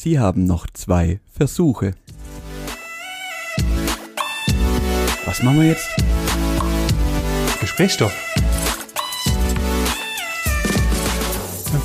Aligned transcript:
Sie 0.00 0.20
haben 0.20 0.44
noch 0.44 0.68
zwei 0.74 1.18
Versuche. 1.32 1.94
Was 5.26 5.42
machen 5.42 5.58
wir 5.58 5.66
jetzt? 5.66 5.88
Gesprächsstoff. 7.60 8.14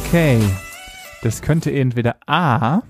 Okay. 0.05 0.38
Das 1.23 1.41
könnte 1.41 1.71
entweder 1.73 2.18
A, 2.28 2.84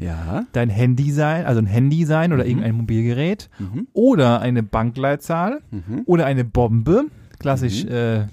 Ja. 0.00 0.44
dein 0.52 0.70
Handy 0.70 1.12
sein, 1.12 1.46
also 1.46 1.60
ein 1.60 1.66
Handy 1.66 2.04
sein 2.04 2.32
oder 2.32 2.44
irgendein 2.44 2.74
Mobilgerät, 2.74 3.50
Mhm. 3.60 3.86
oder 3.92 4.40
eine 4.40 4.64
Bankleitzahl 4.64 5.60
Mhm. 5.70 6.02
oder 6.06 6.26
eine 6.26 6.44
Bombe. 6.44 7.04
Klassisch 7.38 7.84
Mhm. 7.84 7.90
äh, 7.92 8.26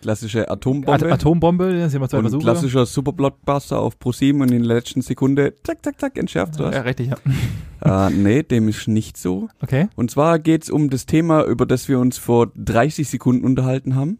Klassische 0.00 0.42
At 0.42 0.58
Atombombe. 0.58 1.12
Atombombe, 1.12 1.72
das 1.78 1.92
sind 1.92 1.98
immer 1.98 2.08
zwei 2.08 2.18
und 2.18 2.24
Versuche. 2.24 2.42
klassischer 2.42 2.86
Superblockbuster 2.86 3.78
auf 3.78 3.98
ProSieben 3.98 4.40
und 4.42 4.50
in 4.50 4.62
der 4.62 4.76
letzten 4.76 5.02
Sekunde 5.02 5.54
zack, 5.62 5.84
zack, 5.84 6.00
zack, 6.00 6.18
entschärft 6.18 6.58
was. 6.58 6.74
Ja, 6.74 6.82
richtig, 6.82 7.10
ja. 7.10 8.06
äh, 8.08 8.10
nee, 8.10 8.42
dem 8.42 8.68
ist 8.68 8.88
nicht 8.88 9.16
so. 9.16 9.48
Okay. 9.62 9.88
Und 9.96 10.10
zwar 10.10 10.38
geht's 10.38 10.70
um 10.70 10.90
das 10.90 11.06
Thema, 11.06 11.44
über 11.44 11.66
das 11.66 11.88
wir 11.88 11.98
uns 11.98 12.18
vor 12.18 12.50
30 12.56 13.08
Sekunden 13.08 13.44
unterhalten 13.44 13.94
haben. 13.94 14.18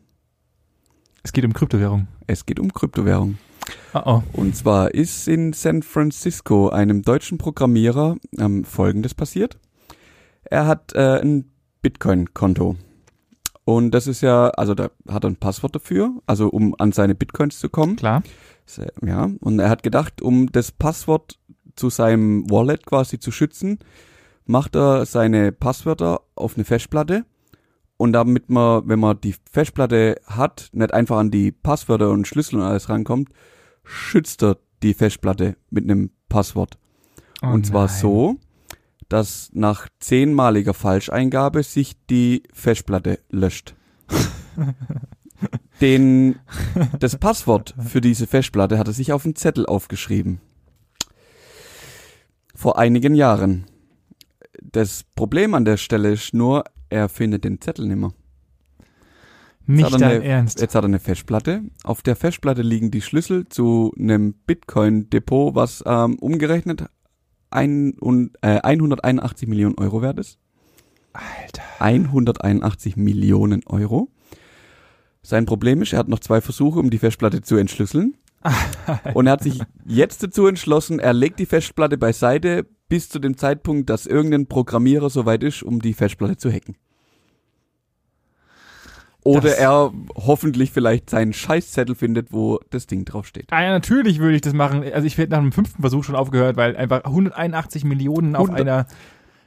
Es 1.23 1.33
geht 1.33 1.45
um 1.45 1.53
Kryptowährung. 1.53 2.09
Es 2.27 2.47
geht 2.47 2.61
um 2.61 2.73
Kryptowährung. 2.73 3.39
Oh 3.95 4.01
oh. 4.05 4.23
Und 4.33 4.57
zwar 4.57 4.95
ist 4.95 5.29
in 5.29 5.53
San 5.53 5.83
Francisco 5.83 6.69
einem 6.71 7.03
deutschen 7.03 7.39
Programmierer 7.39 8.17
ähm, 8.39 8.65
Folgendes 8.65 9.15
passiert. 9.15 9.59
Er 10.45 10.67
hat 10.67 10.95
äh, 10.95 11.21
ein 11.21 11.51
Bitcoin-Konto. 11.83 12.77
Und 13.71 13.93
das 13.93 14.09
ist 14.09 14.21
ja, 14.21 14.49
also 14.49 14.75
da 14.75 14.91
hat 15.09 15.23
er 15.23 15.31
ein 15.31 15.37
Passwort 15.37 15.77
dafür, 15.77 16.11
also 16.27 16.49
um 16.49 16.75
an 16.79 16.91
seine 16.91 17.15
Bitcoins 17.15 17.61
zu 17.61 17.69
kommen. 17.69 17.95
Klar. 17.95 18.25
Ja, 19.07 19.31
und 19.41 19.61
er 19.61 19.71
hat 19.71 19.85
gedacht, 19.85 20.21
um 20.21 20.51
das 20.51 20.73
Passwort 20.73 21.39
zu 21.77 21.89
seinem 21.89 22.51
Wallet 22.51 22.85
quasi 22.85 23.21
zu 23.21 23.31
schützen, 23.31 23.79
macht 24.45 24.75
er 24.75 25.07
seine 25.07 25.53
Passwörter 25.53 26.21
auf 26.35 26.57
eine 26.57 26.65
Festplatte. 26.65 27.25
Und 27.97 28.13
damit 28.13 28.51
man, 28.51 28.89
wenn 28.89 28.99
man 28.99 29.21
die 29.21 29.37
Festplatte 29.49 30.21
hat, 30.27 30.71
nicht 30.73 30.93
einfach 30.93 31.19
an 31.19 31.31
die 31.31 31.53
Passwörter 31.53 32.11
und 32.11 32.27
Schlüssel 32.27 32.57
und 32.57 32.63
alles 32.63 32.89
rankommt, 32.89 33.29
schützt 33.85 34.43
er 34.43 34.57
die 34.83 34.95
Festplatte 34.95 35.57
mit 35.71 35.85
einem 35.85 36.11
Passwort. 36.29 36.77
Oh 37.41 37.47
und 37.49 37.67
zwar 37.67 37.87
nein. 37.87 37.97
so, 37.97 38.37
dass 39.11 39.51
nach 39.53 39.89
zehnmaliger 39.99 40.73
Falscheingabe 40.73 41.63
sich 41.63 41.97
die 42.09 42.45
Festplatte 42.55 43.19
löscht. 43.29 43.75
Den, 45.81 46.39
das 46.99 47.17
Passwort 47.17 47.75
für 47.83 48.01
diese 48.01 48.27
Festplatte 48.27 48.79
hat 48.79 48.87
er 48.87 48.93
sich 48.93 49.13
auf 49.13 49.25
einen 49.25 49.37
Zettel 49.37 49.67
aufgeschrieben. 49.67 50.41
Vor 52.55 52.79
einigen 52.79 53.15
Jahren. 53.15 53.65
Das 54.63 55.05
Problem 55.17 55.55
an 55.55 55.65
der 55.65 55.79
Stelle 55.79 56.13
ist 56.13 56.35
nur, 56.35 56.65
er 56.91 57.09
findet 57.09 57.45
den 57.45 57.61
Zettel. 57.61 57.87
Nicht 59.67 59.85
hat 59.85 59.93
er 59.95 59.99
dein 59.99 60.11
eine- 60.17 60.25
Ernst. 60.25 60.61
Jetzt 60.61 60.75
hat 60.75 60.85
er 60.85 60.89
eine 60.89 61.01
Festplatte. 61.01 61.63
Auf 61.83 62.03
der 62.03 62.17
Festplatte 62.17 62.63
liegen 62.63 62.91
die 62.91 63.01
Schlüssel 63.01 63.49
zu 63.49 63.95
einem 63.99 64.35
Bitcoin-Depot, 64.35 65.55
was 65.55 65.83
ähm, 65.87 66.19
umgerechnet 66.19 66.85
ein 67.51 67.93
und, 67.99 68.33
äh, 68.43 68.61
181 68.63 69.49
Millionen 69.49 69.77
Euro 69.79 70.03
wert 70.03 70.19
ist. 70.19 70.39
Alter. 71.13 71.63
181 71.79 72.97
Millionen 72.97 73.63
Euro. 73.67 74.09
Sein 75.23 75.47
Problem 75.47 75.83
ist, 75.83 75.93
er 75.93 75.99
hat 75.99 76.09
noch 76.09 76.21
zwei 76.21 76.41
Versuche, 76.41 76.79
um 76.79 76.91
die 76.91 76.99
Festplatte 76.99 77.43
zu 77.43 77.57
entschlüsseln. 77.57 78.17
Und 79.15 79.27
er 79.27 79.33
hat 79.33 79.43
sich 79.43 79.61
jetzt 79.85 80.23
dazu 80.23 80.47
entschlossen, 80.47 80.99
er 80.99 81.13
legt 81.13 81.39
die 81.39 81.47
Festplatte 81.47 81.99
beiseite 81.99 82.67
bis 82.89 83.09
zu 83.09 83.19
dem 83.19 83.37
Zeitpunkt, 83.37 83.91
dass 83.91 84.07
irgendein 84.07 84.47
Programmierer 84.47 85.11
soweit 85.11 85.43
ist, 85.43 85.63
um 85.63 85.81
die 85.81 85.93
Festplatte 85.93 86.39
zu 86.39 86.51
hacken. 86.51 86.77
Oder 89.25 89.43
Das- 89.43 89.59
er 89.59 89.93
hoffentlich 90.17 90.71
vielleicht 90.73 91.11
seinen 91.11 91.33
Scheißzettel 91.33 91.95
findet, 91.95 92.33
wo 92.33 92.59
das 92.71 92.87
Ding 92.87 93.05
draufsteht. 93.05 93.47
Ah 93.51 93.63
ja, 93.63 93.71
natürlich 93.71 94.19
würde 94.19 94.37
ich 94.37 94.41
das 94.43 94.55
machen. 94.55 94.83
Also 94.93 95.07
ich 95.07 95.19
werde 95.19 95.33
nach 95.33 95.41
dem 95.41 95.53
fünften 95.53 95.83
Versuch 95.83 96.05
schon 96.05 96.15
aufgehört, 96.17 96.57
weil 96.57 96.77
einfach 96.77 97.05
181 97.05 97.85
Millionen 97.85 98.35
auf 98.35 98.49
100 98.49 98.61
einer 98.61 98.87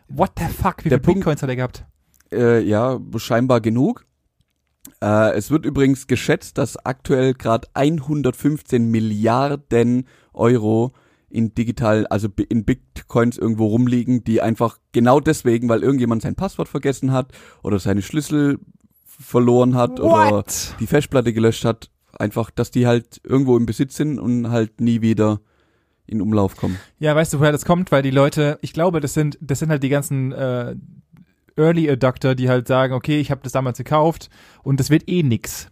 What 0.09 0.31
the 0.38 0.45
fuck, 0.45 0.85
wie 0.85 0.89
Der 0.89 1.00
viele 1.00 1.16
Bitcoins 1.16 1.41
hat 1.41 1.50
er 1.50 1.56
gehabt? 1.56 1.85
Äh, 2.31 2.61
ja, 2.61 3.00
scheinbar 3.17 3.61
genug. 3.61 4.06
Äh, 5.01 5.31
es 5.35 5.50
wird 5.50 5.66
übrigens 5.66 6.07
geschätzt, 6.07 6.57
dass 6.57 6.78
aktuell 6.85 7.34
gerade 7.34 7.67
115 7.73 8.91
Milliarden 8.91 10.07
Euro 10.34 10.94
in 11.29 11.55
digital, 11.55 12.05
also 12.07 12.28
in 12.50 12.63
Bitcoins 12.63 13.38
irgendwo 13.40 13.66
rumliegen, 13.67 14.23
die 14.23 14.40
einfach 14.41 14.78
genau 14.91 15.19
deswegen, 15.19 15.67
weil 15.67 15.81
irgendjemand 15.81 16.22
sein 16.22 16.35
Passwort 16.35 16.67
vergessen 16.67 17.11
hat 17.11 17.31
oder 17.63 17.79
seine 17.79 18.03
Schlüssel 18.03 18.59
verloren 19.19 19.75
hat 19.75 20.00
oder 20.00 20.31
What? 20.31 20.75
die 20.79 20.88
Festplatte 20.88 21.34
gelöscht 21.34 21.66
hat, 21.66 21.90
einfach, 22.13 22.51
dass 22.51 22.72
die 22.72 22.88
halt 22.88 23.22
irgendwo 23.24 23.57
im 23.57 23.66
Besitz 23.66 23.96
sind 23.96 24.19
und 24.19 24.50
halt 24.50 24.81
nie 24.81 25.01
wieder 25.01 25.40
in 26.06 26.22
Umlauf 26.22 26.57
kommen. 26.57 26.78
Ja, 27.00 27.16
weißt 27.16 27.34
du, 27.34 27.40
woher 27.40 27.52
das 27.52 27.66
kommt? 27.66 27.91
Weil 27.91 28.03
die 28.03 28.12
Leute, 28.12 28.59
ich 28.62 28.73
glaube, 28.73 29.00
das 29.00 29.13
sind, 29.13 29.38
das 29.41 29.59
sind 29.59 29.69
halt 29.69 29.84
die 29.84 29.90
ganzen 29.90 30.31
äh, 30.31 30.75
Early 31.56 31.90
Adopter, 31.90 32.35
die 32.35 32.50
halt 32.50 32.68
sagen, 32.68 32.94
okay, 32.94 33.19
ich 33.19 33.31
habe 33.31 33.41
das 33.44 33.52
damals 33.52 33.78
gekauft 33.78 34.29
und 34.63 34.79
das 34.79 34.90
wird 34.90 35.07
eh 35.07 35.23
nix. 35.23 35.69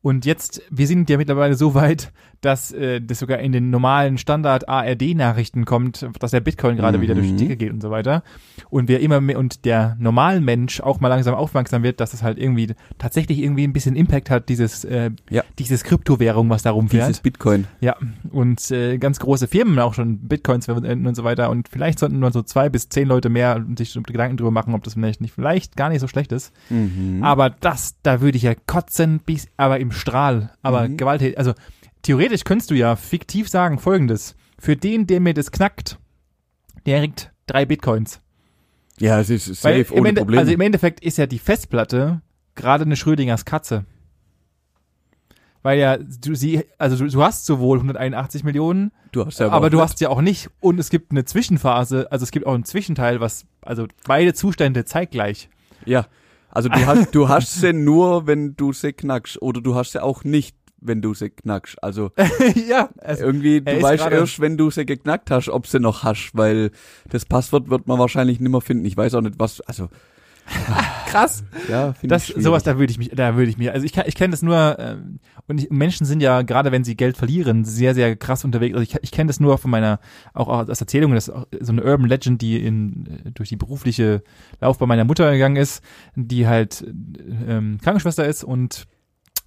Und 0.00 0.26
jetzt, 0.26 0.62
wir 0.70 0.86
sind 0.86 1.08
ja 1.08 1.16
mittlerweile 1.16 1.54
so 1.54 1.74
weit, 1.74 2.12
dass 2.44 2.72
äh, 2.72 3.00
das 3.00 3.18
sogar 3.20 3.38
in 3.38 3.52
den 3.52 3.70
normalen 3.70 4.18
Standard-ARD-Nachrichten 4.18 5.64
kommt, 5.64 6.06
dass 6.18 6.30
der 6.32 6.40
Bitcoin 6.40 6.76
gerade 6.76 6.98
Mhm. 6.98 7.02
wieder 7.02 7.14
durch 7.14 7.28
die 7.28 7.36
Decke 7.36 7.56
geht 7.56 7.72
und 7.72 7.80
so 7.82 7.90
weiter. 7.90 8.22
Und 8.70 8.88
wir 8.88 9.00
immer 9.00 9.20
mehr, 9.20 9.38
und 9.38 9.64
der 9.64 9.96
normalen 9.98 10.44
Mensch 10.44 10.80
auch 10.80 11.00
mal 11.00 11.08
langsam 11.08 11.34
aufmerksam 11.34 11.82
wird, 11.82 12.00
dass 12.00 12.14
es 12.14 12.22
halt 12.22 12.38
irgendwie 12.38 12.74
tatsächlich 12.98 13.38
irgendwie 13.40 13.66
ein 13.66 13.72
bisschen 13.72 13.96
Impact 13.96 14.30
hat, 14.30 14.48
dieses, 14.48 14.84
äh, 14.84 15.10
Ja. 15.30 15.42
dieses 15.58 15.84
Kryptowährung, 15.84 16.50
was 16.50 16.62
da 16.62 16.70
rumfährt. 16.70 17.08
Dieses 17.08 17.20
Bitcoin. 17.20 17.66
Ja, 17.80 17.96
und 18.30 18.70
äh, 18.70 18.98
ganz 18.98 19.18
große 19.20 19.48
Firmen 19.48 19.78
auch 19.78 19.94
schon 19.94 20.18
Bitcoins 20.18 20.66
verwenden 20.66 21.06
und 21.06 21.14
so 21.14 21.24
weiter. 21.24 21.50
Und 21.50 21.68
vielleicht 21.68 21.98
sollten 21.98 22.18
nur 22.18 22.32
so 22.32 22.42
zwei 22.42 22.68
bis 22.68 22.88
zehn 22.88 23.08
Leute 23.08 23.28
mehr 23.28 23.64
sich 23.76 23.94
Gedanken 24.06 24.36
drüber 24.36 24.50
machen, 24.50 24.74
ob 24.74 24.82
das 24.84 24.94
vielleicht 24.94 25.20
nicht 25.20 25.32
vielleicht 25.32 25.76
gar 25.76 25.88
nicht 25.88 26.00
so 26.00 26.08
schlecht 26.08 26.32
ist. 26.32 26.52
Mhm. 26.70 27.22
Aber 27.22 27.50
das, 27.50 27.96
da 28.02 28.20
würde 28.20 28.36
ich 28.36 28.42
ja 28.42 28.54
kotzen, 28.66 29.20
bis, 29.24 29.46
aber 29.56 29.80
im 29.80 29.92
Strahl, 29.92 30.50
aber 30.62 30.88
Mhm. 30.88 30.96
gewalttätig. 30.96 31.38
Also 31.38 31.52
theoretisch 32.04 32.44
könntest 32.44 32.70
du 32.70 32.74
ja 32.74 32.94
fiktiv 32.94 33.48
sagen 33.48 33.78
folgendes. 33.78 34.36
Für 34.58 34.76
den, 34.76 35.06
der 35.06 35.20
mir 35.20 35.34
das 35.34 35.50
knackt, 35.50 35.98
der 36.86 37.00
kriegt 37.00 37.32
drei 37.46 37.66
Bitcoins. 37.66 38.20
ja, 38.98 39.20
es 39.20 39.30
ist 39.30 39.46
safe, 39.46 39.86
ohne 39.92 40.10
Ende, 40.10 40.20
Probleme. 40.20 40.40
Also 40.40 40.52
im 40.52 40.60
Endeffekt 40.60 41.00
ist 41.00 41.18
ja 41.18 41.26
die 41.26 41.38
Festplatte 41.38 42.22
gerade 42.54 42.84
eine 42.84 42.96
Schrödingers 42.96 43.44
Katze. 43.44 43.84
Weil 45.62 45.78
ja, 45.78 45.96
du 45.96 46.34
sie, 46.34 46.64
also 46.78 46.96
du, 46.96 47.10
du 47.10 47.22
hast 47.22 47.46
sowohl 47.46 47.78
181 47.78 48.44
Millionen, 48.44 48.92
du 49.12 49.24
hast 49.24 49.40
ja 49.40 49.48
aber 49.48 49.66
auch 49.66 49.70
du 49.70 49.80
hast 49.80 49.98
ja 50.00 50.10
auch 50.10 50.20
nicht. 50.20 50.50
Und 50.60 50.78
es 50.78 50.90
gibt 50.90 51.10
eine 51.10 51.24
Zwischenphase, 51.24 52.12
also 52.12 52.22
es 52.22 52.30
gibt 52.30 52.46
auch 52.46 52.54
einen 52.54 52.64
Zwischenteil, 52.64 53.20
was, 53.20 53.46
also 53.62 53.86
beide 54.06 54.34
Zustände 54.34 54.84
zeitgleich. 54.84 55.48
Ja, 55.86 56.06
also 56.50 56.68
du 56.68 56.86
hast, 56.86 57.14
du 57.14 57.28
hast 57.28 57.60
sie 57.60 57.72
nur, 57.72 58.26
wenn 58.26 58.56
du 58.56 58.72
sie 58.72 58.92
knackst, 58.92 59.40
oder 59.40 59.60
du 59.60 59.74
hast 59.74 59.92
sie 59.92 60.02
auch 60.02 60.22
nicht, 60.22 60.54
wenn 60.84 61.02
du 61.02 61.14
sie 61.14 61.30
knackst. 61.30 61.82
Also 61.82 62.10
ja, 62.68 62.88
es, 62.98 63.20
irgendwie, 63.20 63.60
du 63.60 63.82
weißt 63.82 64.06
erst, 64.10 64.40
wenn 64.40 64.56
du 64.56 64.70
sie 64.70 64.86
geknackt 64.86 65.30
hast, 65.30 65.48
ob 65.48 65.66
sie 65.66 65.80
noch 65.80 66.04
hast, 66.04 66.30
weil 66.34 66.70
das 67.10 67.24
Passwort 67.24 67.70
wird 67.70 67.86
man 67.86 67.98
wahrscheinlich 67.98 68.40
nimmer 68.40 68.60
finden. 68.60 68.84
Ich 68.84 68.96
weiß 68.96 69.14
auch 69.14 69.20
nicht, 69.22 69.38
was, 69.38 69.60
also 69.62 69.88
krass. 71.06 71.42
ja, 71.70 71.94
finde 71.94 72.14
Das, 72.14 72.28
ich 72.28 72.36
sowas, 72.42 72.62
da 72.64 72.78
würde 72.78 72.90
ich 72.90 72.98
mich, 72.98 73.10
da 73.10 73.34
würde 73.34 73.50
ich 73.50 73.56
mir, 73.56 73.72
also 73.72 73.86
ich, 73.86 73.92
kann- 73.94 74.04
ich 74.06 74.14
kenne 74.14 74.32
das 74.32 74.42
nur, 74.42 74.76
ähm, 74.78 75.18
und 75.46 75.58
ich, 75.62 75.70
Menschen 75.70 76.06
sind 76.06 76.20
ja, 76.20 76.42
gerade 76.42 76.70
wenn 76.70 76.84
sie 76.84 76.96
Geld 76.96 77.16
verlieren, 77.16 77.64
sehr, 77.64 77.94
sehr 77.94 78.14
krass 78.16 78.44
unterwegs. 78.44 78.74
Also 78.76 78.82
ich, 78.82 78.94
ich 79.02 79.10
kenne 79.10 79.28
das 79.28 79.40
nur 79.40 79.56
von 79.58 79.70
meiner, 79.70 80.00
auch 80.34 80.48
aus 80.48 80.80
Erzählungen, 80.80 81.14
das 81.14 81.28
ist 81.28 81.34
auch 81.34 81.46
so 81.60 81.72
eine 81.72 81.82
Urban 81.82 82.08
Legend, 82.08 82.42
die 82.42 82.62
in, 82.64 83.06
äh, 83.24 83.30
durch 83.30 83.48
die 83.48 83.56
berufliche 83.56 84.22
Laufbahn 84.60 84.88
meiner 84.88 85.04
Mutter 85.04 85.32
gegangen 85.32 85.56
ist, 85.56 85.82
die 86.14 86.46
halt 86.46 86.84
ähm, 87.48 87.78
Krankenschwester 87.82 88.26
ist 88.26 88.44
und 88.44 88.84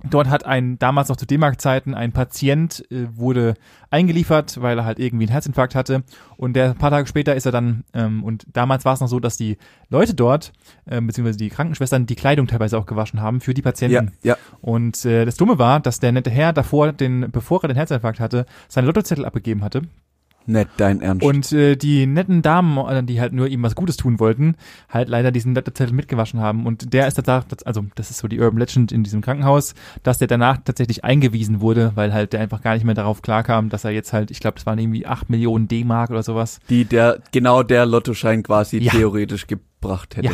Dort 0.04 0.30
hat 0.30 0.46
ein, 0.46 0.78
damals 0.78 1.10
noch 1.10 1.16
zu 1.16 1.26
D-Mark-Zeiten, 1.26 1.96
ein 1.96 2.12
Patient 2.12 2.86
äh, 2.92 3.08
wurde 3.16 3.56
eingeliefert, 3.90 4.62
weil 4.62 4.78
er 4.78 4.86
halt 4.86 5.00
irgendwie 5.00 5.26
einen 5.26 5.32
Herzinfarkt 5.32 5.74
hatte. 5.74 6.04
Und 6.36 6.54
der 6.54 6.72
ein 6.72 6.78
paar 6.78 6.92
Tage 6.92 7.08
später 7.08 7.36
ist 7.36 7.48
er 7.48 7.52
dann, 7.52 7.84
ähm, 7.96 8.24
und 8.24 8.46
damals 8.54 8.86
war 8.86 8.94
es 8.94 9.00
noch 9.00 9.08
so, 9.08 9.20
dass 9.20 9.38
die 9.38 9.58
Leute 9.90 10.14
dort, 10.14 10.54
ähm, 10.88 11.08
beziehungsweise 11.08 11.40
die 11.40 11.50
Krankenschwestern, 11.50 12.06
die 12.06 12.16
Kleidung 12.16 12.46
teilweise 12.46 12.78
auch 12.78 12.86
gewaschen 12.86 13.22
haben 13.22 13.42
für 13.42 13.56
die 13.56 13.62
ja, 13.62 13.64
Patienten. 13.64 14.12
ja, 14.22 14.38
Und 14.62 15.04
äh, 15.04 15.26
das 15.26 15.36
Dumme 15.36 15.58
war, 15.58 15.80
dass 15.80 16.00
der 16.00 16.12
nette 16.12 16.30
Herr 16.30 16.54
davor, 16.54 16.94
den, 16.94 17.32
bevor 17.32 17.64
er 17.64 17.70
den 17.70 17.78
Herzinfarkt 17.78 18.20
hatte, 18.20 18.46
seine 18.68 18.86
Lottozettel 18.86 19.26
abgegeben 19.26 19.64
hatte. 19.64 19.82
Nicht 20.48 20.70
dein 20.78 21.02
Ernst. 21.02 21.26
Und 21.26 21.52
äh, 21.52 21.76
die 21.76 22.06
netten 22.08 22.42
Damen, 22.42 22.78
äh, 22.88 23.04
die 23.04 23.20
halt 23.20 23.34
nur 23.34 23.48
ihm 23.48 23.62
was 23.64 23.76
Gutes 23.76 23.98
tun 23.98 24.20
wollten, 24.20 24.56
halt 24.90 25.10
leider 25.10 25.32
diesen 25.32 25.56
Wetterzettel 25.56 25.94
mitgewaschen 25.94 26.40
haben. 26.40 26.66
Und 26.66 26.94
der 26.94 27.06
ist 27.08 27.16
tatsächlich, 27.16 27.68
also 27.68 27.86
das 27.96 28.10
ist 28.10 28.20
so 28.20 28.28
die 28.30 28.40
Urban 28.40 28.58
Legend 28.60 28.92
in 28.92 29.04
diesem 29.04 29.22
Krankenhaus, 29.22 29.76
dass 30.04 30.18
der 30.20 30.28
danach 30.28 30.58
tatsächlich 30.64 31.04
eingewiesen 31.04 31.60
wurde, 31.60 31.92
weil 31.96 32.14
halt 32.14 32.32
der 32.34 32.40
einfach 32.40 32.62
gar 32.62 32.74
nicht 32.76 32.86
mehr 32.86 32.96
darauf 32.96 33.22
klarkam, 33.22 33.70
dass 33.70 33.84
er 33.84 33.92
jetzt 33.92 34.14
halt, 34.14 34.32
ich 34.32 34.40
glaube, 34.40 34.56
das 34.56 34.66
waren 34.66 34.80
irgendwie 34.80 35.06
acht 35.06 35.30
Millionen 35.30 35.68
D-Mark 35.68 36.10
oder 36.12 36.24
sowas. 36.24 36.60
die 36.70 36.86
der, 36.86 37.20
genau 37.34 37.62
der 37.62 37.86
Lottoschein 37.86 38.42
quasi 38.42 38.78
Ja. 38.80 38.94
theoretisch 38.94 39.48
gebracht 39.48 40.16
hätte. 40.16 40.28
Ja. 40.30 40.34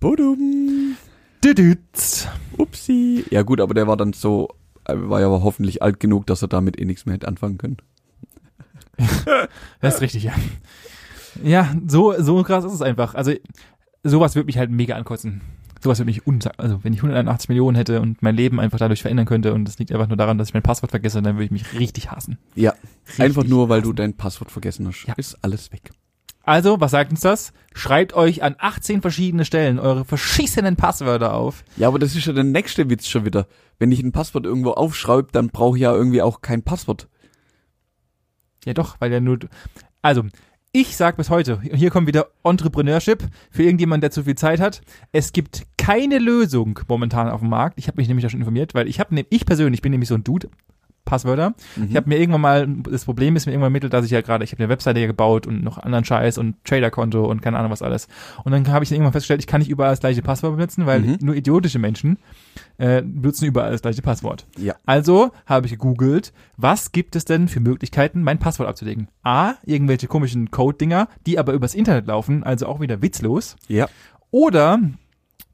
Budum. 0.00 0.96
Düdütz. 1.44 2.26
Upsi. 2.58 3.24
Ja 3.30 3.42
gut, 3.42 3.60
aber 3.60 3.74
der 3.74 3.86
war 3.86 3.96
dann 3.96 4.12
so, 4.12 4.48
äh, 4.84 4.94
war 4.96 5.20
ja 5.20 5.26
aber 5.26 5.42
hoffentlich 5.42 5.82
alt 5.82 6.00
genug, 6.00 6.26
dass 6.26 6.42
er 6.42 6.48
damit 6.48 6.78
eh 6.78 6.84
nichts 6.84 7.06
mehr 7.06 7.14
hätte 7.14 7.28
anfangen 7.28 7.58
können. 7.58 7.76
Das 9.80 9.96
ist 9.96 10.00
richtig, 10.00 10.24
ja. 10.24 10.32
Ja, 11.42 11.72
so, 11.86 12.14
so 12.20 12.42
krass 12.42 12.64
ist 12.64 12.72
es 12.74 12.82
einfach. 12.82 13.14
Also, 13.14 13.32
sowas 14.02 14.34
würde 14.34 14.46
mich 14.46 14.58
halt 14.58 14.70
mega 14.70 14.96
ankotzen. 14.96 15.40
Sowas 15.82 15.98
würde 15.98 16.10
mich 16.10 16.26
unsa 16.26 16.50
also 16.58 16.84
wenn 16.84 16.92
ich 16.92 16.98
181 16.98 17.48
Millionen 17.48 17.74
hätte 17.74 18.02
und 18.02 18.20
mein 18.22 18.36
Leben 18.36 18.60
einfach 18.60 18.78
dadurch 18.78 19.00
verändern 19.00 19.24
könnte 19.24 19.54
und 19.54 19.66
es 19.66 19.78
liegt 19.78 19.92
einfach 19.92 20.08
nur 20.08 20.18
daran, 20.18 20.36
dass 20.36 20.48
ich 20.48 20.54
mein 20.54 20.62
Passwort 20.62 20.90
vergesse, 20.90 21.22
dann 21.22 21.36
würde 21.36 21.44
ich 21.44 21.50
mich 21.50 21.78
richtig 21.78 22.10
hassen. 22.10 22.36
Ja. 22.54 22.74
Richtig 23.06 23.24
Einfach 23.24 23.44
nur, 23.44 23.70
weil 23.70 23.80
du 23.80 23.88
hassen. 23.88 23.96
dein 23.96 24.14
Passwort 24.14 24.50
vergessen 24.50 24.86
hast. 24.86 25.06
Ja. 25.06 25.14
Ist 25.14 25.38
alles 25.42 25.72
weg. 25.72 25.90
Also, 26.42 26.80
was 26.80 26.90
sagt 26.90 27.12
uns 27.12 27.20
das? 27.20 27.52
Schreibt 27.74 28.12
euch 28.12 28.42
an 28.42 28.56
18 28.58 29.00
verschiedene 29.02 29.44
Stellen 29.44 29.78
eure 29.78 30.04
verschissenen 30.04 30.76
Passwörter 30.76 31.34
auf. 31.34 31.64
Ja, 31.76 31.88
aber 31.88 31.98
das 31.98 32.14
ist 32.16 32.26
ja 32.26 32.32
der 32.32 32.44
nächste 32.44 32.90
Witz 32.90 33.06
schon 33.08 33.24
wieder. 33.24 33.46
Wenn 33.78 33.92
ich 33.92 34.02
ein 34.02 34.12
Passwort 34.12 34.44
irgendwo 34.44 34.72
aufschreibe, 34.72 35.28
dann 35.32 35.48
brauche 35.48 35.76
ich 35.76 35.82
ja 35.82 35.94
irgendwie 35.94 36.22
auch 36.22 36.40
kein 36.42 36.62
Passwort. 36.62 37.08
Ja 38.64 38.74
doch, 38.74 38.96
weil 39.00 39.10
der 39.10 39.20
nur. 39.20 39.38
Also, 40.02 40.24
ich 40.72 40.96
sag 40.96 41.16
bis 41.16 41.30
heute, 41.30 41.60
hier 41.62 41.90
kommt 41.90 42.06
wieder 42.06 42.28
Entrepreneurship 42.44 43.28
für 43.50 43.64
irgendjemand, 43.64 44.02
der 44.04 44.12
zu 44.12 44.22
viel 44.22 44.36
Zeit 44.36 44.60
hat. 44.60 44.82
Es 45.10 45.32
gibt 45.32 45.66
keine 45.76 46.18
Lösung 46.18 46.78
momentan 46.86 47.28
auf 47.28 47.40
dem 47.40 47.48
Markt. 47.48 47.78
Ich 47.78 47.88
habe 47.88 47.96
mich 47.96 48.06
nämlich 48.06 48.22
da 48.22 48.30
schon 48.30 48.40
informiert, 48.40 48.74
weil 48.74 48.86
ich 48.86 49.00
habe, 49.00 49.14
ne, 49.14 49.26
ich 49.30 49.46
persönlich 49.46 49.82
bin 49.82 49.90
nämlich 49.90 50.08
so 50.08 50.14
ein 50.14 50.22
Dude. 50.22 50.48
Passwörter. 51.04 51.54
Ich 51.88 51.96
habe 51.96 52.08
mir 52.08 52.18
irgendwann 52.18 52.40
mal, 52.40 52.66
das 52.90 53.04
Problem 53.04 53.34
ist 53.34 53.46
mir 53.46 53.52
irgendwann 53.52 53.72
mittelt, 53.72 53.92
dass 53.92 54.04
ich 54.04 54.10
ja 54.10 54.20
gerade, 54.20 54.44
ich 54.44 54.52
habe 54.52 54.62
eine 54.62 54.68
Webseite 54.70 54.98
hier 55.00 55.08
gebaut 55.08 55.46
und 55.46 55.64
noch 55.64 55.78
anderen 55.78 56.04
Scheiß 56.04 56.38
und 56.38 56.62
Trader-Konto 56.64 57.24
und 57.24 57.42
keine 57.42 57.58
Ahnung 57.58 57.70
was 57.72 57.82
alles. 57.82 58.06
Und 58.44 58.52
dann 58.52 58.68
habe 58.68 58.84
ich 58.84 58.92
irgendwann 58.92 59.12
festgestellt, 59.12 59.40
ich 59.40 59.46
kann 59.46 59.60
nicht 59.60 59.70
überall 59.70 59.90
das 59.92 60.00
gleiche 60.00 60.22
Passwort 60.22 60.56
benutzen, 60.56 60.86
weil 60.86 61.00
Mhm. 61.00 61.18
nur 61.20 61.34
idiotische 61.34 61.78
Menschen 61.78 62.18
äh, 62.78 63.02
benutzen 63.02 63.46
überall 63.46 63.72
das 63.72 63.82
gleiche 63.82 64.02
Passwort. 64.02 64.46
Ja. 64.58 64.74
Also 64.86 65.32
habe 65.46 65.66
ich 65.66 65.72
gegoogelt, 65.72 66.32
was 66.56 66.92
gibt 66.92 67.16
es 67.16 67.24
denn 67.24 67.48
für 67.48 67.60
Möglichkeiten, 67.60 68.22
mein 68.22 68.38
Passwort 68.38 68.68
abzulegen? 68.68 69.08
A, 69.22 69.54
irgendwelche 69.64 70.06
komischen 70.06 70.50
Code-Dinger, 70.50 71.08
die 71.26 71.38
aber 71.38 71.52
übers 71.54 71.74
Internet 71.74 72.06
laufen, 72.06 72.42
also 72.44 72.66
auch 72.66 72.80
wieder 72.80 73.02
witzlos. 73.02 73.56
Ja. 73.68 73.88
Oder 74.30 74.78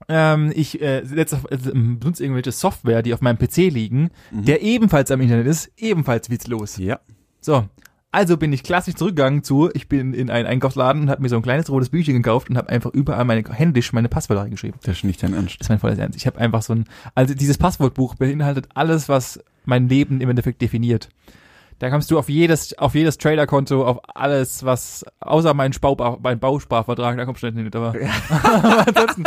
ähm, 0.08 0.53
ich 0.55 0.81
äh, 0.81 1.05
setze 1.05 1.37
auf, 1.37 1.50
also, 1.50 1.73
benutze 1.73 2.23
irgendwelche 2.23 2.53
Software, 2.53 3.03
die 3.03 3.14
auf 3.14 3.20
meinem 3.20 3.38
PC 3.38 3.56
liegen, 3.73 4.11
der 4.31 4.62
ebenfalls 4.62 5.11
am 5.11 5.20
Internet 5.20 5.47
ist, 5.47 5.73
ebenfalls 5.76 6.31
witzlos. 6.31 6.76
Ja. 6.76 7.00
So. 7.41 7.64
Also 8.12 8.38
bin 8.38 8.53
ich 8.53 8.62
klassisch 8.62 8.94
zurückgegangen 8.94 9.43
zu, 9.43 9.69
ich 9.75 9.88
bin 9.88 10.14
in 10.14 10.31
einen 10.31 10.47
Einkaufsladen 10.47 11.03
und 11.03 11.11
habe 11.11 11.20
mir 11.20 11.29
so 11.29 11.37
ein 11.37 11.43
kleines 11.43 11.69
rotes 11.69 11.91
Büchchen 11.91 12.14
gekauft 12.14 12.49
und 12.49 12.56
habe 12.56 12.70
einfach 12.70 12.91
überall 12.94 13.26
meine 13.26 13.44
händisch 13.50 13.93
meine 13.93 14.08
Passwörter 14.08 14.44
reingeschrieben. 14.44 14.81
Das 14.85 14.97
ist 14.97 15.05
nicht 15.05 15.23
dein 15.23 15.35
Ernst. 15.35 15.56
Das 15.61 15.67
ist 15.67 15.69
mein 15.69 15.81
volles 15.81 15.99
Ernst. 15.99 16.17
Ich 16.17 16.26
habe 16.26 16.38
einfach 16.38 16.62
so 16.62 16.75
ein, 16.75 16.87
also 17.14 17.35
dieses 17.35 17.58
Passwortbuch 17.58 18.14
beinhaltet 18.14 18.69
alles, 18.73 19.11
was 19.11 19.44
mein 19.67 19.91
Leben 19.91 20.23
im 20.23 20.31
Endeffekt 20.31 20.62
definiert. 20.62 21.11
Da 21.78 21.90
kommst 21.90 22.11
du 22.11 22.19
auf 22.19 22.28
jedes, 22.28 22.76
auf 22.78 22.94
jedes 22.94 23.19
Trader-Konto, 23.19 23.84
auf 23.84 23.99
alles, 24.14 24.64
was, 24.64 25.05
außer 25.20 25.52
mein, 25.52 25.73
Spau, 25.73 26.19
mein 26.23 26.38
Bausparvertrag, 26.38 27.17
da 27.17 27.25
kommst 27.26 27.43
du 27.43 27.50
nicht, 27.50 27.76
aber, 27.76 27.94
aber 28.43 28.87
ansonsten, 28.88 29.25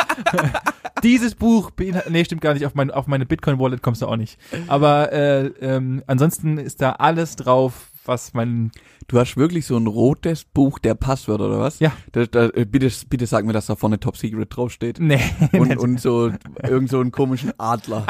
dieses 1.04 1.36
Buch 1.36 1.72
nee, 2.10 2.26
stimmt 2.26 2.42
gar 2.42 2.56
nicht, 2.56 2.66
auf, 2.66 2.74
mein, 2.74 2.90
auf 2.90 3.08
meine 3.08 3.26
Bitcoin-Wallet 3.26 3.84
kommst 3.84 4.02
du 4.02 4.08
auch 4.08 4.16
nicht. 4.16 4.40
Aber, 4.68 5.14
äh, 5.14 5.46
ähm, 5.62 6.04
ansonsten 6.08 6.58
ist 6.58 6.82
da 6.82 6.94
alles 6.94 7.36
drauf, 7.36 7.92
was 8.06 8.34
mein, 8.34 8.72
Du 9.10 9.18
hast 9.20 9.38
wirklich 9.38 9.66
so 9.66 9.76
ein 9.76 9.88
rotes 9.88 10.44
Buch 10.44 10.78
der 10.78 10.94
Passwörter, 10.94 11.48
oder 11.48 11.60
was? 11.60 11.80
Ja. 11.80 11.92
Da, 12.12 12.28
da, 12.28 12.50
äh, 12.50 12.66
bitte, 12.66 12.92
bitte 13.10 13.26
sag 13.26 13.44
mir, 13.44 13.54
dass 13.54 13.66
da 13.66 13.76
vorne 13.76 14.00
Top 14.00 14.18
Secret 14.18 14.56
draufsteht. 14.56 15.00
nee, 15.00 15.20
Und, 15.52 15.78
und 15.80 16.00
so, 16.00 16.32
irgend 16.62 16.92
so 16.92 17.00
einen 17.00 17.12
komischen 17.12 17.52
Adler. 17.58 18.06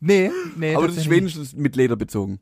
Nee, 0.00 0.30
nee. 0.56 0.74
Aber 0.74 0.86
das 0.88 0.96
ist 0.96 1.10
wenigstens 1.10 1.54
mit 1.54 1.76
Leder 1.76 1.96
bezogen. 1.96 2.40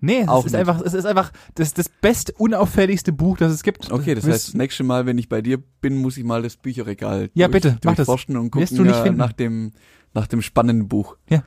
Nee, 0.00 0.20
es 0.28 0.38
ist 0.38 0.44
nicht. 0.52 0.54
einfach, 0.56 0.80
es 0.82 0.92
ist 0.92 1.06
einfach 1.06 1.32
das, 1.54 1.72
das 1.72 1.88
best 1.88 2.38
unauffälligste 2.38 3.12
Buch, 3.12 3.38
das 3.38 3.52
es 3.52 3.62
gibt. 3.62 3.90
Okay, 3.90 4.14
das 4.14 4.24
Wirst- 4.24 4.34
heißt, 4.34 4.48
das 4.48 4.54
nächste 4.54 4.84
Mal, 4.84 5.06
wenn 5.06 5.16
ich 5.16 5.28
bei 5.30 5.40
dir 5.40 5.58
bin, 5.80 5.96
muss 5.96 6.18
ich 6.18 6.24
mal 6.24 6.42
das 6.42 6.56
Bücherregal 6.56 7.30
Ja, 7.32 7.48
durch, 7.48 7.62
bitte, 7.62 7.78
mach 7.84 7.94
das. 7.94 8.08
und 8.08 8.18
Wirst 8.28 8.50
gucken 8.50 8.76
du 8.76 8.82
nicht 8.82 8.96
äh, 8.98 9.02
finden. 9.02 9.18
nach 9.18 9.32
dem 9.32 9.72
nach 10.12 10.26
dem 10.26 10.42
spannenden 10.42 10.88
Buch. 10.88 11.16
Ja. 11.30 11.42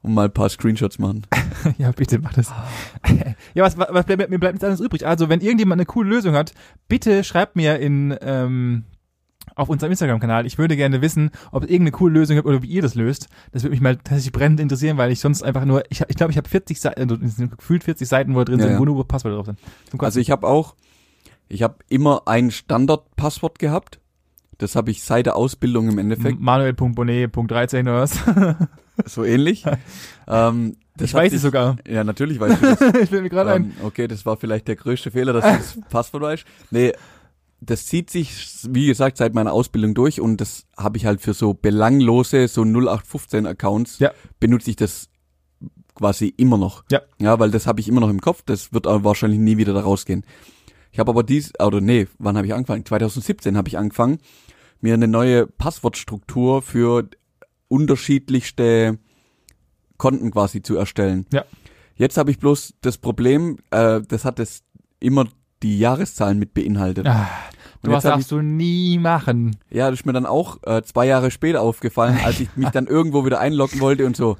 Und 0.00 0.14
mal 0.14 0.24
ein 0.24 0.32
paar 0.32 0.48
Screenshots 0.48 0.98
machen. 0.98 1.26
Ja, 1.78 1.92
bitte 1.92 2.18
mach 2.18 2.32
das. 2.32 2.50
ja, 3.54 3.62
was, 3.62 3.78
was 3.78 4.04
bleibt, 4.06 4.28
mir 4.30 4.38
bleibt 4.40 4.54
nichts 4.54 4.64
anderes 4.64 4.80
übrig. 4.80 5.06
Also, 5.06 5.28
wenn 5.28 5.40
irgendjemand 5.40 5.78
eine 5.80 5.86
coole 5.86 6.08
Lösung 6.10 6.34
hat, 6.34 6.52
bitte 6.88 7.22
schreibt 7.22 7.54
mir 7.54 7.78
in, 7.78 8.16
ähm, 8.20 8.84
auf 9.54 9.68
unserem 9.68 9.90
Instagram-Kanal. 9.92 10.46
Ich 10.46 10.58
würde 10.58 10.76
gerne 10.76 11.00
wissen, 11.02 11.30
ob 11.50 11.64
es 11.64 11.68
irgendeine 11.70 11.92
coole 11.92 12.14
Lösung 12.14 12.36
gibt 12.36 12.46
oder 12.46 12.62
wie 12.62 12.68
ihr 12.68 12.82
das 12.82 12.94
löst. 12.94 13.28
Das 13.52 13.62
würde 13.62 13.72
mich 13.72 13.80
mal 13.80 13.96
tatsächlich 13.96 14.32
brennend 14.32 14.60
interessieren, 14.60 14.96
weil 14.98 15.10
ich 15.12 15.20
sonst 15.20 15.42
einfach 15.42 15.64
nur, 15.64 15.82
ich, 15.90 16.02
ich 16.08 16.16
glaube, 16.16 16.30
ich 16.32 16.36
habe 16.38 16.48
40 16.48 16.80
Seiten, 16.80 17.00
also, 17.00 17.16
gefühlt 17.48 17.84
40 17.84 18.08
Seiten, 18.08 18.34
wo 18.34 18.44
drin 18.44 18.58
Ja, 18.58 18.64
sind, 18.66 18.74
ja. 18.74 18.78
wo 18.78 18.84
nur 18.84 19.06
Passwörter 19.06 19.36
drauf 19.36 19.46
sind. 19.46 19.58
Also 20.02 20.20
ich 20.20 20.30
habe 20.30 20.46
auch, 20.46 20.74
ich 21.48 21.62
habe 21.62 21.76
immer 21.88 22.22
ein 22.26 22.50
Standardpasswort 22.50 23.58
gehabt. 23.58 23.98
Das 24.58 24.76
habe 24.76 24.90
ich 24.90 25.02
seit 25.02 25.26
der 25.26 25.34
Ausbildung 25.36 25.88
im 25.88 25.98
Endeffekt, 25.98 26.40
Manuel.bonet.13 26.40 27.82
oder 27.82 28.00
was? 28.02 28.18
so 29.12 29.24
ähnlich. 29.24 29.64
ähm, 30.28 30.76
das 30.96 31.08
ich 31.08 31.14
weiß 31.14 31.32
es 31.32 31.42
sogar. 31.42 31.76
Ja, 31.88 32.04
natürlich 32.04 32.38
weißt 32.38 32.62
du 32.62 32.66
das. 32.76 32.94
ich 33.02 33.10
will 33.10 33.22
mir 33.22 33.30
gerade 33.30 33.52
ein. 33.52 33.64
ähm, 33.64 33.72
okay, 33.82 34.06
das 34.06 34.24
war 34.26 34.36
vielleicht 34.36 34.68
der 34.68 34.76
größte 34.76 35.10
Fehler, 35.10 35.32
dass 35.32 35.44
du 35.44 35.50
das 35.50 35.80
Passwort 35.90 36.22
weißt. 36.22 36.44
Nee, 36.70 36.92
das 37.64 37.86
zieht 37.86 38.10
sich, 38.10 38.34
wie 38.68 38.86
gesagt, 38.86 39.16
seit 39.16 39.34
meiner 39.34 39.52
Ausbildung 39.52 39.94
durch 39.94 40.20
und 40.20 40.40
das 40.40 40.66
habe 40.76 40.96
ich 40.96 41.06
halt 41.06 41.20
für 41.20 41.32
so 41.32 41.54
belanglose, 41.54 42.48
so 42.48 42.62
0815-Accounts, 42.62 44.00
Ja. 44.00 44.10
benutze 44.40 44.70
ich 44.70 44.76
das 44.76 45.08
quasi 45.94 46.34
immer 46.36 46.58
noch. 46.58 46.84
Ja. 46.90 47.02
Ja, 47.20 47.38
weil 47.38 47.50
das 47.52 47.66
habe 47.68 47.80
ich 47.80 47.88
immer 47.88 48.00
noch 48.00 48.10
im 48.10 48.20
Kopf, 48.20 48.42
das 48.44 48.72
wird 48.72 48.86
aber 48.86 49.04
wahrscheinlich 49.04 49.38
nie 49.38 49.58
wieder 49.58 49.72
da 49.74 49.80
rausgehen. 49.80 50.24
Ich 50.90 50.98
habe 50.98 51.10
aber 51.10 51.22
dies, 51.22 51.52
oder 51.60 51.80
nee, 51.80 52.08
wann 52.18 52.36
habe 52.36 52.46
ich 52.46 52.52
angefangen? 52.54 52.84
2017 52.84 53.56
habe 53.56 53.68
ich 53.68 53.78
angefangen, 53.78 54.18
mir 54.80 54.94
eine 54.94 55.06
neue 55.08 55.46
Passwortstruktur 55.46 56.62
für 56.62 57.08
unterschiedlichste 57.68 58.98
Konten 59.98 60.30
quasi 60.30 60.62
zu 60.62 60.76
erstellen. 60.76 61.26
Ja. 61.32 61.44
Jetzt 61.94 62.16
habe 62.16 62.30
ich 62.30 62.38
bloß 62.38 62.74
das 62.80 62.98
Problem, 62.98 63.58
äh, 63.70 64.00
das 64.08 64.24
hat 64.24 64.38
es 64.40 64.64
immer 64.98 65.26
die 65.62 65.78
Jahreszahlen 65.78 66.38
mit 66.38 66.54
beinhaltet. 66.54 67.06
Ah, 67.06 67.28
Und 67.82 67.90
was 67.90 68.04
darfst 68.04 68.30
du 68.30 68.40
nie 68.40 68.98
machen. 68.98 69.56
Ja, 69.70 69.90
das 69.90 70.00
ist 70.00 70.06
mir 70.06 70.12
dann 70.12 70.26
auch 70.26 70.58
äh, 70.62 70.82
zwei 70.82 71.06
Jahre 71.06 71.30
später 71.30 71.62
aufgefallen, 71.62 72.18
als 72.24 72.40
ich 72.40 72.56
mich 72.56 72.68
dann 72.70 72.86
irgendwo 72.86 73.24
wieder 73.24 73.40
einloggen 73.40 73.80
wollte 73.80 74.06
und 74.06 74.16
so. 74.16 74.36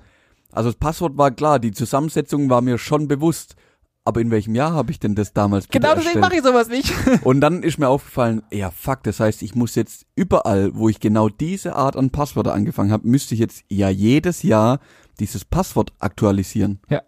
Also 0.52 0.68
das 0.68 0.76
Passwort 0.76 1.16
war 1.16 1.30
klar, 1.30 1.58
die 1.58 1.72
Zusammensetzung 1.72 2.50
war 2.50 2.60
mir 2.60 2.78
schon 2.78 3.08
bewusst. 3.08 3.56
Aber 4.04 4.20
in 4.20 4.32
welchem 4.32 4.56
Jahr 4.56 4.72
habe 4.72 4.90
ich 4.90 4.98
denn 4.98 5.14
das 5.14 5.32
damals 5.32 5.68
Genau 5.68 5.94
deswegen 5.94 6.18
mache 6.18 6.34
ich 6.34 6.42
sowas 6.42 6.68
nicht. 6.68 6.92
Und 7.22 7.40
dann 7.40 7.62
ist 7.62 7.78
mir 7.78 7.88
aufgefallen, 7.88 8.42
ja 8.50 8.72
fuck, 8.72 9.04
das 9.04 9.20
heißt, 9.20 9.42
ich 9.42 9.54
muss 9.54 9.76
jetzt 9.76 10.06
überall, 10.16 10.74
wo 10.74 10.88
ich 10.88 10.98
genau 10.98 11.28
diese 11.28 11.76
Art 11.76 11.96
an 11.96 12.10
Passwörter 12.10 12.52
angefangen 12.52 12.90
habe, 12.90 13.06
müsste 13.06 13.34
ich 13.34 13.40
jetzt 13.40 13.64
ja 13.68 13.88
jedes 13.90 14.42
Jahr 14.42 14.80
dieses 15.20 15.44
Passwort 15.44 15.92
aktualisieren. 16.00 16.80
Ja. 16.88 17.02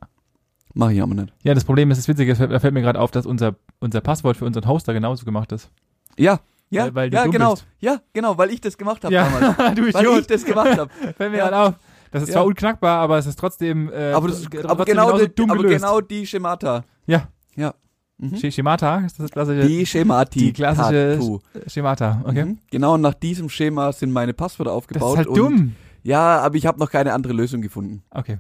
Mache 0.73 0.95
ich 0.95 1.03
aber 1.03 1.15
nicht. 1.15 1.33
Ja, 1.43 1.55
das 1.55 1.65
Problem 1.65 1.91
ist, 1.91 1.99
das 1.99 2.09
Witzige 2.09 2.35
da 2.35 2.61
fällt 2.61 2.75
mir 2.75 2.83
gerade 2.83 3.01
auf, 3.01 3.11
dass 3.11 3.27
unser, 3.27 3.57
unser 3.81 4.01
Passwort 4.01 4.37
für 4.37 4.45
unseren 4.45 4.69
Hoster 4.69 4.93
genauso 4.93 5.25
gemacht 5.25 5.51
ist. 5.51 5.71
Ja, 6.19 6.41
ja, 6.71 6.85
Weil- 6.85 6.95
weil 6.95 7.11
du 7.11 7.17
ja, 7.17 7.27
genau, 7.27 7.53
bist. 7.53 7.67
ja, 7.81 8.01
genau, 8.13 8.37
weil 8.39 8.51
ich 8.51 8.61
das 8.61 8.77
gemacht 8.77 9.05
habe 9.05 9.15
damals. 9.15 9.57
du 9.77 9.83
Weil 9.95 10.19
ich 10.21 10.27
das 10.27 10.45
gemacht 10.45 10.79
habe. 10.79 10.91
Fällt 11.17 11.31
mir 11.33 11.39
Ja. 11.39 11.49
gerade 11.49 11.69
auf. 11.71 11.75
Das 12.11 12.23
ist 12.23 12.29
Ja. 12.29 12.35
zwar 12.35 12.47
unknackbar, 12.47 13.01
aber 13.01 13.19
es 13.19 13.27
ist 13.27 13.39
trotzdem, 13.39 13.91
äh, 13.93 14.13
Aber, 14.13 14.29
das, 14.29 14.43
trotzdem 14.43 14.71
aber, 14.71 14.85
genau, 14.85 15.19
die, 15.19 15.29
dumm 15.35 15.51
aber 15.51 15.63
genau 15.65 16.01
die 16.01 16.27
Schemata. 16.27 16.85
ja. 17.07 17.29
Ja. 17.57 17.75
Mhm. 18.19 18.35
Sch- 18.35 18.53
Schemata, 18.53 18.99
ist 18.99 19.19
das 19.19 19.25
das 19.27 19.31
klassische? 19.33 19.67
Die 19.67 19.85
Schemati. 19.85 20.39
die 20.39 20.53
klassische 20.53 21.17
Tattoo. 21.19 21.41
Schemata, 21.67 22.23
okay. 22.25 22.45
Mhm. 22.45 22.59
Genau 22.71 22.97
nach 22.97 23.15
diesem 23.15 23.49
Schema 23.49 23.93
sind 23.93 24.13
meine 24.13 24.33
Passwörter 24.35 24.71
Das 24.71 24.77
aufgebaut. 24.77 25.13
ist 25.19 25.27
halt 25.27 25.37
dumm. 25.37 25.75
Ja, 26.05 26.39
aber 26.41 26.55
ich 26.57 26.67
habe 26.67 26.79
noch 26.79 26.91
keine 26.91 27.13
andere 27.13 27.33
Lösung 27.33 27.61
gefunden. 27.63 28.03
Okay. 28.11 28.39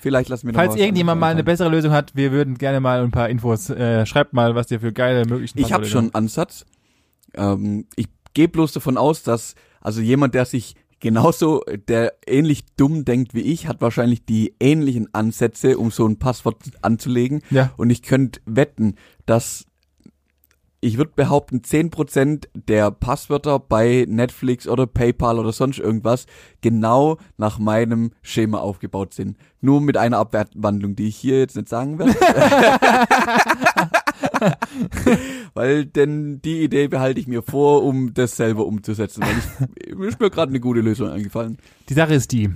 Vielleicht 0.00 0.28
lassen 0.28 0.46
wir 0.46 0.52
noch 0.52 0.60
Falls 0.60 0.76
irgendjemand 0.76 1.20
mal 1.20 1.32
eine 1.32 1.42
bessere 1.42 1.68
Lösung 1.68 1.90
hat, 1.90 2.14
wir 2.14 2.30
würden 2.30 2.56
gerne 2.58 2.78
mal 2.78 3.02
ein 3.02 3.10
paar 3.10 3.28
Infos, 3.28 3.68
äh, 3.70 4.06
schreibt 4.06 4.32
mal, 4.32 4.54
was 4.54 4.70
ihr 4.70 4.78
für 4.78 4.92
geile 4.92 5.24
Möglichkeiten 5.26 5.64
Ich 5.66 5.72
habe 5.72 5.86
schon 5.86 6.04
einen 6.04 6.14
Ansatz. 6.14 6.64
Ähm, 7.34 7.86
ich 7.96 8.08
gehe 8.34 8.48
bloß 8.48 8.72
davon 8.72 8.96
aus, 8.96 9.22
dass 9.22 9.54
also 9.80 10.00
jemand, 10.00 10.34
der 10.34 10.44
sich 10.44 10.74
genauso, 11.00 11.62
der 11.88 12.14
ähnlich 12.26 12.64
dumm 12.76 13.04
denkt 13.04 13.34
wie 13.34 13.42
ich, 13.42 13.68
hat 13.68 13.80
wahrscheinlich 13.80 14.24
die 14.24 14.54
ähnlichen 14.60 15.12
Ansätze, 15.14 15.78
um 15.78 15.90
so 15.90 16.06
ein 16.06 16.18
Passwort 16.18 16.56
anzulegen. 16.82 17.42
Ja. 17.50 17.72
Und 17.76 17.90
ich 17.90 18.02
könnte 18.02 18.40
wetten, 18.46 18.96
dass 19.26 19.66
ich 20.80 20.98
würde 20.98 21.12
behaupten, 21.16 21.62
10% 21.62 22.48
der 22.54 22.90
Passwörter 22.90 23.58
bei 23.58 24.04
Netflix 24.08 24.68
oder 24.68 24.86
PayPal 24.86 25.38
oder 25.38 25.52
sonst 25.52 25.78
irgendwas 25.78 26.26
genau 26.60 27.18
nach 27.38 27.58
meinem 27.58 28.12
Schema 28.22 28.58
aufgebaut 28.58 29.14
sind. 29.14 29.36
Nur 29.60 29.80
mit 29.80 29.96
einer 29.96 30.18
Abwandlung, 30.18 30.94
die 30.94 31.08
ich 31.08 31.16
hier 31.16 31.38
jetzt 31.38 31.56
nicht 31.56 31.68
sagen 31.68 31.98
werde. 31.98 32.14
Weil 35.54 35.86
denn 35.86 36.40
die 36.42 36.62
Idee 36.62 36.88
behalte 36.88 37.20
ich 37.20 37.26
mir 37.26 37.42
vor, 37.42 37.82
um 37.84 38.14
das 38.14 38.36
selber 38.36 38.66
umzusetzen. 38.66 39.22
Weil 39.22 39.36
ich, 39.86 39.94
mir 39.96 40.06
ist 40.08 40.20
mir 40.20 40.30
gerade 40.30 40.50
eine 40.50 40.60
gute 40.60 40.80
Lösung 40.80 41.08
eingefallen. 41.08 41.58
Die 41.88 41.94
Sache 41.94 42.14
ist 42.14 42.32
die. 42.32 42.50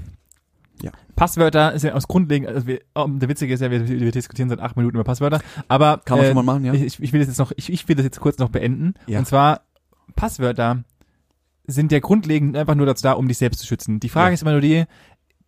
Ja. 0.82 0.92
Passwörter 1.14 1.72
ist 1.74 1.82
ja 1.82 1.92
aus 1.92 2.08
grundlegend, 2.08 2.48
also 2.48 2.66
wir, 2.66 2.80
oh, 2.94 3.06
der 3.08 3.28
Witzige 3.28 3.52
ist 3.52 3.60
ja, 3.60 3.70
wir, 3.70 3.86
wir 3.86 4.10
diskutieren 4.12 4.48
seit 4.48 4.60
acht 4.60 4.76
Minuten 4.76 4.96
über 4.96 5.04
Passwörter, 5.04 5.40
aber 5.68 6.00
Kann 6.04 6.16
man 6.16 6.24
äh, 6.24 6.28
schon 6.28 6.36
mal 6.36 6.42
machen, 6.54 6.64
ja? 6.64 6.72
ich, 6.72 6.98
ich 6.98 7.12
will 7.12 7.20
das 7.20 7.28
jetzt 7.28 7.38
noch, 7.38 7.52
ich, 7.56 7.70
ich 7.70 7.86
will 7.86 7.96
das 7.96 8.04
jetzt 8.04 8.20
kurz 8.20 8.38
noch 8.38 8.48
beenden. 8.48 8.94
Ja. 9.06 9.18
Und 9.18 9.26
zwar 9.26 9.60
Passwörter 10.16 10.84
sind 11.66 11.92
ja 11.92 11.98
grundlegend 11.98 12.56
einfach 12.56 12.74
nur 12.74 12.86
dazu 12.86 13.02
da, 13.02 13.12
um 13.12 13.28
dich 13.28 13.36
selbst 13.36 13.60
zu 13.60 13.66
schützen. 13.66 14.00
Die 14.00 14.08
Frage 14.08 14.30
Ja. 14.30 14.34
ist 14.34 14.42
immer 14.42 14.52
nur 14.52 14.62
die, 14.62 14.84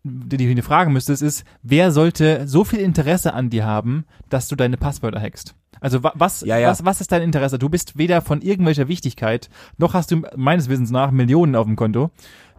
die, 0.05 0.37
die 0.37 0.55
du 0.55 0.63
fragen 0.63 0.93
müsstest, 0.93 1.23
ist, 1.23 1.45
wer 1.63 1.93
sollte 1.93 2.47
so 2.47 2.65
viel 2.65 2.81
Interesse 2.81 3.33
an 3.33 3.49
dir 3.49 3.65
haben, 3.65 4.05
dass 4.29 4.49
du 4.49 4.57
deine 4.57 4.77
Passwörter 4.77 5.21
hackst? 5.21 5.55
Also 5.83 6.03
wa 6.03 6.13
was, 6.15 6.41
Ja, 6.43 6.57
ja. 6.59 6.71
was, 6.71 6.85
was 6.85 7.01
ist 7.01 7.13
dein 7.13 7.23
Interesse? 7.23 7.59
Du 7.59 7.69
bist 7.69 7.99
weder 7.99 8.23
von 8.23 8.41
irgendwelcher 8.41 8.89
Wichtigkeit, 8.89 9.51
noch 9.79 9.95
hast 9.95 10.11
du 10.13 10.23
meines 10.37 10.69
Wissens 10.69 10.91
nach 10.91 11.11
Millionen 11.11 11.55
auf 11.57 11.67
dem 11.67 11.77
Konto, 11.77 12.11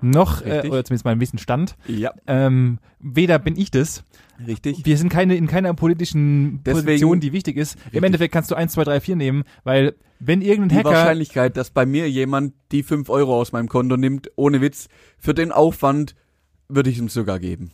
noch, 0.01 0.42
äh, 0.42 0.60
oder 0.68 0.84
zumindest 0.84 1.06
mein 1.06 1.20
Wissensstand, 1.22 1.75
Ja, 1.88 2.12
ähm, 2.27 2.80
weder 3.00 3.39
bin 3.39 3.58
ich 3.58 3.72
das. 3.72 4.03
richtig. 4.46 4.86
Wir 4.86 4.98
sind 4.98 5.08
keine 5.10 5.36
in 5.36 5.48
keiner 5.48 5.74
politischen 5.74 6.62
Deswegen- 6.65 6.86
Position, 6.86 7.20
die 7.22 7.32
wichtig 7.32 7.56
ist. 7.56 7.75
Im 7.75 7.82
Richtig. 7.86 8.03
Endeffekt 8.03 8.34
kannst 8.34 8.51
du 8.51 8.56
1, 8.56 8.74
2, 8.74 8.84
3, 8.84 9.00
4 9.00 9.15
nehmen, 9.15 9.44
weil 9.63 9.96
wenn 10.20 10.42
irgendein 10.42 10.70
Die 10.70 10.75
Hacker 10.75 10.89
Wahrscheinlichkeit, 10.92 11.56
dass 11.56 11.70
bei 11.70 11.86
mir 11.86 12.10
jemand 12.10 12.53
die 12.74 12.84
5 12.84 13.10
Euro 13.10 13.39
aus 13.39 13.51
meinem 13.53 13.70
Konto 13.70 13.96
nimmt, 13.96 14.30
ohne 14.36 14.60
Witz, 14.60 14.89
für 15.18 15.34
den 15.34 15.51
Aufwand 15.53 16.15
würde 16.68 16.89
ich 16.89 16.98
ihm 16.98 17.08
sogar 17.10 17.39
geben. 17.39 17.72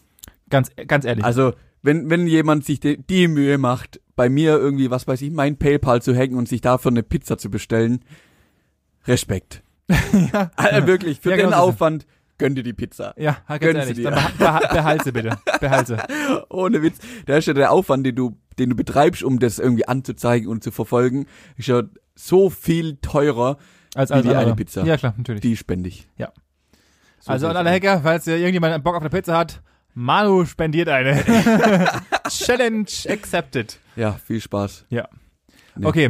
Ganz, 0.49 0.69
ganz 0.87 1.05
ehrlich. 1.05 1.23
Also, 1.25 1.53
wenn, 1.81 2.09
wenn 2.09 2.27
jemand 2.27 2.65
sich 2.65 2.79
die, 2.79 2.97
die 2.97 3.27
Mühe 3.27 3.57
macht, 3.57 3.99
bei 4.15 4.29
mir 4.29 4.57
irgendwie, 4.57 4.91
was 4.91 5.07
weiß 5.07 5.21
ich, 5.21 5.31
mein 5.31 5.57
PayPal 5.57 6.01
zu 6.01 6.13
hacken 6.15 6.35
und 6.37 6.47
sich 6.49 6.61
dafür 6.61 6.91
eine 6.91 7.03
Pizza 7.03 7.37
zu 7.37 7.49
bestellen, 7.49 8.03
Respekt. 9.05 9.63
ja, 10.33 10.51
Also 10.55 10.87
wirklich, 10.87 11.19
für 11.19 11.31
Ja, 11.31 11.37
den 11.37 11.45
genau 11.47 11.57
so. 11.63 11.69
Aufwand 11.69 12.05
gönn 12.37 12.55
dir 12.55 12.63
die 12.63 12.73
Pizza. 12.73 13.13
ja, 13.17 13.37
ganz 13.47 13.59
gönnst 13.61 13.77
ehrlich. 13.79 13.97
du 13.97 14.03
Dann 14.03 14.13
dir. 14.13 14.31
beha 14.37 14.59
beha 14.59 14.73
behalte 14.73 15.11
bitte. 15.13 15.37
Behalte. 15.59 15.97
Ohne 16.49 16.81
Witz. 16.81 16.97
Da 17.25 17.37
ist 17.37 17.47
ja 17.47 17.53
der 17.53 17.71
Aufwand, 17.71 18.05
den 18.05 18.15
du, 18.15 18.37
den 18.57 18.69
du 18.69 18.75
betreibst, 18.75 19.23
um 19.23 19.39
das 19.39 19.59
irgendwie 19.59 19.87
anzuzeigen 19.87 20.47
und 20.49 20.63
zu 20.63 20.71
verfolgen, 20.71 21.25
ist 21.57 21.67
ja 21.67 21.83
so 22.15 22.49
viel 22.49 22.97
teurer, 23.01 23.57
Als, 23.95 24.09
Wie 24.09 24.13
als 24.15 24.23
die 24.23 24.29
andere. 24.29 24.45
eine 24.45 24.55
Pizza. 24.55 24.85
Ja, 24.85 24.97
klar, 24.97 25.13
natürlich. 25.17 25.41
die 25.41 25.57
spende 25.57 25.89
ich. 25.89 26.07
Ja. 26.17 26.31
So 27.21 27.31
also 27.31 27.47
an 27.47 27.57
alle. 27.57 27.71
Hacker, 27.71 28.01
falls 28.03 28.27
ihr 28.27 28.37
irgendjemand 28.37 28.81
Bock 28.83 28.95
auf 28.95 29.01
eine 29.01 29.09
Pizza 29.09 29.37
hat, 29.37 29.61
Manu 29.93 30.45
spendiert 30.45 30.87
eine. 30.89 31.23
Challenge 32.29 32.85
accepted. 33.07 33.79
Ja, 33.95 34.13
viel 34.13 34.39
Spaß. 34.41 34.85
Ja. 34.89 35.07
Okay, 35.81 36.09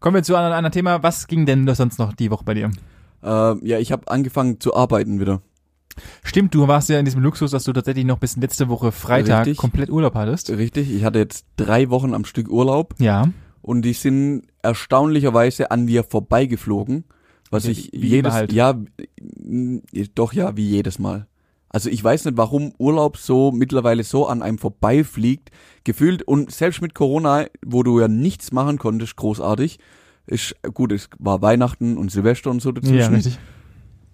kommen 0.00 0.14
wir 0.16 0.22
zu 0.22 0.36
einem 0.36 0.52
anderen 0.52 0.72
Thema. 0.72 1.02
Was 1.02 1.26
ging 1.26 1.46
denn 1.46 1.66
sonst 1.74 1.98
noch 1.98 2.12
die 2.14 2.30
Woche 2.30 2.44
bei 2.44 2.54
dir? 2.54 2.70
Äh, 3.22 3.28
ja, 3.66 3.78
ich 3.78 3.92
habe 3.92 4.08
angefangen 4.08 4.60
zu 4.60 4.74
arbeiten 4.74 5.20
wieder. 5.20 5.42
Stimmt, 6.22 6.54
du 6.54 6.68
warst 6.68 6.90
ja 6.90 6.98
in 6.98 7.06
diesem 7.06 7.22
Luxus, 7.22 7.50
dass 7.52 7.64
du 7.64 7.72
tatsächlich 7.72 8.04
noch 8.04 8.18
bis 8.18 8.36
letzte 8.36 8.68
Woche 8.68 8.92
Freitag 8.92 9.40
Richtig. 9.46 9.56
komplett 9.56 9.88
Urlaub 9.90 10.14
hattest. 10.14 10.50
Richtig, 10.50 10.90
ich 10.94 11.04
hatte 11.04 11.18
jetzt 11.18 11.46
drei 11.56 11.88
Wochen 11.88 12.12
am 12.12 12.26
Stück 12.26 12.50
Urlaub 12.50 12.94
Ja. 12.98 13.28
und 13.62 13.82
die 13.82 13.94
sind 13.94 14.42
erstaunlicherweise 14.62 15.70
an 15.70 15.86
mir 15.86 16.04
vorbeigeflogen, 16.04 17.04
was 17.50 17.66
Wie- 17.66 17.70
ich 17.70 17.90
jedes 17.94 18.34
halt. 18.34 18.52
ja 18.52 18.74
doch 20.14 20.32
ja 20.34 20.56
wie 20.56 20.68
jedes 20.68 20.98
Mal. 20.98 21.26
Also 21.76 21.90
ich 21.90 22.02
weiß 22.02 22.24
nicht, 22.24 22.38
warum 22.38 22.72
Urlaub 22.78 23.18
so 23.18 23.52
mittlerweile 23.52 24.02
so 24.02 24.26
an 24.26 24.40
einem 24.40 24.56
vorbeifliegt, 24.56 25.50
gefühlt 25.84 26.22
und 26.22 26.50
selbst 26.50 26.80
mit 26.80 26.94
Corona, 26.94 27.44
wo 27.66 27.82
du 27.82 28.00
ja 28.00 28.08
nichts 28.08 28.50
machen 28.50 28.78
konntest, 28.78 29.14
großartig, 29.16 29.78
ist 30.26 30.54
gut, 30.72 30.90
es 30.92 31.10
war 31.18 31.42
Weihnachten 31.42 31.98
und 31.98 32.10
Silvester 32.10 32.50
und 32.50 32.62
so 32.62 32.72
dazwischen, 32.72 32.96
Ja, 32.98 33.08
richtig. 33.08 33.38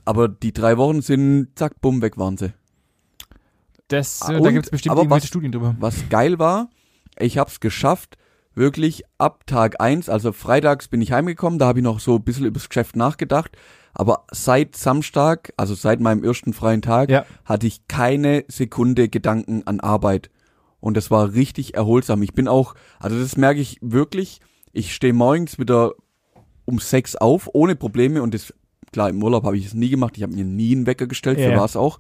aber 0.05 0.27
die 0.27 0.53
drei 0.53 0.77
Wochen 0.77 1.03
sind 1.03 1.51
zack 1.55 1.81
bumm 1.81 2.03
weg 2.03 2.19
waren 2.19 2.37
sie. 2.37 2.53
Das, 3.87 4.23
äh, 4.29 4.33
da 4.33 4.39
und- 4.41 4.53
gibt 4.55 4.65
es 4.65 4.71
bestimmt 4.73 4.99
aber 4.99 5.09
was- 5.09 5.25
Studien 5.29 5.53
drüber. 5.53 5.77
Was 5.79 6.09
geil 6.09 6.41
war, 6.41 6.69
ich 7.17 7.39
hab's 7.39 7.61
geschafft, 7.61 8.17
wirklich 8.57 9.05
ab 9.19 9.47
Tag 9.47 9.81
eins, 9.81 10.09
also 10.09 10.33
freitags 10.33 10.89
bin 10.89 11.01
ich 11.01 11.13
heimgekommen, 11.13 11.61
da 11.61 11.67
habe 11.67 11.79
ich 11.79 11.85
noch 11.85 12.01
so 12.01 12.17
ein 12.17 12.25
bisschen 12.25 12.45
übers 12.47 12.69
Geschäft 12.69 12.97
nachgedacht, 12.97 13.57
aber 13.95 14.25
seit 14.31 14.77
Samstag, 14.77 15.53
also 15.57 15.75
seit 15.75 16.01
meinem 16.01 16.25
ersten 16.25 16.53
freien 16.53 16.83
Tag, 16.83 17.11
Ja. 17.11 17.25
hatte 17.45 17.67
ich 17.67 17.87
keine 17.89 18.45
Sekunde 18.49 19.09
Gedanken 19.09 19.63
an 19.67 19.81
Arbeit. 19.81 20.31
Und 20.81 20.97
das 20.97 21.11
war 21.11 21.35
richtig 21.35 21.75
erholsam. 21.75 22.23
Ich 22.23 22.33
bin 22.35 22.49
auch, 22.49 22.75
also 22.99 23.19
das 23.19 23.37
merke 23.37 23.61
ich 23.61 23.79
wirklich, 23.81 24.41
ich 24.73 24.95
stehe 24.95 25.13
morgens 25.13 25.59
wieder 25.59 25.93
um 26.65 26.79
sechs 26.79 27.15
auf, 27.17 27.51
ohne 27.53 27.77
Probleme 27.77 28.23
und 28.23 28.35
das, 28.35 28.53
klar, 28.93 29.09
im 29.11 29.23
Urlaub 29.23 29.45
habe 29.45 29.57
ich 29.57 29.67
es 29.67 29.75
nie 29.75 29.91
gemacht, 29.91 30.17
ich 30.17 30.23
habe 30.23 30.35
mir 30.35 30.45
nie 30.45 30.75
einen 30.75 30.87
Wecker 30.87 31.07
gestellt, 31.07 31.39
Ja, 31.39 31.51
so 31.51 31.57
war 31.57 31.65
es 31.65 31.77
auch. 31.77 31.99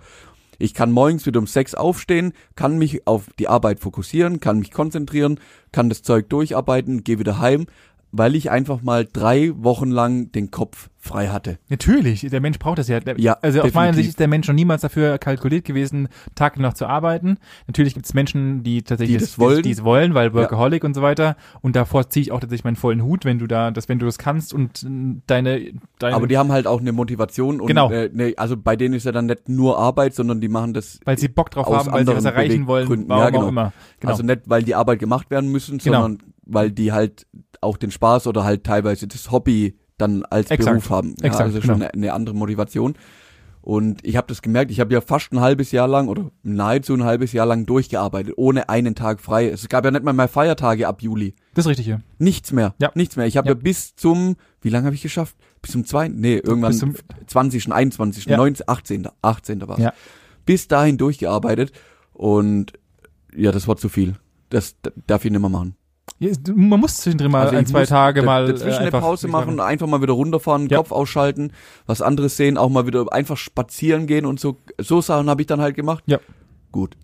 Ich 0.58 0.74
kann 0.74 0.92
morgens 0.92 1.26
wieder 1.26 1.40
um 1.40 1.46
sechs 1.46 1.74
aufstehen, 1.74 2.32
kann 2.54 2.78
mich 2.78 3.06
auf 3.06 3.26
die 3.38 3.48
Arbeit 3.48 3.80
fokussieren, 3.80 4.38
kann 4.38 4.60
mich 4.60 4.70
konzentrieren, 4.70 5.40
kann 5.72 5.88
das 5.88 6.02
Zeug 6.02 6.28
durcharbeiten, 6.28 7.02
gehe 7.02 7.18
wieder 7.18 7.38
heim, 7.40 7.66
weil 8.12 8.36
ich 8.36 8.50
einfach 8.50 8.82
mal 8.82 9.08
drei 9.10 9.52
Wochen 9.56 9.90
lang 9.90 10.30
den 10.32 10.50
Kopf 10.50 10.90
frei 10.98 11.28
hatte. 11.28 11.58
Natürlich, 11.68 12.20
der 12.20 12.40
Mensch 12.40 12.58
braucht 12.60 12.78
das 12.78 12.86
ja. 12.86 13.00
Der, 13.00 13.18
Ja, 13.18 13.36
also 13.42 13.60
aus 13.62 13.72
meiner 13.74 13.86
definitiv. 13.88 13.96
Sicht 13.96 14.08
ist 14.10 14.20
der 14.20 14.28
Mensch 14.28 14.46
noch 14.46 14.54
niemals 14.54 14.82
dafür 14.82 15.18
kalkuliert 15.18 15.64
gewesen, 15.64 16.08
Tag 16.36 16.54
und 16.56 16.62
Nacht 16.62 16.76
zu 16.76 16.86
arbeiten. 16.86 17.38
Natürlich 17.66 17.94
gibt 17.94 18.06
es 18.06 18.14
Menschen, 18.14 18.62
die 18.62 18.82
tatsächlich 18.82 19.16
Die 19.16 19.24
das 19.24 19.38
wollen. 19.38 19.62
die 19.62 19.70
es 19.72 19.82
wollen, 19.82 20.14
weil 20.14 20.32
Workaholic 20.32 20.84
und 20.84 20.94
so 20.94 21.02
weiter. 21.02 21.36
Und 21.60 21.74
davor 21.74 22.08
ziehe 22.08 22.22
ich 22.22 22.30
auch 22.30 22.38
tatsächlich 22.38 22.62
meinen 22.64 22.76
vollen 22.76 23.02
Hut, 23.02 23.24
wenn 23.24 23.40
du 23.40 23.48
da, 23.48 23.72
das, 23.72 23.88
wenn 23.88 23.98
du 23.98 24.06
das 24.06 24.18
kannst 24.18 24.54
und 24.54 24.84
äh, 24.84 25.20
deine, 25.26 25.72
deine 25.98 26.14
Aber 26.14 26.28
die 26.28 26.38
haben 26.38 26.52
halt 26.52 26.68
auch 26.68 26.80
eine 26.80 26.92
Motivation 26.92 27.60
und 27.60 27.66
Genau. 27.66 27.90
äh, 27.90 28.10
ne, 28.12 28.34
also 28.36 28.56
bei 28.56 28.76
denen 28.76 28.94
ist 28.94 29.04
ja 29.04 29.10
dann 29.12 29.26
nicht 29.26 29.48
nur 29.48 29.78
Arbeit, 29.78 30.14
sondern 30.14 30.40
die 30.40 30.48
machen 30.48 30.72
das 30.74 31.00
weil 31.04 31.18
sie 31.18 31.26
Bock 31.28 31.50
drauf 31.50 31.66
haben, 31.66 31.90
weil 31.92 32.06
sie 32.06 32.14
was 32.14 32.24
erreichen 32.24 32.66
wollen, 32.68 32.86
warum 33.08 33.08
Ja, 33.24 33.30
genau. 33.30 33.44
auch 33.44 33.48
immer. 33.48 33.72
Genau. 33.98 34.12
Also 34.12 34.22
nicht, 34.22 34.42
weil 34.46 34.62
die 34.62 34.74
Arbeit 34.76 35.00
gemacht 35.00 35.30
werden 35.30 35.50
müssen, 35.50 35.78
Genau. 35.78 36.02
sondern 36.02 36.28
weil 36.44 36.70
die 36.70 36.92
halt 36.92 37.26
auch 37.62 37.76
den 37.76 37.90
Spaß 37.90 38.26
oder 38.26 38.44
halt 38.44 38.64
teilweise 38.64 39.06
das 39.06 39.30
Hobby 39.30 39.78
dann 39.98 40.24
als 40.24 40.50
Exakt. 40.50 40.70
Beruf 40.70 40.90
haben. 40.90 41.14
Ja, 41.20 41.26
Exakt, 41.26 41.44
also 41.44 41.60
schon 41.60 41.74
genau. 41.74 41.84
eine, 41.86 41.92
eine 41.94 42.12
andere 42.12 42.34
Motivation. 42.34 42.94
Und 43.60 44.04
ich 44.04 44.16
habe 44.16 44.26
das 44.26 44.42
gemerkt, 44.42 44.72
ich 44.72 44.80
habe 44.80 44.92
ja 44.92 45.00
fast 45.00 45.30
ein 45.32 45.38
halbes 45.38 45.70
Jahr 45.70 45.86
lang 45.86 46.08
oder 46.08 46.32
nahezu 46.42 46.94
ein 46.94 47.04
halbes 47.04 47.32
Jahr 47.32 47.46
lang 47.46 47.64
durchgearbeitet, 47.64 48.34
ohne 48.36 48.68
einen 48.68 48.96
Tag 48.96 49.20
frei. 49.20 49.48
Es 49.48 49.68
gab 49.68 49.84
ja 49.84 49.92
nicht 49.92 50.02
mal 50.02 50.12
mehr 50.12 50.26
Feiertage 50.26 50.88
ab 50.88 51.00
Juli. 51.00 51.36
das 51.54 51.66
ist 51.66 51.68
richtig, 51.70 51.86
ja. 51.86 52.00
Nichts 52.18 52.50
mehr. 52.50 52.74
Ja. 52.80 52.90
Nichts 52.96 53.14
mehr. 53.14 53.26
Ich 53.26 53.36
habe 53.36 53.46
Ja. 53.50 53.54
ja. 53.54 53.60
bis 53.62 53.94
zum, 53.94 54.34
wie 54.62 54.68
lange 54.68 54.86
habe 54.86 54.96
ich 54.96 55.02
geschafft? 55.02 55.36
Bis 55.60 55.70
zum 55.70 55.84
zweiten, 55.84 56.18
nee, 56.18 56.38
irgendwann 56.38 56.72
Bis 56.72 56.80
zum- 56.80 56.96
20., 57.28 57.72
21., 57.72 58.24
Ja. 58.24 58.36
19., 58.36 58.66
18., 58.66 59.08
18. 59.22 59.68
war 59.68 59.78
Ja. 59.78 59.92
Bis 60.44 60.66
dahin 60.66 60.98
durchgearbeitet 60.98 61.70
und 62.12 62.72
ja, 63.36 63.52
das 63.52 63.68
war 63.68 63.76
zu 63.76 63.88
viel. 63.88 64.16
Das 64.50 64.74
darf 65.06 65.24
ich 65.24 65.30
nicht 65.30 65.40
mehr 65.40 65.48
machen. 65.50 65.76
Man 66.54 66.80
muss 66.80 66.96
zwischendrin 66.98 67.30
mal 67.30 67.42
Also 67.46 67.56
ein, 67.56 67.66
zwei 67.66 67.84
Tage 67.84 68.22
mal 68.22 68.46
dazwischen 68.46 68.70
äh, 68.70 68.76
eine 68.76 68.86
einfach 68.86 69.00
Pause 69.00 69.28
machen, 69.28 69.60
einfach 69.60 69.86
mal 69.86 70.02
wieder 70.02 70.12
runterfahren, 70.12 70.68
Ja. 70.68 70.78
Kopf 70.78 70.92
ausschalten, 70.92 71.52
was 71.86 72.00
anderes 72.02 72.36
sehen, 72.36 72.58
auch 72.58 72.68
mal 72.68 72.86
wieder 72.86 73.12
einfach 73.12 73.36
spazieren 73.36 74.06
gehen 74.06 74.24
und 74.26 74.38
so 74.38 74.58
so 74.78 75.00
Sachen 75.00 75.28
habe 75.28 75.42
ich 75.42 75.46
dann 75.46 75.60
halt 75.60 75.74
gemacht. 75.74 76.04
Ja. 76.06 76.18
Gut. 76.70 76.96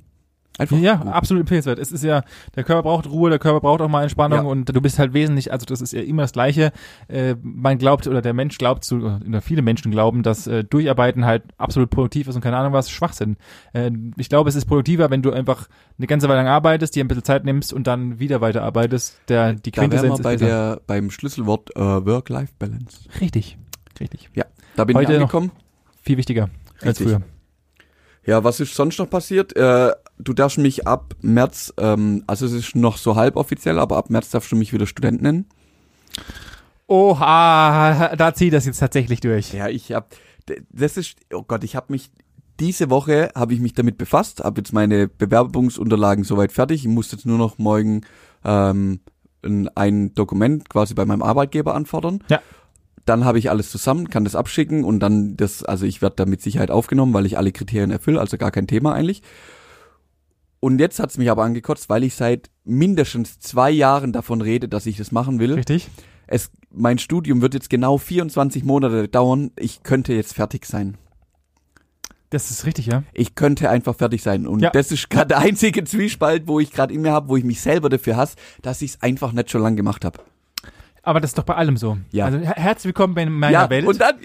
Einfach 0.59 0.77
Ja, 0.79 0.97
gut. 0.97 1.13
absolut 1.13 1.41
empfehlenswert. 1.43 1.79
Es 1.79 1.93
ist 1.93 2.03
ja, 2.05 2.23
der 2.57 2.65
Körper 2.65 2.83
braucht 2.83 3.07
Ruhe, 3.09 3.31
der 3.31 3.39
Körper 3.39 3.61
braucht 3.61 3.81
auch 3.81 3.89
mal 3.89 4.03
Entspannung 4.03 4.39
Ja. 4.41 4.45
und 4.45 4.65
du 4.75 4.81
bist 4.81 4.99
halt 4.99 5.13
wesentlich, 5.15 5.53
also 5.53 5.65
das 5.65 5.81
ist 5.81 5.93
ja 5.93 6.01
immer 6.03 6.23
das 6.23 6.33
Gleiche. 6.33 6.73
Äh, 7.07 7.37
man 7.43 7.79
glaubt 7.79 8.07
oder 8.09 8.21
der 8.21 8.35
Mensch 8.35 8.59
glaubt 8.59 8.85
zu, 8.85 8.97
oder 8.97 9.41
viele 9.41 9.63
Menschen 9.63 9.91
glauben, 9.93 10.23
dass 10.25 10.47
äh, 10.49 10.65
Durcharbeiten 10.65 11.25
halt 11.25 11.45
absolut 11.59 11.91
produktiv 11.91 12.27
ist 12.29 12.35
und 12.35 12.43
keine 12.43 12.57
Ahnung 12.57 12.73
was, 12.73 12.91
Schwachsinn. 12.91 13.37
Äh, 13.73 13.91
ich 14.17 14.29
glaube, 14.29 14.49
es 14.51 14.57
ist 14.57 14.65
produktiver, 14.67 15.11
wenn 15.11 15.23
du 15.23 15.31
einfach 15.33 15.69
eine 15.97 16.07
ganze 16.09 16.29
Weile 16.29 16.39
lang 16.39 16.49
arbeitest, 16.49 16.97
dir 16.97 17.05
ein 17.05 17.09
bisschen 17.09 17.25
Zeit 17.25 17.45
nimmst 17.45 17.73
und 17.73 17.87
dann 17.87 18.19
wieder 18.19 18.41
weiterarbeitest. 18.41 19.17
Der, 19.29 19.53
die 19.55 19.71
Da 19.71 19.81
Quintessenz 19.83 20.19
wir 20.19 20.23
bei 20.25 20.35
ist 20.35 20.41
besser. 20.41 20.47
der 20.75 20.81
beim 20.87 21.11
Schlüsselwort 21.11 21.71
äh, 21.77 21.81
Work-Life-Balance. 21.81 23.09
Richtig, 23.21 23.57
richtig. 24.01 24.29
Da 24.75 24.85
bin 24.85 24.97
Heute 24.97 25.13
ich 25.13 25.19
noch- 25.19 25.25
angekommen. 25.27 25.53
Viel 26.03 26.17
wichtiger 26.17 26.51
als 26.81 26.99
Richtig. 27.01 27.07
früher. 27.09 27.23
Ja, 28.27 28.45
was 28.45 28.61
ist 28.61 28.75
sonst 28.75 28.99
noch 28.99 29.09
passiert? 29.09 29.55
Äh, 29.57 29.93
du 30.19 30.33
darfst 30.33 30.59
mich 30.59 30.87
ab 30.87 31.15
März, 31.21 31.73
ähm, 31.79 32.25
also 32.27 32.47
es 32.47 32.53
ist 32.53 32.77
noch 32.77 32.97
so 32.97 33.17
halboffiziell, 33.17 33.79
aber 33.79 33.97
ab 33.97 34.11
März 34.11 34.31
darfst 34.31 34.53
du 34.53 34.57
mich 34.57 34.73
wieder 34.73 34.87
Student 34.87 35.23
nennen. 35.23 35.47
Oha, 36.87 38.17
da 38.17 38.35
zieht 38.35 38.53
das 38.53 38.67
jetzt 38.67 38.79
tatsächlich 38.79 39.21
durch. 39.21 39.53
Ja, 39.53 39.69
ich 39.69 39.93
hab, 39.93 40.15
das 40.71 40.97
ist, 40.97 41.17
oh 41.33 41.43
Gott, 41.43 41.65
ich 41.65 41.77
habe 41.77 41.87
mich 41.91 42.11
diese 42.61 42.91
Woche 42.91 43.31
habe 43.35 43.55
ich 43.55 43.61
mich 43.61 43.75
damit 43.75 43.99
befasst, 43.99 44.43
habe 44.43 44.61
jetzt 44.61 44.73
meine 44.73 45.09
Bewerbungsunterlagen 45.09 46.25
soweit 46.25 46.53
fertig. 46.53 46.83
Ich 46.85 46.89
muss 46.89 47.13
jetzt 47.13 47.25
nur 47.25 47.39
noch 47.39 47.59
morgen 47.59 48.03
ähm, 48.45 49.01
ein, 49.43 49.69
ein 49.77 50.15
Dokument 50.15 50.69
quasi 50.69 50.95
bei 50.95 51.05
meinem 51.05 51.23
Arbeitgeber 51.23 51.75
anfordern. 51.75 52.21
Ja. 52.29 52.41
Dann 53.05 53.25
habe 53.25 53.39
ich 53.39 53.49
alles 53.49 53.71
zusammen, 53.71 54.11
kann 54.11 54.25
das 54.25 54.35
abschicken 54.35 54.85
und 54.85 55.01
dann 55.01 55.37
das, 55.37 55.63
also 55.63 55.87
ich 55.87 56.03
werde 56.03 56.17
da 56.17 56.27
mit 56.27 56.43
Sicherheit 56.43 56.71
aufgenommen, 56.71 57.15
weil 57.15 57.27
ich 57.27 57.39
alle 57.39 57.53
Kriterien 57.53 57.91
erfülle, 57.91 58.21
also 58.21 58.37
gar 58.37 58.51
kein 58.51 58.67
Thema 58.67 58.93
eigentlich. 58.93 59.23
Und 60.61 60.81
jetzt 60.81 60.99
hat's 60.99 61.19
mich 61.19 61.31
aber 61.31 61.45
angekotzt, 61.45 61.89
weil 61.89 62.03
ich 62.05 62.15
seit 62.15 62.51
mindestens 62.65 63.39
zwei 63.39 63.71
Jahren 63.71 64.13
davon 64.13 64.41
rede, 64.41 64.69
dass 64.69 64.87
ich 64.87 64.97
das 64.97 65.13
machen 65.13 65.39
will. 65.39 65.55
Richtig? 65.55 65.89
Es, 66.27 66.51
mein 66.71 66.99
Studium 66.99 67.41
wird 67.41 67.55
jetzt 67.55 67.71
genau 67.71 67.97
24 67.97 68.65
Monate 68.65 69.09
dauern. 69.09 69.51
Ich 69.57 69.83
könnte 69.83 70.13
jetzt 70.13 70.35
fertig 70.35 70.67
sein. 70.67 70.97
Das 72.31 72.51
ist 72.51 72.67
richtig, 72.67 72.87
ja. 72.87 73.05
Ich 73.15 73.35
könnte 73.35 73.71
einfach 73.71 73.95
fertig 73.97 74.23
sein. 74.23 74.47
Und 74.47 74.61
Ja. 74.61 74.69
das 74.71 74.93
ist 74.93 75.09
gerade 75.09 75.29
der 75.29 75.39
einzige 75.39 75.85
Zwiespalt, 75.85 76.47
wo 76.47 76.61
ich 76.61 76.71
gerade 76.73 76.93
in 76.93 77.01
mir 77.01 77.13
habe, 77.13 77.29
wo 77.31 77.37
ich 77.37 77.45
mich 77.45 77.61
selber 77.63 77.89
dafür 77.89 78.17
hasse, 78.17 78.37
dass 78.61 78.83
ich 78.83 78.91
es 78.93 79.03
einfach 79.03 79.33
nicht 79.33 79.51
schon 79.51 79.63
lang 79.63 79.77
gemacht 79.77 80.05
habe. 80.05 80.19
Aber 81.09 81.21
das 81.21 81.31
ist 81.31 81.39
doch 81.39 81.45
bei 81.45 81.55
allem 81.55 81.79
so. 81.79 81.97
Ja. 82.13 82.27
Also 82.27 82.39
her 82.39 82.53
herzlich 82.55 82.85
willkommen 82.91 83.15
bei 83.15 83.25
meiner 83.25 83.51
ja, 83.51 83.71
Welt. 83.71 83.87
und 83.87 83.99
dann, 83.99 84.17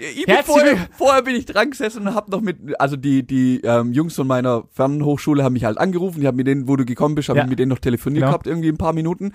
vorher, 0.44 0.76
vorher 0.92 1.22
bin 1.22 1.34
ich 1.34 1.46
dran 1.46 1.70
gesessen 1.70 2.06
und 2.06 2.14
hab 2.14 2.28
noch 2.28 2.42
mit, 2.42 2.58
also 2.78 2.96
die, 2.96 3.26
die 3.26 3.62
ähm, 3.64 3.94
Jungs 3.94 4.14
von 4.16 4.26
meiner 4.26 4.64
Fernhochschule 4.70 5.42
haben 5.42 5.54
mich 5.54 5.64
halt 5.64 5.78
angerufen, 5.78 6.20
ich 6.20 6.26
habe 6.26 6.36
mit 6.36 6.46
denen, 6.46 6.68
wo 6.68 6.76
du 6.76 6.84
gekommen 6.84 7.14
bist, 7.14 7.30
habe 7.30 7.38
Ja. 7.38 7.44
ich 7.44 7.48
mit 7.48 7.58
denen 7.58 7.70
noch 7.70 7.78
telefoniert 7.78 8.20
Genau. 8.20 8.32
gehabt, 8.32 8.46
irgendwie 8.46 8.68
ein 8.68 8.76
paar 8.76 8.92
Minuten. 8.92 9.32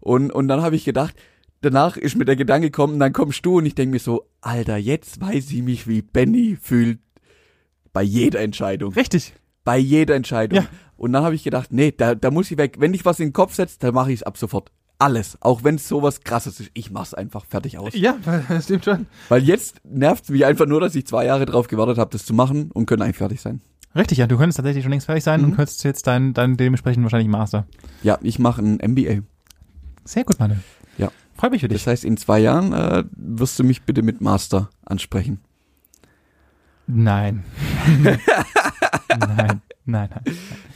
Und, 0.00 0.32
und 0.32 0.48
dann 0.48 0.60
habe 0.60 0.74
ich 0.74 0.84
gedacht, 0.84 1.14
danach 1.60 1.96
ist 1.96 2.16
mir 2.16 2.24
der 2.24 2.34
Gedanke 2.34 2.66
gekommen, 2.72 2.98
dann 2.98 3.12
kommst 3.12 3.46
du 3.46 3.58
und 3.58 3.66
ich 3.66 3.76
denke 3.76 3.92
mir 3.92 4.00
so, 4.00 4.24
Alter, 4.40 4.76
jetzt 4.76 5.20
weiß 5.20 5.52
ich 5.52 5.62
mich, 5.62 5.86
wie 5.86 6.02
Benny 6.02 6.58
fühlt 6.60 6.98
bei 7.92 8.02
jeder 8.02 8.40
Entscheidung. 8.40 8.92
richtig. 8.94 9.34
Bei 9.62 9.78
jeder 9.78 10.16
Entscheidung. 10.16 10.60
Ja. 10.60 10.66
Und 10.96 11.12
dann 11.12 11.22
habe 11.22 11.36
ich 11.36 11.44
gedacht, 11.44 11.72
nee, 11.72 11.92
da, 11.96 12.16
da 12.16 12.32
muss 12.32 12.50
ich 12.50 12.58
weg. 12.58 12.76
Wenn 12.80 12.92
ich 12.92 13.04
was 13.04 13.20
in 13.20 13.28
den 13.28 13.32
Kopf 13.34 13.54
setze, 13.54 13.78
dann 13.78 13.94
mache 13.94 14.10
ich 14.10 14.20
es 14.20 14.22
ab 14.24 14.36
sofort. 14.36 14.72
Alles. 15.00 15.38
Auch 15.40 15.62
wenn 15.62 15.76
es 15.76 15.86
sowas 15.86 16.22
krasses 16.22 16.58
ist. 16.58 16.70
Ich 16.74 16.90
mach's 16.90 17.14
einfach 17.14 17.44
fertig 17.46 17.78
aus. 17.78 17.92
Ja, 17.94 18.16
das 18.48 18.64
stimmt 18.64 18.84
schon. 18.84 19.06
Weil 19.28 19.44
jetzt 19.44 19.76
nervt's 19.84 20.28
mich 20.28 20.44
einfach 20.44 20.66
nur, 20.66 20.80
dass 20.80 20.94
ich 20.96 21.06
zwei 21.06 21.24
Jahre 21.24 21.46
drauf 21.46 21.68
gewartet 21.68 21.98
habe, 21.98 22.10
das 22.10 22.24
zu 22.26 22.34
machen 22.34 22.70
und 22.72 22.86
können 22.86 23.02
eigentlich 23.02 23.16
fertig 23.18 23.40
sein. 23.40 23.60
Richtig, 23.94 24.18
ja. 24.18 24.26
Du 24.26 24.36
könntest 24.36 24.56
tatsächlich 24.58 24.82
schon 24.82 24.90
längst 24.90 25.06
fertig 25.06 25.22
sein 25.24 25.44
und 25.44 25.50
Mhm. 25.50 25.56
könntest 25.56 25.84
jetzt 25.84 26.06
dein, 26.06 26.34
dein 26.34 26.56
dementsprechend 26.56 27.04
wahrscheinlich 27.04 27.28
Master. 27.28 27.66
Ja, 28.02 28.18
ich 28.22 28.38
mache 28.38 28.60
ein 28.60 28.78
MBA. 28.80 29.20
Sehr 30.04 30.24
gut, 30.24 30.38
Mann. 30.40 30.62
Ja. 30.98 31.10
Freut 31.36 31.52
mich 31.52 31.60
für 31.60 31.68
dich. 31.68 31.84
Das 31.84 31.92
heißt, 31.92 32.04
in 32.04 32.16
zwei 32.16 32.40
Jahren 32.40 32.72
äh, 32.72 33.04
wirst 33.16 33.58
du 33.58 33.64
mich 33.64 33.82
bitte 33.82 34.02
mit 34.02 34.20
Master 34.20 34.68
ansprechen. 34.84 35.38
Nein. 36.88 37.44
nein, 38.02 39.60
nein, 39.84 40.08
nein. 40.10 40.10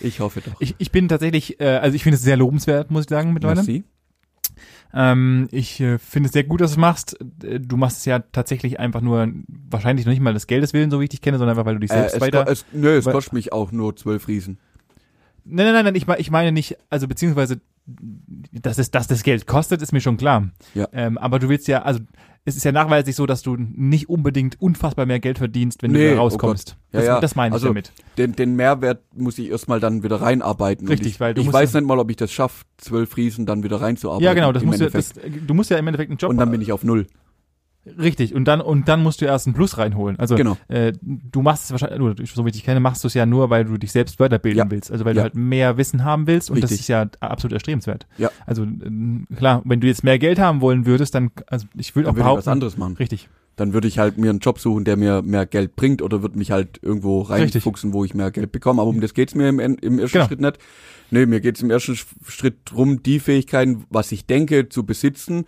Ich 0.01 0.21
hoffe 0.21 0.41
doch. 0.43 0.55
Ich, 0.61 0.75
ich 0.79 0.93
bin 0.93 1.09
tatsächlich, 1.09 1.61
äh, 1.61 1.77
also 1.79 1.95
ich 1.97 2.03
finde 2.03 2.17
es 2.17 2.23
sehr 2.23 2.37
lobenswert, 2.37 2.91
muss 2.91 3.05
ich 3.05 3.09
sagen, 3.11 3.33
mittlerweile. 3.33 3.63
Merci. 3.63 3.85
Ähm, 4.95 5.49
ich 5.51 5.81
äh, 5.81 5.99
finde 5.99 6.27
es 6.27 6.33
sehr 6.33 6.45
gut, 6.45 6.61
dass 6.61 6.73
du 6.73 6.75
es 6.75 6.79
machst. 6.79 7.19
Äh, 7.43 7.61
Du 7.61 7.77
machst 7.77 7.99
es 7.99 8.05
ja 8.05 8.19
tatsächlich 8.19 8.79
einfach 8.79 9.01
nur, 9.01 9.29
wahrscheinlich 9.71 10.05
noch 10.05 10.13
nicht 10.13 10.21
mal 10.21 10.35
des 10.35 10.47
Geldes 10.47 10.73
willen, 10.73 10.91
so 10.91 11.01
wie 11.01 11.05
ich 11.05 11.11
dich 11.11 11.23
kenne, 11.23 11.39
sondern 11.39 11.57
einfach, 11.57 11.67
weil 11.67 11.75
du 11.75 11.81
dich 11.81 11.91
Äh, 11.91 11.95
selbst 11.95 12.17
es, 12.17 12.21
weiter... 12.21 12.47
es, 12.49 12.65
nö, 12.73 12.97
es 12.97 13.05
kostet 13.05 13.33
mich 13.33 13.53
auch 13.53 13.73
nur 13.73 13.97
zwölf 13.97 14.29
Riesen. 14.29 14.59
Nein, 15.45 15.67
nein, 15.67 15.75
nein, 15.75 15.85
nein 15.87 15.95
ich, 15.95 16.07
ich 16.09 16.31
meine 16.31 16.53
nicht, 16.53 16.77
also 16.91 17.09
beziehungsweise, 17.09 17.61
dass 18.53 18.79
es, 18.79 18.91
dass 18.91 19.09
das 19.09 19.23
Geld 19.23 19.47
kostet, 19.47 19.83
ist 19.83 19.93
mir 19.93 20.01
schon 20.01 20.17
klar. 20.17 20.51
Ja. 20.75 20.89
Ähm, 20.93 21.19
aber 21.19 21.39
du 21.39 21.49
willst 21.49 21.67
ja, 21.69 21.83
also 21.83 22.01
es 22.45 22.57
ist 22.57 22.65
ja 22.65 22.73
nachweislich 22.73 23.15
so, 23.15 23.25
dass 23.27 23.43
du 23.43 23.57
nicht 23.57 24.09
unbedingt 24.09 24.61
unfassbar 24.61 25.07
mehr 25.07 25.21
Geld 25.21 25.39
verdienst, 25.39 25.83
wenn 25.83 25.93
Nee, 25.93 26.09
du 26.09 26.13
oh 26.13 26.17
da 26.17 26.21
rauskommst. 26.23 26.77
Ja, 26.93 26.99
das, 26.99 27.07
ja. 27.07 27.21
das 27.21 27.37
meine 27.37 27.51
ich 27.51 27.55
Also, 27.55 27.69
damit. 27.69 27.93
Den, 28.19 28.33
den 28.35 28.57
Mehrwert 28.57 29.03
muss 29.15 29.39
ich 29.39 29.51
erstmal 29.51 29.79
dann 29.79 30.03
wieder 30.03 30.21
reinarbeiten. 30.21 30.89
Richtig, 30.89 31.13
ich, 31.13 31.21
weil 31.21 31.35
du 31.35 31.43
ich 31.43 31.53
weiß 31.53 31.75
nicht 31.75 31.87
mal, 31.87 31.99
ob 32.01 32.11
ich 32.11 32.17
das 32.17 32.33
schaffe, 32.33 32.65
zwölf 32.79 33.17
Riesen 33.17 33.47
dann 33.47 33.63
wieder 33.63 33.81
reinzuarbeiten. 33.81 34.25
Ja, 34.25 34.35
genau, 34.35 34.51
das 34.53 34.65
musst 34.65 34.81
du, 34.81 34.91
das, 34.91 35.13
du 35.15 35.55
musst 35.55 35.71
ja 35.71 35.79
im 35.79 35.87
Endeffekt 35.87 36.11
einen 36.11 36.19
Job 36.19 36.31
Und 36.31 36.39
dann 36.39 36.51
bin 36.51 36.61
ich 36.61 36.73
auf 36.73 36.83
null. 36.83 37.07
Richtig, 37.99 38.33
und 38.35 38.45
dann, 38.47 38.61
und 38.61 38.87
dann 38.89 39.03
musst 39.03 39.21
du 39.21 39.25
erst 39.25 39.49
einen 39.49 39.55
Plus 39.55 39.77
reinholen. 39.77 40.17
Also, 40.19 40.37
Genau. 40.37 40.57
äh, 40.69 40.93
du 41.03 41.43
machst 41.43 41.65
es 41.65 41.71
wahrscheinlich, 41.73 42.01
oder 42.01 42.15
so 42.27 42.45
wie 42.45 42.51
ich 42.51 42.55
dich 42.55 42.65
kenne, 42.65 42.79
machst 42.79 43.03
du 43.03 43.09
es 43.09 43.15
ja 43.15 43.27
nur, 43.27 43.51
weil 43.51 43.65
du 43.65 43.77
dich 43.77 43.91
selbst 43.91 44.21
weiterbilden 44.21 44.59
Ja. 44.59 44.71
willst. 44.71 44.93
Also, 44.93 45.05
weil 45.05 45.17
Ja. 45.17 45.23
du 45.23 45.25
halt 45.25 45.35
mehr 45.35 45.77
Wissen 45.79 46.05
haben 46.05 46.29
willst 46.29 46.49
und 46.49 46.63
das 46.63 46.71
Richtig. 46.71 46.83
ist 46.85 46.89
ja 46.89 47.07
absolut 47.19 47.53
erstrebenswert. 47.55 48.07
Ja. 48.19 48.31
Also, 48.47 48.63
ähm, 48.63 49.27
klar, 49.37 49.63
wenn 49.65 49.81
du 49.81 49.89
jetzt 49.89 50.05
mehr 50.05 50.19
Geld 50.21 50.39
haben 50.39 50.61
wollen 50.61 50.87
würdest, 50.87 51.15
dann, 51.17 51.33
also, 51.49 51.67
ich 51.77 51.97
würde 51.97 52.09
auch 52.09 52.13
würde 52.15 52.21
ich 52.21 52.25
was 52.27 52.33
behaupten. 52.35 52.51
anderes 52.51 52.77
machen. 52.79 52.97
Richtig. 52.99 53.29
Dann 53.57 53.73
würde 53.75 53.89
ich 53.89 53.99
halt 53.99 54.17
mir 54.17 54.31
einen 54.31 54.39
Job 54.39 54.61
suchen, 54.61 54.85
der 54.85 54.97
mir 54.97 55.21
mehr 55.21 55.45
Geld 55.45 55.75
bringt 55.77 56.01
oder 56.03 56.23
würde 56.23 56.39
mich 56.39 56.53
halt 56.53 56.79
irgendwo 56.83 57.23
Richtig. 57.23 57.57
reinfuchsen, 57.57 57.93
wo 57.93 58.05
ich 58.05 58.15
mehr 58.15 58.31
Geld 58.31 58.51
bekomme. 58.53 58.81
Aber 58.81 58.89
um 58.91 59.01
das 59.01 59.13
geht's 59.13 59.35
mir 59.35 59.49
im, 59.49 59.59
im 59.59 59.99
ersten 59.99 60.13
Genau. 60.19 60.27
Schritt 60.27 60.41
nicht. 60.41 60.59
Nee, 61.11 61.27
mir 61.27 61.41
geht's 61.41 61.61
im 61.61 61.71
ersten 61.71 61.93
Sch- 61.93 62.07
Schritt 62.29 62.59
drum, 62.65 63.03
die 63.03 63.19
Fähigkeiten, 63.21 63.85
was 63.91 64.11
ich 64.13 64.25
denke, 64.25 64.69
zu 64.71 64.87
besitzen. 64.87 65.45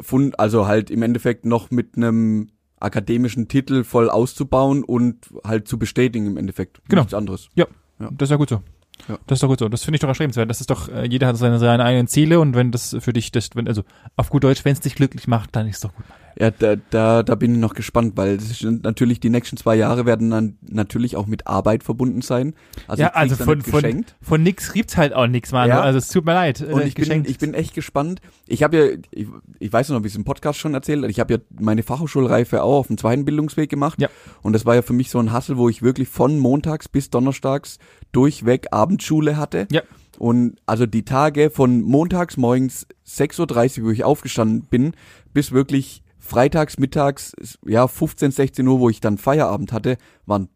Von, 0.00 0.34
also 0.36 0.66
halt 0.66 0.90
im 0.90 1.02
Endeffekt 1.02 1.44
noch 1.46 1.70
mit 1.70 1.96
einem 1.96 2.48
akademischen 2.80 3.48
Titel 3.48 3.84
voll 3.84 4.10
auszubauen 4.10 4.84
und 4.84 5.28
halt 5.44 5.68
zu 5.68 5.78
bestätigen 5.78 6.26
im 6.26 6.36
Endeffekt. 6.36 6.80
Genau. 6.88 7.02
Nichts 7.02 7.14
anderes. 7.14 7.48
Ja, 7.54 7.66
Ja. 7.98 8.10
das 8.12 8.26
ist 8.26 8.30
ja 8.30 8.36
gut 8.36 8.48
so. 8.50 8.60
Ja. 9.08 9.18
Das 9.26 9.36
ist 9.36 9.42
doch 9.42 9.48
gut 9.48 9.58
so. 9.58 9.68
Das 9.68 9.84
finde 9.84 9.96
ich 9.96 10.00
doch 10.00 10.08
erstrebenswert. 10.08 10.48
Das 10.48 10.60
ist 10.60 10.70
doch, 10.70 10.88
äh, 10.88 11.06
jeder 11.06 11.26
hat 11.26 11.36
seine, 11.36 11.58
seine 11.58 11.84
eigenen 11.84 12.06
Ziele 12.06 12.40
und 12.40 12.54
wenn 12.54 12.70
das 12.70 12.96
für 13.00 13.12
dich, 13.12 13.32
das, 13.32 13.50
wenn, 13.54 13.68
also 13.68 13.82
auf 14.16 14.30
gut 14.30 14.44
Deutsch, 14.44 14.64
wenn 14.64 14.72
es 14.72 14.80
dich 14.80 14.94
glücklich 14.94 15.26
macht, 15.26 15.54
dann 15.56 15.66
ist 15.68 15.76
es 15.76 15.80
doch 15.82 15.94
gut. 15.94 16.04
Ja, 16.38 16.50
da, 16.50 16.76
da, 16.90 17.22
da 17.22 17.34
bin 17.36 17.52
ich 17.52 17.60
noch 17.60 17.74
gespannt, 17.74 18.16
weil 18.16 18.38
natürlich 18.82 19.20
die 19.20 19.30
nächsten 19.30 19.56
zwei 19.56 19.76
Jahre 19.76 20.04
werden 20.04 20.30
dann 20.30 20.58
natürlich 20.62 21.16
auch 21.16 21.26
mit 21.26 21.46
Arbeit 21.46 21.84
verbunden 21.84 22.22
sein. 22.22 22.54
Also 22.88 23.04
ja, 23.04 23.10
also 23.10 23.36
von, 23.36 23.62
von, 23.62 24.04
von 24.20 24.42
nix 24.42 24.72
gibt's 24.72 24.96
halt 24.96 25.12
auch 25.12 25.28
nix, 25.28 25.52
Mann. 25.52 25.68
Ja. 25.68 25.80
Also 25.80 25.98
es 25.98 26.08
tut 26.08 26.24
mir 26.24 26.34
leid. 26.34 26.60
Und 26.60 26.80
äh, 26.80 26.86
ich 26.86 26.94
bin, 26.94 27.24
ich 27.24 27.38
bin 27.38 27.54
echt 27.54 27.72
gespannt. 27.72 28.20
Ich 28.48 28.64
habe 28.64 28.76
ja, 28.76 28.98
ich, 29.12 29.28
ich 29.60 29.72
weiß 29.72 29.90
noch, 29.90 30.02
wie 30.02 30.08
ich 30.08 30.12
es 30.12 30.16
im 30.16 30.24
Podcast 30.24 30.58
schon 30.58 30.74
erzählt 30.74 31.04
Ich 31.08 31.20
habe 31.20 31.34
ja 31.34 31.40
meine 31.60 31.84
Fachhochschulreife 31.84 32.62
auch 32.62 32.80
auf 32.80 32.86
dem 32.88 32.98
zweiten 32.98 33.24
Bildungsweg 33.24 33.70
gemacht. 33.70 34.00
Ja. 34.00 34.08
Und 34.42 34.54
das 34.54 34.66
war 34.66 34.74
ja 34.74 34.82
für 34.82 34.92
mich 34.92 35.10
so 35.10 35.20
ein 35.20 35.30
Hassel, 35.30 35.56
wo 35.56 35.68
ich 35.68 35.82
wirklich 35.82 36.08
von 36.08 36.40
montags 36.40 36.88
bis 36.88 37.10
donnerstags 37.10 37.78
durchweg 38.14 38.68
Abendschule 38.70 39.36
hatte. 39.36 39.66
Ja. 39.70 39.82
Und 40.18 40.56
also 40.66 40.86
die 40.86 41.04
Tage 41.04 41.50
von 41.50 41.82
montags 41.82 42.36
morgens 42.36 42.86
6.30 43.06 43.80
Uhr, 43.80 43.86
wo 43.86 43.90
ich 43.90 44.04
aufgestanden 44.04 44.62
bin, 44.68 44.92
bis 45.32 45.50
wirklich 45.52 46.02
freitags, 46.18 46.78
mittags, 46.78 47.32
ja, 47.66 47.86
15, 47.88 48.30
16 48.30 48.66
Uhr, 48.66 48.78
wo 48.80 48.88
ich 48.88 49.00
dann 49.00 49.18
Feierabend 49.18 49.72
hatte, 49.72 49.96
waren 50.24 50.48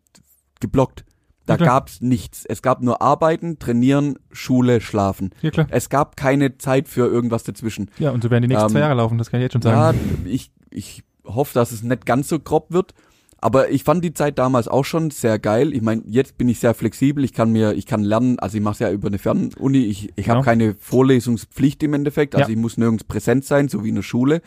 geblockt. 0.60 1.04
Da 1.46 1.56
Ja, 1.56 1.64
gab's 1.64 2.00
nichts. 2.02 2.44
Es 2.44 2.62
gab 2.62 2.82
nur 2.82 3.00
Arbeiten, 3.02 3.58
Trainieren, 3.58 4.18
Schule, 4.30 4.80
Schlafen. 4.80 5.30
ja, 5.42 5.50
klar. 5.50 5.66
Es 5.70 5.88
gab 5.88 6.16
keine 6.16 6.58
Zeit 6.58 6.88
für 6.88 7.06
irgendwas 7.06 7.42
dazwischen. 7.42 7.90
Ja, 7.98 8.10
und 8.10 8.22
so 8.22 8.30
werden 8.30 8.42
die 8.42 8.48
nächsten 8.48 8.66
Ähm, 8.66 8.72
zwei 8.72 8.80
Jahre 8.80 8.94
laufen, 8.94 9.18
das 9.18 9.30
kann 9.30 9.40
ich 9.40 9.44
jetzt 9.44 9.52
schon 9.54 9.62
Ja, 9.62 9.92
sagen. 9.92 9.98
ich, 10.26 10.52
ich 10.70 11.02
hoffe, 11.24 11.54
dass 11.54 11.72
es 11.72 11.82
nicht 11.82 12.06
ganz 12.06 12.28
so 12.28 12.38
grob 12.38 12.70
wird. 12.70 12.92
Aber 13.40 13.70
ich 13.70 13.84
fand 13.84 14.04
die 14.04 14.12
Zeit 14.12 14.38
damals 14.38 14.66
auch 14.66 14.84
schon 14.84 15.10
sehr 15.10 15.38
geil. 15.38 15.72
Ich 15.72 15.80
meine, 15.80 16.02
jetzt 16.06 16.38
bin 16.38 16.48
ich 16.48 16.58
sehr 16.58 16.74
flexibel. 16.74 17.24
Ich 17.24 17.32
kann 17.32 17.52
mir, 17.52 17.72
ich 17.74 17.86
kann 17.86 18.02
lernen. 18.02 18.38
Also 18.40 18.56
ich 18.58 18.62
mache 18.64 18.72
es 18.72 18.78
ja 18.80 18.90
über 18.90 19.06
eine 19.08 19.18
Fernuni. 19.18 19.78
Ich, 19.84 20.10
ich 20.16 20.28
habe 20.28 20.38
Genau. 20.40 20.44
keine 20.44 20.74
Vorlesungspflicht 20.78 21.82
im 21.84 21.94
Endeffekt. 21.94 22.34
Also 22.34 22.48
Ja. 22.50 22.56
ich 22.56 22.60
muss 22.60 22.76
nirgends 22.76 23.04
präsent 23.04 23.44
sein, 23.44 23.68
so 23.68 23.84
wie 23.84 23.90
in 23.90 23.94
der 23.94 24.02
Schule. 24.02 24.42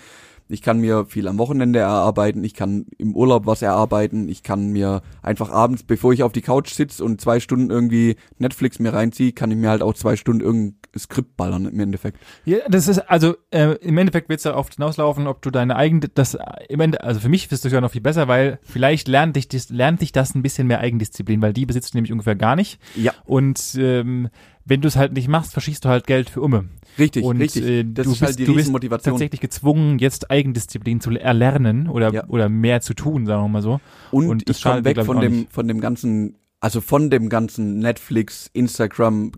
Ich 0.52 0.62
kann 0.62 0.80
mir 0.80 1.06
viel 1.06 1.28
am 1.28 1.38
Wochenende 1.38 1.80
erarbeiten. 1.80 2.44
Ich 2.44 2.54
kann 2.54 2.86
im 2.98 3.16
Urlaub 3.16 3.46
was 3.46 3.62
erarbeiten. 3.62 4.28
Ich 4.28 4.44
kann 4.44 4.68
mir 4.68 5.02
einfach 5.22 5.50
abends, 5.50 5.84
bevor 5.84 6.14
ich 6.14 6.24
auf 6.24 6.34
die 6.34 6.42
Couch 6.42 6.74
sitze 6.74 7.04
und 7.04 7.22
zwei 7.22 7.40
Stunden 7.40 7.70
irgendwie 7.70 8.16
Netflix 8.38 8.80
mir 8.80 8.94
reinziehe, 8.94 9.32
kann 9.32 9.52
ich 9.52 9.58
mir 9.58 9.70
halt 9.70 9.82
auch 9.82 9.94
zwei 9.94 10.16
Stunden 10.16 10.42
irgendein 10.42 10.76
Skript 10.98 11.38
ballern 11.38 11.66
im 11.66 11.80
Endeffekt. 11.80 12.20
Ja, 12.44 12.58
das 12.68 12.88
ist, 12.88 13.00
also 13.10 13.36
äh, 13.52 13.76
im 13.76 13.98
Endeffekt 13.98 14.28
wird 14.28 14.40
es 14.40 14.44
darauf 14.44 14.70
hinauslaufen, 14.70 15.28
ob 15.28 15.42
du 15.42 15.50
deine 15.50 15.76
eigene, 15.76 16.10
das 16.10 16.38
im 16.68 16.80
Ende, 16.82 17.02
also 17.04 17.22
für 17.22 17.30
mich 17.30 17.50
ist 17.50 17.64
das 17.64 17.72
ja 17.72 17.80
noch 17.80 17.92
viel 17.92 18.02
besser, 18.02 18.28
weil 18.28 18.60
vielleicht 18.64 19.08
lernt 19.08 19.38
dich, 19.38 19.48
das, 19.48 19.70
lernt 19.70 20.02
dich 20.02 20.12
das 20.12 20.36
ein 20.36 20.42
bisschen 20.42 20.68
mehr 20.68 20.80
Eigendisziplin, 20.80 21.42
weil 21.42 21.54
die 21.54 21.66
besitzt 21.66 21.94
du 21.94 21.98
nämlich 21.98 22.12
ungefähr 22.12 22.36
gar 22.36 22.56
nicht. 22.56 22.80
Ja. 22.96 23.14
Und 23.24 23.76
ähm, 23.78 24.30
wenn 24.66 24.82
du 24.82 24.88
es 24.88 24.96
halt 24.96 25.14
nicht 25.14 25.28
machst, 25.28 25.54
verschießt 25.54 25.86
du 25.86 25.90
halt 25.90 26.08
Geld 26.08 26.30
für 26.30 26.42
Umme. 26.42 26.66
Richtig, 27.00 27.24
und 27.24 27.38
richtig. 27.38 27.64
Äh, 27.66 27.84
das 27.86 28.06
du 28.06 28.12
ist 28.14 28.20
bist, 28.20 28.30
halt 28.30 28.40
die 28.40 28.46
du 28.46 28.54
bist 28.54 28.66
Riesenmotivation. 28.66 29.14
tatsächlich 29.14 29.42
gezwungen, 29.42 30.00
jetzt 30.00 30.30
Eigendisziplin 30.32 31.02
zu 31.02 31.12
erlernen 31.12 31.88
oder, 31.88 32.14
Ja. 32.14 32.28
oder 32.28 32.50
mehr 32.50 32.82
zu 32.82 32.94
tun, 32.94 33.26
sagen 33.26 33.44
wir 33.44 33.48
mal 33.50 33.62
so. 33.62 33.80
Und, 34.12 34.28
Und 34.28 34.50
das 34.50 34.58
ich 34.58 34.64
komme 34.64 34.84
weg 34.84 35.04
von 35.04 35.20
dem, 35.22 35.32
nicht. 35.42 35.54
von 35.54 35.68
dem 35.68 35.80
ganzen, 35.82 36.38
also 36.60 36.82
von 36.82 37.10
dem 37.10 37.30
ganzen 37.30 37.80
Netflix, 37.80 38.50
Instagram. 38.54 39.32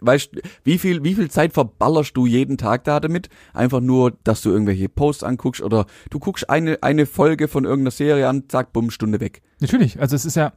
Weißt, 0.00 0.30
wie 0.64 0.76
viel, 0.78 1.02
wie 1.02 1.14
viel 1.14 1.30
Zeit 1.30 1.54
verballerst 1.54 2.14
du 2.16 2.26
jeden 2.26 2.58
Tag 2.58 2.84
da 2.84 3.00
damit? 3.00 3.30
Einfach 3.54 3.80
nur, 3.80 4.12
dass 4.24 4.42
du 4.42 4.50
irgendwelche 4.50 4.88
Posts 4.90 5.22
anguckst 5.22 5.62
oder 5.62 5.86
du 6.10 6.18
guckst 6.18 6.50
eine, 6.50 6.82
eine 6.82 7.06
Folge 7.06 7.48
von 7.48 7.64
irgendeiner 7.64 7.90
Serie 7.92 8.28
an, 8.28 8.44
zack, 8.48 8.72
bumm, 8.74 8.90
Stunde 8.90 9.20
weg. 9.20 9.40
Natürlich, 9.60 10.00
also 10.00 10.14
es 10.14 10.26
ist 10.26 10.34
ja 10.34 10.52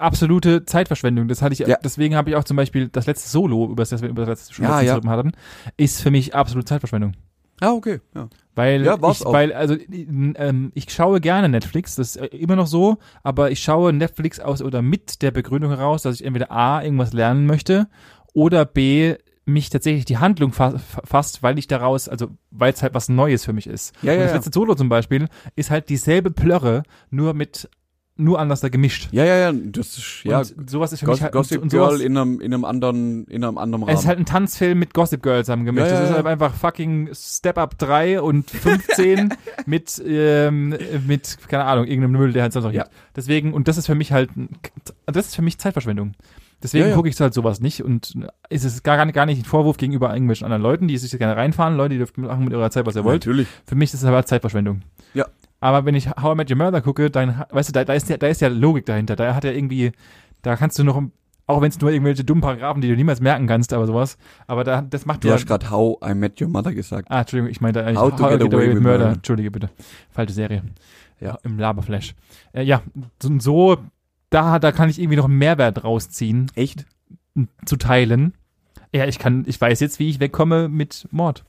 absolute 0.00 0.64
Zeitverschwendung. 0.64 1.28
Das 1.28 1.42
hatte 1.42 1.52
ich, 1.52 1.60
Ja. 1.60 1.76
deswegen 1.82 2.14
habe 2.16 2.30
ich 2.30 2.36
auch 2.36 2.44
zum 2.44 2.56
Beispiel 2.56 2.88
das 2.88 3.06
letzte 3.06 3.28
Solo, 3.28 3.66
über 3.70 3.84
das 3.84 4.00
wir 4.02 4.08
über 4.08 4.22
das 4.26 4.28
letzte 4.40 4.54
schon 4.54 4.64
Ja, 4.64 4.80
ja. 4.80 5.00
hatten, 5.06 5.32
ist 5.76 6.00
für 6.02 6.10
mich 6.10 6.34
absolute 6.34 6.66
Zeitverschwendung. 6.66 7.12
Ah, 7.60 7.72
okay. 7.72 8.00
Ja. 8.14 8.28
Weil, 8.54 8.84
Ja, 8.84 8.94
ich, 8.94 9.26
auch. 9.26 9.32
weil 9.32 9.52
also 9.52 9.76
ähm, 9.90 10.70
ich 10.74 10.90
schaue 10.92 11.20
gerne 11.20 11.48
Netflix, 11.48 11.96
das 11.96 12.14
ist 12.14 12.22
äh, 12.22 12.26
immer 12.26 12.54
noch 12.56 12.66
so, 12.68 12.98
aber 13.24 13.50
ich 13.50 13.60
schaue 13.60 13.92
Netflix 13.92 14.38
aus 14.40 14.62
oder 14.62 14.80
mit 14.82 15.22
der 15.22 15.30
Begründung 15.32 15.70
heraus, 15.70 16.02
dass 16.02 16.14
ich 16.20 16.24
entweder 16.24 16.50
A, 16.52 16.82
irgendwas 16.82 17.12
lernen 17.12 17.46
möchte 17.46 17.88
oder 18.32 18.64
B, 18.64 19.16
mich 19.44 19.70
tatsächlich 19.70 20.04
die 20.04 20.18
Handlung 20.18 20.52
fa 20.52 20.72
fa- 20.78 21.00
fasst, 21.04 21.42
weil 21.42 21.58
ich 21.58 21.66
daraus, 21.66 22.08
also 22.08 22.28
weil 22.50 22.72
es 22.72 22.82
halt 22.82 22.94
was 22.94 23.08
Neues 23.08 23.44
für 23.44 23.52
mich 23.54 23.66
ist. 23.66 23.94
Ja, 24.02 24.12
Und 24.12 24.18
ja, 24.18 24.24
das 24.26 24.34
letzte 24.34 24.50
Solo 24.52 24.74
zum 24.74 24.88
Beispiel 24.90 25.26
ist 25.56 25.70
halt 25.70 25.88
dieselbe 25.88 26.30
Plörre, 26.30 26.82
nur 27.10 27.32
mit, 27.34 27.68
nur 28.18 28.38
anders 28.38 28.60
da 28.60 28.68
gemischt. 28.68 29.08
Ja, 29.12 29.24
ja, 29.24 29.36
ja, 29.36 29.52
das 29.52 29.96
ist, 29.96 30.24
ja, 30.24 30.38
und 30.40 30.68
sowas 30.68 30.92
ist 30.92 31.00
für 31.00 31.06
Goss, 31.06 31.16
mich 31.16 31.22
halt, 31.22 31.32
Gossip 31.32 31.62
und 31.62 31.70
sowas, 31.70 31.90
Girl 31.90 32.00
in 32.00 32.16
einem, 32.16 32.40
in 32.40 32.52
einem 32.52 32.64
anderen, 32.64 33.24
in 33.26 33.44
einem 33.44 33.58
anderen 33.58 33.84
Rahmen. 33.84 33.94
Es 33.94 34.00
ist 34.02 34.06
halt 34.06 34.18
ein 34.18 34.26
Tanzfilm 34.26 34.78
mit 34.78 34.92
Gossip 34.92 35.22
Girl 35.22 35.44
zusammengemischt. 35.44 35.86
Ja, 35.86 35.94
ja, 35.94 36.00
das 36.00 36.10
ist 36.10 36.16
halt 36.16 36.26
einfach 36.26 36.52
fucking 36.54 37.10
Step 37.14 37.58
Up 37.58 37.78
3 37.78 38.20
und 38.20 38.50
15 38.50 39.34
mit, 39.66 40.02
ähm, 40.06 40.76
mit, 41.06 41.38
keine 41.48 41.64
Ahnung, 41.64 41.86
irgendeinem 41.86 42.12
Müll, 42.20 42.32
der 42.32 42.42
halt 42.42 42.52
sonst 42.52 42.64
noch 42.66 42.72
Ja. 42.72 42.84
gibt. 42.84 42.94
Deswegen, 43.16 43.54
und 43.54 43.68
das 43.68 43.78
ist 43.78 43.86
für 43.86 43.94
mich 43.94 44.12
halt, 44.12 44.30
das 45.06 45.28
ist 45.28 45.36
für 45.36 45.42
mich 45.42 45.58
Zeitverschwendung. 45.58 46.14
Deswegen 46.62 46.92
gucke 46.92 47.08
ich 47.08 47.20
halt 47.20 47.34
sowas 47.34 47.60
nicht 47.60 47.84
und 47.84 48.14
ist 48.48 48.64
es 48.64 48.82
gar, 48.82 49.06
gar 49.12 49.26
nicht 49.26 49.40
ein 49.40 49.44
Vorwurf 49.44 49.76
gegenüber 49.76 50.12
irgendwelchen 50.12 50.44
anderen 50.44 50.62
Leuten, 50.62 50.88
die 50.88 50.98
sich 50.98 51.16
gerne 51.16 51.36
reinfahren. 51.36 51.76
Leute, 51.76 51.90
die 51.90 51.98
dürfen 51.98 52.22
machen 52.24 52.44
mit 52.44 52.52
ihrer 52.52 52.70
Zeit, 52.70 52.84
was 52.84 52.96
ihr 52.96 53.04
wollt. 53.04 53.24
Natürlich. 53.24 53.46
Für 53.64 53.76
mich 53.76 53.94
ist 53.94 54.00
es 54.00 54.04
aber 54.04 54.24
Zeitverschwendung. 54.26 54.82
Ja. 55.14 55.26
Aber 55.60 55.84
wenn 55.84 55.94
ich 55.94 56.08
How 56.10 56.34
I 56.34 56.36
Met 56.36 56.50
Your 56.50 56.56
Mother 56.56 56.80
gucke, 56.80 57.10
dann, 57.10 57.44
weißt 57.50 57.70
du, 57.70 57.72
da, 57.72 57.84
da, 57.84 57.92
ist 57.92 58.08
ja, 58.08 58.16
da 58.16 58.28
ist 58.28 58.40
ja 58.40 58.48
Logik 58.48 58.86
dahinter. 58.86 59.16
Da 59.16 59.34
hat 59.34 59.44
er 59.44 59.54
irgendwie, 59.54 59.92
da 60.42 60.56
kannst 60.56 60.78
du 60.78 60.84
noch, 60.84 61.02
auch 61.46 61.60
wenn 61.60 61.70
es 61.70 61.80
nur 61.80 61.90
irgendwelche 61.90 62.24
dummen 62.24 62.42
Paragraphen, 62.42 62.80
die 62.80 62.88
du 62.88 62.94
niemals 62.94 63.20
merken 63.20 63.46
kannst, 63.46 63.72
aber 63.72 63.86
sowas. 63.86 64.18
Aber 64.46 64.62
da, 64.62 64.82
das 64.82 65.06
macht 65.06 65.24
Du 65.24 65.28
du 65.28 65.34
hast 65.34 65.46
gerade 65.46 65.70
How 65.70 65.98
I 66.06 66.14
Met 66.14 66.40
Your 66.40 66.48
Mother 66.48 66.72
gesagt. 66.72 67.10
Ah, 67.10 67.20
Entschuldigung, 67.20 67.50
ich 67.50 67.60
meinte 67.60 67.84
eigentlich 67.84 67.98
How 67.98 68.14
to 68.14 68.28
Get 68.28 68.54
Away 68.54 68.74
with 68.74 68.80
Murder. 68.82 69.12
Entschuldige 69.12 69.50
bitte. 69.50 69.70
Falsche 70.10 70.34
Serie. 70.34 70.62
Ja. 71.20 71.38
Im 71.42 71.58
Laberflash. 71.58 72.14
Äh, 72.52 72.62
ja, 72.62 72.82
so, 73.20 73.38
so, 73.40 73.78
da, 74.30 74.58
da 74.60 74.70
kann 74.70 74.88
ich 74.88 75.00
irgendwie 75.00 75.16
noch 75.16 75.24
einen 75.24 75.38
Mehrwert 75.38 75.82
rausziehen, 75.82 76.50
Echt? 76.54 76.86
zu 77.64 77.76
teilen. 77.76 78.34
Ja, 78.92 79.06
ich 79.06 79.18
kann, 79.18 79.44
ich 79.46 79.60
weiß 79.60 79.80
jetzt, 79.80 79.98
wie 79.98 80.08
ich 80.08 80.20
wegkomme 80.20 80.68
mit 80.68 81.08
Mord. 81.10 81.44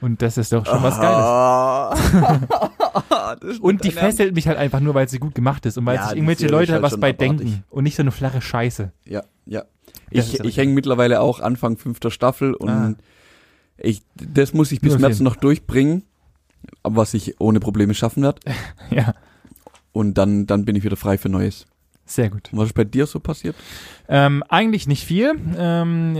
Und 0.00 0.22
das 0.22 0.38
ist 0.38 0.52
doch 0.52 0.64
schon 0.64 0.82
was 0.82 0.98
Geiles. 0.98 2.70
Und 3.60 3.84
die 3.84 3.90
fesselt 3.90 4.34
mich 4.34 4.46
halt 4.48 4.58
einfach 4.58 4.80
nur, 4.80 4.94
weil 4.94 5.08
sie 5.08 5.18
gut 5.18 5.34
gemacht 5.34 5.64
ist 5.66 5.78
und 5.78 5.86
weil 5.86 5.96
Ja, 5.96 6.08
sich 6.08 6.16
irgendwelche 6.16 6.46
Leute 6.48 6.72
halt 6.72 6.82
was 6.82 6.98
bei 6.98 7.10
abartig. 7.10 7.18
denken 7.38 7.64
und 7.70 7.84
nicht 7.84 7.96
so 7.96 8.02
eine 8.02 8.10
flache 8.10 8.40
Scheiße. 8.40 8.92
Ja, 9.06 9.22
ja. 9.46 9.64
Das 10.12 10.32
Ich, 10.34 10.40
ich 10.40 10.56
hänge 10.56 10.72
mittlerweile 10.74 11.20
auch 11.20 11.40
Anfang 11.40 11.76
fünfter 11.76 12.10
Staffel 12.10 12.54
und 12.54 12.68
Ah. 12.68 12.94
ich, 13.78 14.02
das 14.14 14.52
muss 14.54 14.72
ich 14.72 14.80
bis 14.80 14.98
März 14.98 15.18
vier. 15.18 15.24
noch 15.24 15.36
durchbringen, 15.36 16.02
was 16.82 17.14
ich 17.14 17.40
ohne 17.40 17.60
Probleme 17.60 17.94
schaffen 17.94 18.22
werde. 18.22 18.40
Ja, 18.90 19.14
Und 19.92 20.14
dann, 20.18 20.46
dann 20.46 20.64
bin 20.64 20.76
ich 20.76 20.84
wieder 20.84 20.96
frei 20.96 21.16
für 21.18 21.28
Neues. 21.28 21.66
sehr 22.06 22.30
gut. 22.30 22.48
Was 22.52 22.66
ist 22.66 22.74
bei 22.74 22.84
dir 22.84 23.06
so 23.06 23.20
passiert? 23.20 23.54
Ähm, 24.08 24.42
eigentlich 24.48 24.86
nicht 24.88 25.04
viel. 25.04 25.32
Ähm, 25.56 26.16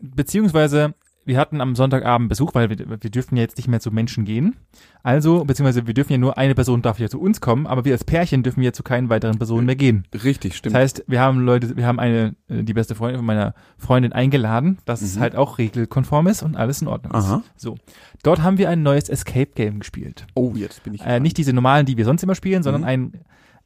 beziehungsweise 0.00 0.94
wir 1.24 1.38
hatten 1.38 1.60
am 1.60 1.74
Sonntagabend 1.76 2.28
Besuch, 2.28 2.54
weil 2.54 2.68
wir, 2.70 2.78
wir 2.78 3.10
dürfen 3.10 3.36
ja 3.36 3.42
jetzt 3.42 3.56
nicht 3.56 3.68
mehr 3.68 3.80
zu 3.80 3.90
Menschen 3.90 4.24
gehen. 4.24 4.56
Also, 5.02 5.44
beziehungsweise 5.44 5.86
wir 5.86 5.94
dürfen 5.94 6.12
ja 6.12 6.18
nur 6.18 6.38
eine 6.38 6.54
Person 6.54 6.82
darf 6.82 6.98
ja 6.98 7.08
zu 7.08 7.20
uns 7.20 7.40
kommen, 7.40 7.66
aber 7.66 7.84
wir 7.84 7.92
als 7.92 8.04
Pärchen 8.04 8.42
dürfen 8.42 8.62
ja 8.62 8.72
zu 8.72 8.82
keinen 8.82 9.08
weiteren 9.08 9.38
Personen 9.38 9.66
mehr 9.66 9.76
gehen. 9.76 10.06
Richtig, 10.12 10.56
stimmt. 10.56 10.74
Das 10.74 10.82
heißt, 10.82 11.04
wir 11.06 11.20
haben 11.20 11.40
Leute, 11.40 11.76
wir 11.76 11.86
haben 11.86 11.98
eine, 12.00 12.34
äh, 12.48 12.62
die 12.62 12.74
beste 12.74 12.94
Freundin 12.94 13.18
von 13.18 13.26
meiner 13.26 13.54
Freundin 13.78 14.12
eingeladen, 14.12 14.78
dass 14.84 15.02
es 15.02 15.16
Mhm. 15.16 15.20
halt 15.20 15.36
auch 15.36 15.58
regelkonform 15.58 16.26
ist 16.26 16.42
und 16.42 16.56
alles 16.56 16.82
in 16.82 16.88
Ordnung 16.88 17.12
ist. 17.14 17.24
Aha. 17.24 17.42
So. 17.56 17.76
Dort 18.22 18.42
haben 18.42 18.58
wir 18.58 18.68
ein 18.68 18.82
neues 18.82 19.08
Escape 19.08 19.50
Game 19.54 19.80
gespielt. 19.80 20.26
Oh, 20.34 20.52
jetzt 20.54 20.82
bin 20.84 20.94
ich. 20.94 21.02
Äh, 21.02 21.20
nicht 21.20 21.36
diese 21.36 21.52
normalen, 21.52 21.86
die 21.86 21.96
wir 21.96 22.04
sonst 22.04 22.22
immer 22.22 22.34
spielen, 22.34 22.62
sondern 22.62 22.82
Mhm. 22.82 22.88
ein, 22.88 23.12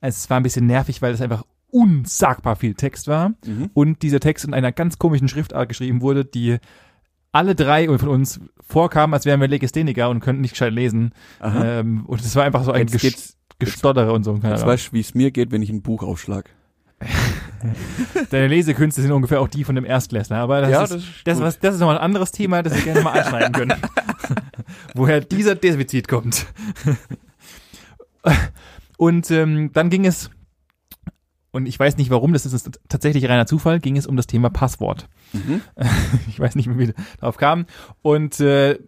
es 0.01 0.29
war 0.31 0.38
ein 0.38 0.42
bisschen 0.42 0.66
nervig, 0.66 1.01
weil 1.03 1.12
es 1.14 1.21
einfach 1.21 1.45
unsagbar 1.71 2.57
viel 2.57 2.75
Text 2.75 3.09
war 3.09 3.31
mhm. 3.45 3.71
und 3.75 4.03
dieser 4.03 4.21
Text 4.21 4.45
in 4.45 4.55
einer 4.55 4.73
ganz 4.73 4.99
komischen 4.99 5.29
Schriftart 5.29 5.69
geschrieben 5.69 6.01
wurde, 6.01 6.25
die 6.25 6.57
alle 7.33 7.55
drei 7.55 7.87
von 7.99 8.09
uns 8.09 8.41
vorkamen, 8.67 9.15
als 9.15 9.27
wären 9.27 9.41
wir 9.41 9.49
Legistheniker 9.49 10.11
und 10.11 10.21
könnten 10.21 10.43
nicht 10.43 10.53
gescheit 10.53 10.73
lesen. 10.73 11.12
Ähm, 11.43 12.05
und 12.07 12.21
es 12.21 12.35
war 12.35 12.45
einfach 12.45 12.65
so 12.65 12.73
ein 12.73 12.87
Ges 12.87 13.03
geht's, 13.03 13.37
Gestottere 13.59 14.12
und 14.12 14.25
so. 14.25 14.35
Keine 14.35 14.55
jetzt 14.55 14.67
weißt 14.67 14.89
du, 14.89 14.93
wie 14.93 15.01
es 15.01 15.15
mir 15.15 15.31
geht, 15.31 15.51
wenn 15.51 15.62
ich 15.62 15.71
ein 15.71 15.83
Buch 15.83 16.03
aufschlag. 16.03 16.51
Deine 18.31 18.49
Lesekünste 18.49 19.03
sind 19.03 19.12
ungefähr 19.12 19.41
auch 19.41 19.49
die 19.49 19.65
von 19.65 19.75
dem 19.75 19.85
Erstklässler, 19.85 20.39
aber 20.39 20.62
das 20.62 20.71
ja, 20.71 20.85
ist, 20.85 20.93
das 20.93 21.03
ist 21.03 21.11
das, 21.25 21.41
was, 21.41 21.59
das 21.59 21.75
ist 21.75 21.81
nochmal 21.81 21.99
ein 21.99 22.05
anderes 22.05 22.33
Thema, 22.33 22.62
das 22.62 22.75
wir 22.75 22.83
gerne 22.83 23.03
mal 23.03 23.19
anschneiden 23.19 23.53
können. 23.53 23.75
Woher 24.95 25.21
dieser 25.21 25.55
Defizit 25.55 26.09
kommt. 26.09 26.47
Und 28.97 29.31
ähm, 29.31 29.71
dann 29.75 29.91
ging 29.91 30.07
es, 30.07 30.31
und 31.57 31.66
ich 31.66 31.81
weiß 31.81 31.97
nicht 31.97 32.11
warum, 32.11 32.35
das 32.35 32.45
ist 32.45 32.79
tatsächlich 32.88 33.25
reiner 33.25 33.47
Zufall, 33.47 33.81
ging 33.81 33.97
es 33.97 34.07
um 34.07 34.14
das 34.14 34.27
Thema 34.27 34.51
Passwort. 34.51 35.09
Mhm. 35.33 35.62
Ich 36.29 36.38
weiß 36.38 36.55
nicht, 36.55 36.69
wie 36.69 36.79
wir 36.79 36.95
darauf 37.19 37.38
kamen. 37.38 37.64
Und 38.03 38.40
äh, 38.40 38.79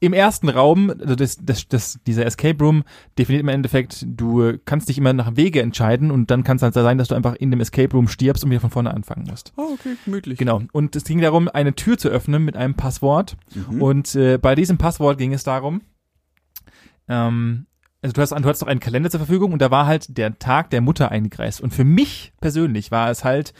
im 0.00 0.12
ersten 0.12 0.50
Raum, 0.50 0.90
also 0.90 1.14
das, 1.14 1.38
das, 1.42 1.66
das, 1.68 1.98
dieser 2.06 2.26
Escape 2.26 2.62
Room 2.62 2.84
definiert 3.18 3.42
im 3.42 3.48
Endeffekt, 3.48 4.04
du 4.06 4.58
kannst 4.66 4.90
dich 4.90 4.98
immer 4.98 5.14
nach 5.14 5.36
Wege 5.36 5.62
entscheiden 5.62 6.10
und 6.10 6.30
dann 6.30 6.44
kann 6.44 6.56
es 6.56 6.62
halt 6.62 6.74
sein, 6.74 6.98
dass 6.98 7.08
du 7.08 7.14
einfach 7.14 7.34
in 7.36 7.50
dem 7.50 7.60
Escape 7.60 7.92
Room 7.94 8.06
stirbst 8.06 8.44
und 8.44 8.50
wieder 8.50 8.60
von 8.60 8.70
vorne 8.70 8.92
anfangen 8.92 9.26
musst. 9.28 9.54
Oh, 9.56 9.72
okay, 9.72 9.96
gemütlich. 10.04 10.38
Genau. 10.38 10.60
Und 10.72 10.96
es 10.96 11.04
ging 11.04 11.22
darum, 11.22 11.48
eine 11.48 11.74
Tür 11.74 11.96
zu 11.96 12.10
öffnen 12.10 12.44
mit 12.44 12.54
einem 12.54 12.74
Passwort. 12.74 13.38
Mhm. 13.54 13.80
Und 13.80 14.14
äh, 14.14 14.36
bei 14.36 14.54
diesem 14.54 14.76
Passwort 14.76 15.16
ging 15.16 15.32
es 15.32 15.44
darum, 15.44 15.80
ähm, 17.08 17.66
also 18.02 18.12
du 18.12 18.20
hast, 18.22 18.30
du 18.30 18.48
hast 18.48 18.62
doch 18.62 18.66
einen 18.66 18.80
Kalender 18.80 19.10
zur 19.10 19.20
Verfügung 19.20 19.52
und 19.52 19.60
da 19.60 19.70
war 19.70 19.86
halt 19.86 20.16
der 20.16 20.38
Tag 20.38 20.70
der 20.70 20.80
Mutter 20.80 21.10
eingekreist. 21.10 21.60
Und 21.60 21.74
für 21.74 21.84
mich 21.84 22.32
persönlich 22.40 22.90
war 22.90 23.10
es 23.10 23.24
halt 23.24 23.52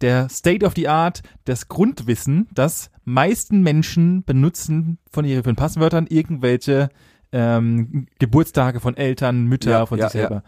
der 0.00 0.28
State 0.28 0.64
of 0.66 0.74
the 0.74 0.88
Art, 0.88 1.22
das 1.44 1.68
Grundwissen, 1.68 2.48
das 2.52 2.90
meisten 3.04 3.62
Menschen 3.62 4.24
benutzen 4.24 4.98
von 5.10 5.24
ihren 5.24 5.56
Passwörtern 5.56 6.06
irgendwelche 6.08 6.90
ähm, 7.32 8.06
Geburtstage 8.18 8.80
von 8.80 8.96
Eltern, 8.96 9.44
Mütter, 9.44 9.70
Ja, 9.70 9.86
von 9.86 9.98
ja, 9.98 10.08
sich 10.08 10.20
selber. 10.20 10.42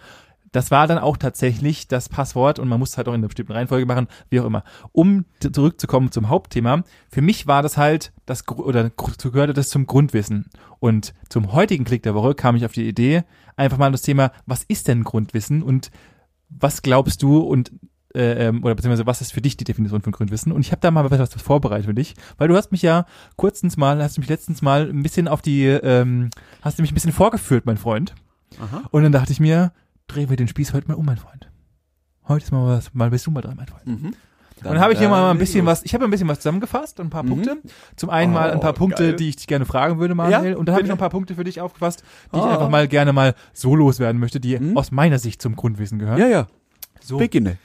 Das 0.52 0.70
war 0.70 0.86
dann 0.86 0.98
auch 0.98 1.16
tatsächlich 1.16 1.88
das 1.88 2.08
Passwort 2.08 2.58
und 2.58 2.68
man 2.68 2.78
muss 2.78 2.90
es 2.90 2.96
halt 2.96 3.08
auch 3.08 3.12
in 3.12 3.20
einer 3.20 3.28
bestimmten 3.28 3.52
Reihenfolge 3.52 3.86
machen, 3.86 4.08
wie 4.30 4.40
auch 4.40 4.46
immer. 4.46 4.64
Um 4.92 5.24
zurückzukommen 5.40 6.10
zum 6.10 6.28
Hauptthema, 6.28 6.82
für 7.10 7.20
mich 7.20 7.46
war 7.46 7.62
das 7.62 7.76
halt 7.76 8.12
das 8.26 8.46
oder 8.48 8.90
gehörte 8.90 9.52
das 9.52 9.68
zum 9.68 9.86
Grundwissen. 9.86 10.46
Und 10.80 11.14
zum 11.28 11.52
heutigen 11.52 11.84
Klick 11.84 12.02
der 12.02 12.14
Woche 12.14 12.34
kam 12.34 12.56
ich 12.56 12.64
auf 12.64 12.72
die 12.72 12.88
Idee, 12.88 13.24
einfach 13.56 13.78
mal 13.78 13.92
das 13.92 14.02
Thema, 14.02 14.32
was 14.46 14.64
ist 14.64 14.88
denn 14.88 15.04
Grundwissen 15.04 15.62
und 15.62 15.90
was 16.48 16.82
glaubst 16.82 17.22
du 17.22 17.40
und 17.40 17.72
äh, 18.14 18.48
ähm, 18.48 18.64
oder 18.64 18.74
beziehungsweise 18.74 19.06
was 19.06 19.20
ist 19.20 19.32
für 19.32 19.42
dich 19.42 19.56
die 19.56 19.64
Definition 19.64 20.02
von 20.02 20.12
Grundwissen? 20.12 20.52
Und 20.52 20.62
ich 20.62 20.72
habe 20.72 20.80
da 20.80 20.90
mal 20.90 21.04
etwas 21.04 21.34
vorbereitet 21.34 21.86
für 21.86 21.94
dich, 21.94 22.14
weil 22.38 22.48
du 22.48 22.56
hast 22.56 22.72
mich 22.72 22.82
ja 22.82 23.04
kurzens 23.36 23.76
mal, 23.76 24.02
hast 24.02 24.16
du 24.16 24.20
mich 24.20 24.30
letztens 24.30 24.62
mal 24.62 24.88
ein 24.88 25.02
bisschen 25.02 25.28
auf 25.28 25.42
die, 25.42 25.66
ähm, 25.66 26.30
hast 26.62 26.78
du 26.78 26.82
mich 26.82 26.90
ein 26.90 26.94
bisschen 26.94 27.12
vorgeführt, 27.12 27.66
mein 27.66 27.76
Freund. 27.76 28.14
Aha. 28.58 28.82
Und 28.90 29.02
dann 29.02 29.12
dachte 29.12 29.32
ich 29.32 29.40
mir, 29.40 29.72
drehen 30.08 30.28
wir 30.30 30.36
den 30.36 30.48
Spieß 30.48 30.72
heute 30.72 30.88
mal 30.88 30.94
um, 30.94 31.06
mein 31.06 31.16
Freund. 31.18 31.50
Heute 32.26 32.44
ist 32.44 32.50
mal 32.52 32.66
was, 32.66 32.92
mal 32.94 33.10
bist 33.10 33.26
du 33.26 33.30
mal 33.30 33.40
dran, 33.40 33.56
mein 33.56 33.66
Freund. 33.68 33.86
Mhm. 33.86 34.14
Und 34.60 34.64
dann 34.64 34.80
habe 34.80 34.92
ich 34.92 34.98
hier 34.98 35.06
äh, 35.06 35.10
mal 35.10 35.30
ein 35.30 35.38
bisschen 35.38 35.64
was, 35.66 35.84
ich 35.84 35.94
habe 35.94 36.04
ein 36.04 36.10
bisschen 36.10 36.26
was 36.26 36.38
zusammengefasst, 36.40 36.98
ein 36.98 37.10
paar 37.10 37.22
Mhm. 37.22 37.28
Punkte. 37.28 37.58
Zum 37.94 38.10
einen 38.10 38.32
mal 38.32 38.50
ein 38.50 38.58
paar 38.58 38.72
Oh, 38.72 38.76
Punkte, 38.78 39.04
geil. 39.04 39.16
die 39.16 39.28
ich 39.28 39.36
dich 39.36 39.46
gerne 39.46 39.64
fragen 39.64 39.98
würde, 40.00 40.16
Manuel. 40.16 40.50
Ja, 40.52 40.56
und 40.58 40.66
dann 40.66 40.74
habe 40.74 40.82
ich 40.82 40.88
noch 40.88 40.96
ein 40.96 40.98
paar 40.98 41.10
Punkte 41.10 41.36
für 41.36 41.44
dich 41.44 41.60
aufgefasst, 41.60 42.02
die 42.34 42.38
ich 42.38 42.42
Ah. 42.42 42.54
einfach 42.54 42.68
mal 42.68 42.88
gerne 42.88 43.12
mal 43.12 43.34
so 43.52 43.76
loswerden 43.76 44.20
möchte, 44.20 44.40
die 44.40 44.58
Mhm. 44.58 44.76
aus 44.76 44.90
meiner 44.90 45.20
Sicht 45.20 45.40
zum 45.40 45.54
Grundwissen 45.54 45.98
gehören. 46.00 46.18
Ja, 46.18 46.26
ja. 46.26 46.46
so. 47.00 47.18
Beginne. 47.18 47.56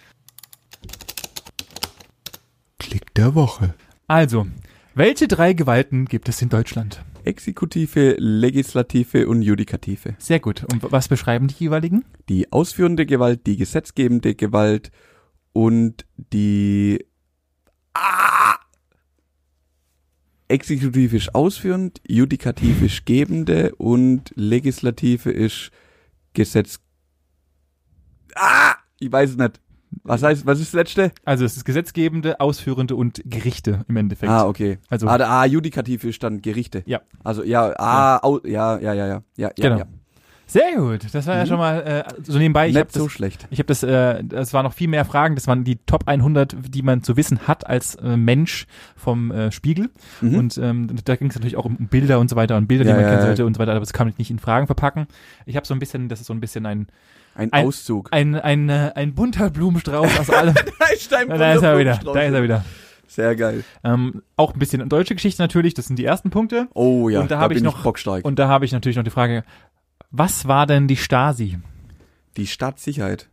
Klick 2.79 3.13
der 3.15 3.34
Woche. 3.36 3.73
Also, 4.08 4.45
welche 4.93 5.27
drei 5.27 5.53
Gewalten 5.53 6.06
gibt 6.06 6.29
es 6.29 6.41
in 6.41 6.49
Deutschland? 6.49 7.01
Exekutive, 7.26 8.16
Legislative 8.20 9.28
und 9.28 9.42
Judikative. 9.42 10.16
Sehr 10.20 10.40
gut. 10.40 10.66
Und 10.72 10.92
was 10.92 11.08
beschreiben 11.08 11.48
die 11.48 11.56
jeweiligen? 11.56 12.06
Die 12.30 12.52
ausführende 12.52 13.06
Gewalt, 13.06 13.46
die 13.46 13.58
gesetzgebende 13.58 14.36
Gewalt 14.36 14.92
und 15.54 16.06
die 16.18 17.06
ah! 17.94 18.56
Exekutive 20.48 21.18
ist 21.18 21.34
ausführend, 21.34 22.02
Judikative 22.08 22.86
ist 22.86 23.06
gebende 23.06 23.74
und 23.76 24.32
Legislative 24.36 25.32
ist 25.32 25.72
Gesetz. 26.34 26.80
Ah! 28.36 28.76
Ich 29.00 29.12
weiß 29.12 29.32
es 29.32 29.38
nicht. 29.38 29.60
Was 30.03 30.23
heißt, 30.23 30.45
was 30.45 30.60
ist 30.60 30.73
das 30.73 30.77
letzte? 30.79 31.12
Also 31.25 31.45
es 31.45 31.56
ist 31.58 31.65
gesetzgebende, 31.65 32.39
ausführende 32.39 32.95
und 32.95 33.21
Gerichte 33.25 33.86
im 33.88 33.97
Endeffekt. 33.97 34.32
Ah, 34.32 34.45
okay. 34.47 34.79
Also 34.89 35.08
Ah, 35.08 35.15
ah, 35.17 35.45
Judikative 35.45 36.08
ist 36.10 36.21
dann 36.23 36.41
Gerichte. 36.41 36.84
Ja. 36.86 37.01
Also 37.23 37.43
ja, 37.43 37.73
ah, 37.77 38.19
au, 38.23 38.39
ja, 38.45 38.77
ja, 38.79 38.93
ja, 38.93 39.06
ja, 39.08 39.08
ja, 39.08 39.21
ja, 39.38 39.49
Genau. 39.56 39.77
ja. 39.79 39.86
Sehr 40.45 40.75
gut. 40.75 41.08
Das 41.13 41.25
war 41.25 41.38
ja 41.38 41.43
Mhm. 41.43 41.47
schon 41.47 41.58
mal 41.58 41.82
äh, 41.82 42.03
so 42.21 42.38
nebenbei. 42.38 42.67
Ich 42.67 42.75
habe 42.75 42.86
Nicht 42.86 42.93
so 42.93 43.06
das, 43.06 43.13
schlecht. 43.13 43.47
ich 43.49 43.60
hab 43.60 43.65
das, 43.67 43.82
äh, 43.82 44.23
das 44.23 44.53
waren 44.53 44.65
noch 44.65 44.73
viel 44.73 44.89
mehr 44.89 45.06
Fragen. 45.06 45.36
Das 45.36 45.47
waren 45.47 45.63
die 45.63 45.77
Top 45.86 46.03
100, 46.08 46.56
die 46.69 46.82
man 46.84 47.01
zu 47.01 47.15
wissen 47.17 47.47
hat 47.47 47.65
als 47.65 47.95
äh, 47.95 48.17
Mensch 48.17 48.67
vom 48.95 49.32
äh, 49.32 49.51
Spiegel. 49.51 49.89
Mhm. 50.21 50.36
Und 50.36 50.58
ähm, 50.60 50.89
da 51.06 51.15
ging 51.15 51.29
es 51.29 51.36
natürlich 51.36 51.56
auch 51.56 51.65
um 51.65 51.77
Bilder 51.88 52.19
und 52.19 52.29
so 52.29 52.36
weiter 52.36 52.58
und 52.58 52.67
Bilder, 52.67 52.84
die 52.84 52.89
Ja, 52.89 52.95
man 52.95 53.03
ja, 53.03 53.10
kennen 53.10 53.21
ja. 53.21 53.27
sollte 53.27 53.45
und 53.45 53.56
so 53.56 53.60
weiter. 53.60 53.71
Aber 53.71 53.79
das 53.79 53.93
kann 53.93 54.08
man 54.08 54.13
nicht 54.17 54.29
in 54.29 54.38
Fragen 54.38 54.67
verpacken. 54.67 55.08
Ich 55.45 55.56
habe 55.56 55.65
so 55.65 55.73
ein 55.73 55.79
bisschen, 55.79 56.10
das 56.10 56.19
ist 56.19 56.27
so 56.27 56.34
ein 56.34 56.41
bisschen 56.41 56.65
ein 56.65 56.88
Ein, 57.36 57.52
ein- 57.54 57.65
Auszug. 57.65 58.10
ein 58.12 58.36
ein, 58.36 58.69
äh, 58.69 58.91
ein 58.96 59.15
bunter 59.15 59.50
Blumenstrauß 59.50 60.19
aus 60.19 60.30
allem. 60.30 60.54
da 60.80 60.86
ist 60.93 61.12
dein 61.12 61.28
da 61.30 61.54
ist 61.54 61.63
er 61.63 61.78
wieder. 61.80 61.98
Da 62.04 62.22
ist 62.22 62.34
er 62.34 62.43
wieder. 62.43 62.65
Sehr 63.08 63.36
geil. 63.36 63.63
Ähm, 63.84 64.24
auch 64.38 64.54
ein 64.54 64.60
bisschen 64.60 64.88
deutsche 64.89 65.13
Geschichte 65.15 65.41
natürlich. 65.41 65.74
Das 65.74 65.86
sind 65.88 65.98
die 66.00 66.06
ersten 66.06 66.30
Punkte. 66.30 66.67
Oh 66.74 67.10
ja, 67.10 67.22
Und 67.22 67.30
da 67.32 67.39
hab 67.39 67.52
ich 67.52 67.58
bin 67.58 67.63
noch- 67.63 67.84
bockstark. 67.84 68.26
Und 68.26 68.39
da 68.39 68.48
habe 68.48 68.65
ich 68.65 68.72
natürlich 68.72 68.96
noch 68.98 69.04
die 69.04 69.10
Frage: 69.12 69.43
Was 70.12 70.48
war 70.48 70.65
denn 70.67 70.88
die 70.88 70.98
Stasi? 70.98 71.60
die 72.38 72.48
Stadtsicherheit. 72.48 73.28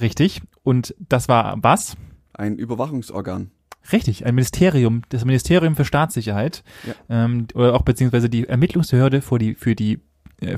Richtig. 0.00 0.42
Und 0.62 0.94
das 0.98 1.28
war 1.28 1.56
was? 1.62 1.96
Ein 2.34 2.56
Überwachungsorgan. 2.56 3.50
Richtig, 3.92 4.26
ein 4.26 4.34
Ministerium, 4.34 5.02
das 5.10 5.24
Ministerium 5.24 5.76
für 5.76 5.84
Staatssicherheit, 5.84 6.64
Ja. 6.86 6.94
ähm, 7.24 7.46
oder 7.54 7.72
auch 7.74 7.82
beziehungsweise 7.82 8.28
die 8.28 8.46
Ermittlungsbehörde 8.48 9.22
für 9.22 9.38
die, 9.38 9.54
für 9.54 9.76
die, 9.76 10.00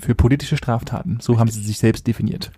für 0.01 0.15
politische 0.15 0.57
Straftaten. 0.57 1.19
So 1.21 1.39
haben 1.39 1.51
sie 1.51 1.63
sich 1.63 1.79
selbst 1.79 2.07
definiert. 2.07 2.51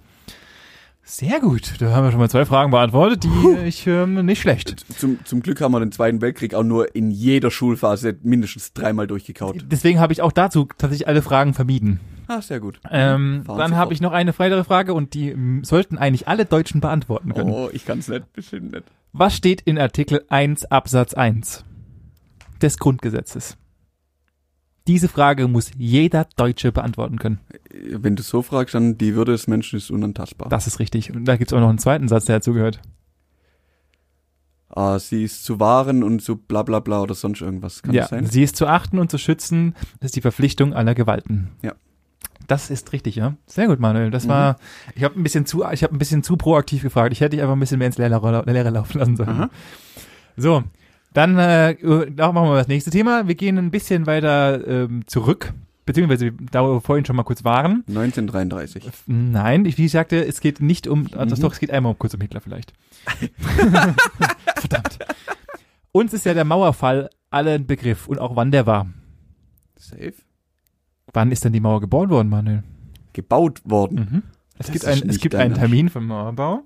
Sehr 1.02 1.40
gut, 1.40 1.74
da 1.80 1.90
haben 1.90 2.04
wir 2.04 2.12
schon 2.12 2.20
mal 2.20 2.30
zwei 2.30 2.44
Fragen 2.44 2.70
beantwortet, 2.70 3.24
die 3.24 3.56
ich 3.66 3.84
ähm, 3.88 4.24
nicht 4.26 4.40
schlecht. 4.40 4.84
Zum, 4.96 5.18
zum 5.24 5.42
Glück 5.42 5.60
haben 5.60 5.72
wir 5.72 5.80
den 5.80 5.90
Zweiten 5.90 6.20
Weltkrieg 6.20 6.54
auch 6.54 6.62
nur 6.62 6.94
in 6.94 7.10
jeder 7.10 7.50
Schulphase 7.50 8.16
mindestens 8.22 8.74
dreimal 8.74 9.08
durchgekaut. 9.08 9.64
Deswegen 9.66 9.98
habe 9.98 10.12
ich 10.12 10.22
auch 10.22 10.30
dazu 10.30 10.68
tatsächlich 10.78 11.08
alle 11.08 11.22
Fragen 11.22 11.52
vermieden. 11.52 11.98
Ah, 12.28 12.40
sehr 12.40 12.60
gut. 12.60 12.80
Ähm, 12.88 13.42
dann 13.44 13.74
habe 13.74 13.92
ich 13.92 14.00
noch 14.00 14.12
eine 14.12 14.38
weitere 14.38 14.62
Frage 14.62 14.94
und 14.94 15.14
die 15.14 15.30
ähm, 15.30 15.64
sollten 15.64 15.98
eigentlich 15.98 16.28
alle 16.28 16.44
Deutschen 16.44 16.80
beantworten 16.80 17.34
können. 17.34 17.50
Oh, 17.50 17.68
ich 17.72 17.84
kann's 17.84 18.06
nicht, 18.06 18.32
bestimmt 18.32 18.70
nicht. 18.70 18.84
Was 19.12 19.34
steht 19.34 19.62
in 19.62 19.80
Artikel 19.80 20.24
1 20.28 20.66
Absatz 20.66 21.14
1 21.14 21.64
des 22.62 22.78
Grundgesetzes? 22.78 23.56
Diese 24.86 25.08
Frage 25.08 25.46
muss 25.46 25.70
jeder 25.76 26.26
Deutsche 26.36 26.72
beantworten 26.72 27.18
können. 27.18 27.38
Wenn 27.92 28.16
du 28.16 28.22
so 28.22 28.42
fragst, 28.42 28.74
dann 28.74 28.98
die 28.98 29.14
Würde 29.14 29.32
des 29.32 29.46
Menschen 29.46 29.76
ist 29.76 29.90
unantastbar. 29.90 30.48
Das 30.48 30.66
ist 30.66 30.78
richtig. 30.80 31.14
Und 31.14 31.24
da 31.26 31.36
gibt's 31.36 31.52
auch 31.52 31.60
noch 31.60 31.68
einen 31.68 31.78
zweiten 31.78 32.08
Satz, 32.08 32.24
der 32.24 32.36
dazu 32.36 32.52
gehört. 32.54 32.80
Ah, 34.72 34.98
sie 35.00 35.24
ist 35.24 35.44
zu 35.44 35.58
wahren 35.58 36.02
und 36.04 36.22
zu 36.22 36.36
bla 36.36 36.62
bla 36.62 36.78
bla 36.78 37.02
oder 37.02 37.14
sonst 37.14 37.40
irgendwas. 37.40 37.82
Kann 37.82 37.92
ja, 37.92 38.02
das 38.02 38.10
sein? 38.10 38.26
sie 38.26 38.42
ist 38.44 38.54
zu 38.56 38.66
achten 38.68 38.98
und 39.00 39.10
zu 39.10 39.18
schützen. 39.18 39.74
Das 39.98 40.08
ist 40.10 40.16
die 40.16 40.20
Verpflichtung 40.20 40.74
aller 40.74 40.94
Gewalten. 40.94 41.50
Ja. 41.62 41.74
Das 42.46 42.70
ist 42.70 42.92
richtig, 42.92 43.16
ja. 43.16 43.34
Sehr 43.46 43.66
gut, 43.66 43.80
Manuel. 43.80 44.10
Das 44.10 44.24
Mhm. 44.24 44.28
war, 44.30 44.56
ich 44.94 45.02
habe 45.04 45.18
ein 45.18 45.22
bisschen 45.24 45.44
zu, 45.44 45.64
ich 45.72 45.82
habe 45.82 45.94
ein 45.94 45.98
bisschen 45.98 46.22
zu 46.22 46.36
proaktiv 46.36 46.82
gefragt. 46.82 47.12
Ich 47.12 47.20
hätte 47.20 47.30
dich 47.30 47.40
einfach 47.42 47.54
ein 47.54 47.60
bisschen 47.60 47.78
mehr 47.78 47.88
ins 47.88 47.98
Leere, 47.98 48.44
Leere 48.46 48.70
laufen 48.70 48.98
lassen 48.98 49.16
sollen. 49.16 49.28
Aha. 49.28 49.50
So, 50.36 50.62
dann 51.12 51.38
äh, 51.38 51.76
da 52.10 52.32
machen 52.32 52.48
wir 52.48 52.56
das 52.56 52.68
nächste 52.68 52.90
Thema. 52.90 53.26
Wir 53.28 53.34
gehen 53.34 53.58
ein 53.58 53.70
bisschen 53.70 54.06
weiter 54.06 54.66
ähm, 54.66 55.06
zurück, 55.06 55.52
beziehungsweise 55.86 56.32
da 56.32 56.62
wo 56.64 56.74
wir 56.74 56.80
vorhin 56.80 57.04
schon 57.04 57.16
mal 57.16 57.24
kurz 57.24 57.42
waren. 57.44 57.84
1933. 57.88 58.88
Nein, 59.06 59.64
ich, 59.64 59.76
wie 59.78 59.86
ich 59.86 59.92
sagte, 59.92 60.24
es 60.24 60.40
geht 60.40 60.60
nicht 60.60 60.86
um, 60.86 61.06
also 61.16 61.36
Mhm. 61.36 61.40
doch, 61.40 61.52
es 61.52 61.58
geht 61.60 61.70
einmal 61.70 61.92
um 61.92 61.98
kurz 61.98 62.14
um 62.14 62.20
Hitler 62.20 62.40
vielleicht. 62.40 62.72
Verdammt. 64.56 64.98
Uns 65.92 66.12
ist 66.12 66.24
ja 66.26 66.34
der 66.34 66.44
Mauerfall 66.44 67.10
alle 67.30 67.52
ein 67.54 67.66
Begriff 67.66 68.06
und 68.06 68.18
auch 68.20 68.36
wann 68.36 68.50
der 68.52 68.66
war. 68.66 68.86
Safe. 69.76 70.14
Wann 71.12 71.32
ist 71.32 71.44
denn 71.44 71.52
die 71.52 71.60
Mauer 71.60 71.80
gebaut 71.80 72.10
worden, 72.10 72.28
Manuel? 72.28 72.62
Gebaut 73.12 73.60
worden. 73.64 74.08
Mhm. 74.10 74.22
Es 74.58 74.66
Das 74.66 74.72
gibt, 74.72 74.84
ein, 74.84 75.08
es 75.08 75.18
gibt 75.18 75.34
einen. 75.34 75.54
Termin 75.54 75.88
vom 75.88 76.06
Mauerbau. 76.06 76.62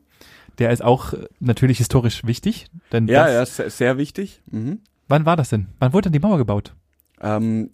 Der 0.59 0.71
ist 0.71 0.83
auch 0.85 1.13
äh, 1.13 1.27
natürlich 1.41 1.79
historisch 1.79 2.25
wichtig. 2.25 2.67
Denn 2.93 3.09
Ja, 3.09 3.29
ja, 3.29 3.45
sehr, 3.47 3.71
sehr 3.71 3.99
wichtig. 3.99 4.41
Mhm. 4.51 4.81
Wann 5.09 5.27
war 5.27 5.37
das 5.37 5.49
denn? 5.51 5.69
Wann 5.81 5.93
wurde 5.93 6.05
denn 6.11 6.13
die 6.13 6.27
Mauer 6.27 6.39
gebaut? 6.39 6.75
Ähm, 7.21 7.71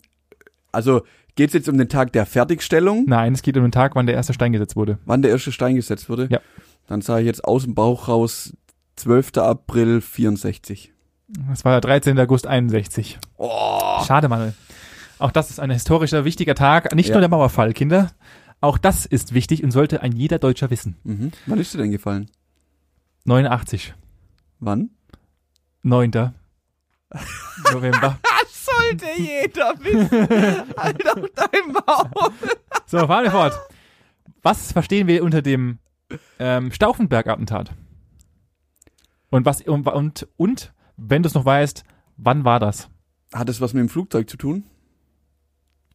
also 0.72 1.02
geht's 1.36 1.54
jetzt 1.54 1.68
um 1.68 1.78
den 1.78 1.88
Tag 1.88 2.12
der 2.12 2.26
Fertigstellung, 2.26 3.04
Nein, 3.06 3.32
es 3.34 3.42
geht 3.42 3.56
um 3.56 3.62
den 3.62 3.72
Tag, 3.72 3.94
wann 3.94 4.06
der 4.06 4.14
erste 4.16 4.32
Stein 4.32 4.52
gesetzt 4.52 4.76
wurde. 4.76 4.98
wann 5.04 5.22
der 5.22 5.30
erste 5.30 5.52
Stein 5.52 5.74
gesetzt 5.76 6.08
wurde? 6.08 6.28
Ja. 6.30 6.40
Dann 6.86 7.02
sage 7.02 7.20
ich 7.22 7.26
jetzt 7.26 7.44
aus 7.44 7.64
dem 7.64 7.74
Bauch 7.74 8.08
raus 8.08 8.52
12. 8.96 9.36
April 9.38 10.00
64. 10.00 10.92
Das 11.48 11.64
war 11.64 11.72
der 11.72 11.80
13. 11.80 12.18
August 12.18 12.46
61. 12.46 13.18
Oh. 13.36 14.02
Schade, 14.06 14.28
Manuel. 14.28 14.54
Auch 15.20 15.30
das 15.30 15.50
ist 15.50 15.60
ein 15.60 15.70
historischer, 15.70 16.24
wichtiger 16.24 16.54
Tag. 16.56 16.94
Nicht 16.94 17.08
Ja. 17.10 17.14
nur 17.14 17.20
der 17.20 17.28
Mauerfall, 17.30 17.72
Kinder. 17.72 18.10
Auch 18.60 18.76
das 18.78 19.06
ist 19.06 19.32
wichtig 19.32 19.62
und 19.62 19.70
sollte 19.70 20.02
ein 20.02 20.12
jeder 20.12 20.38
Deutscher 20.38 20.70
wissen. 20.70 20.96
Mhm. 21.04 21.30
Wann 21.46 21.58
ist 21.60 21.72
dir 21.72 21.78
denn 21.78 21.90
gefallen? 21.92 22.28
89. 23.24 23.94
Wann? 24.58 24.90
9. 25.82 26.32
November. 27.72 28.18
Das 28.50 28.76
sollte 28.76 29.06
jeder 29.16 29.74
wissen. 29.80 30.74
halt 30.76 31.08
auf 31.08 31.30
dein 31.34 31.72
Maul. 31.72 32.32
So, 32.86 32.98
fahren 33.06 33.24
wir 33.24 33.30
fort. 33.30 33.58
Was 34.42 34.72
verstehen 34.72 35.06
wir 35.06 35.24
unter 35.24 35.40
dem 35.40 35.78
ähm, 36.38 36.70
Stauffenberg-Attentat? 36.70 37.72
Und 39.30 39.46
was 39.46 39.62
und, 39.62 39.86
und, 39.86 40.28
und 40.36 40.72
wenn 40.96 41.22
du 41.22 41.28
es 41.28 41.34
noch 41.34 41.44
weißt, 41.44 41.84
wann 42.18 42.44
war 42.44 42.60
das? 42.60 42.90
Hat 43.32 43.48
es 43.48 43.60
was 43.60 43.72
mit 43.72 43.80
dem 43.80 43.88
Flugzeug 43.88 44.28
zu 44.28 44.36
tun? 44.36 44.64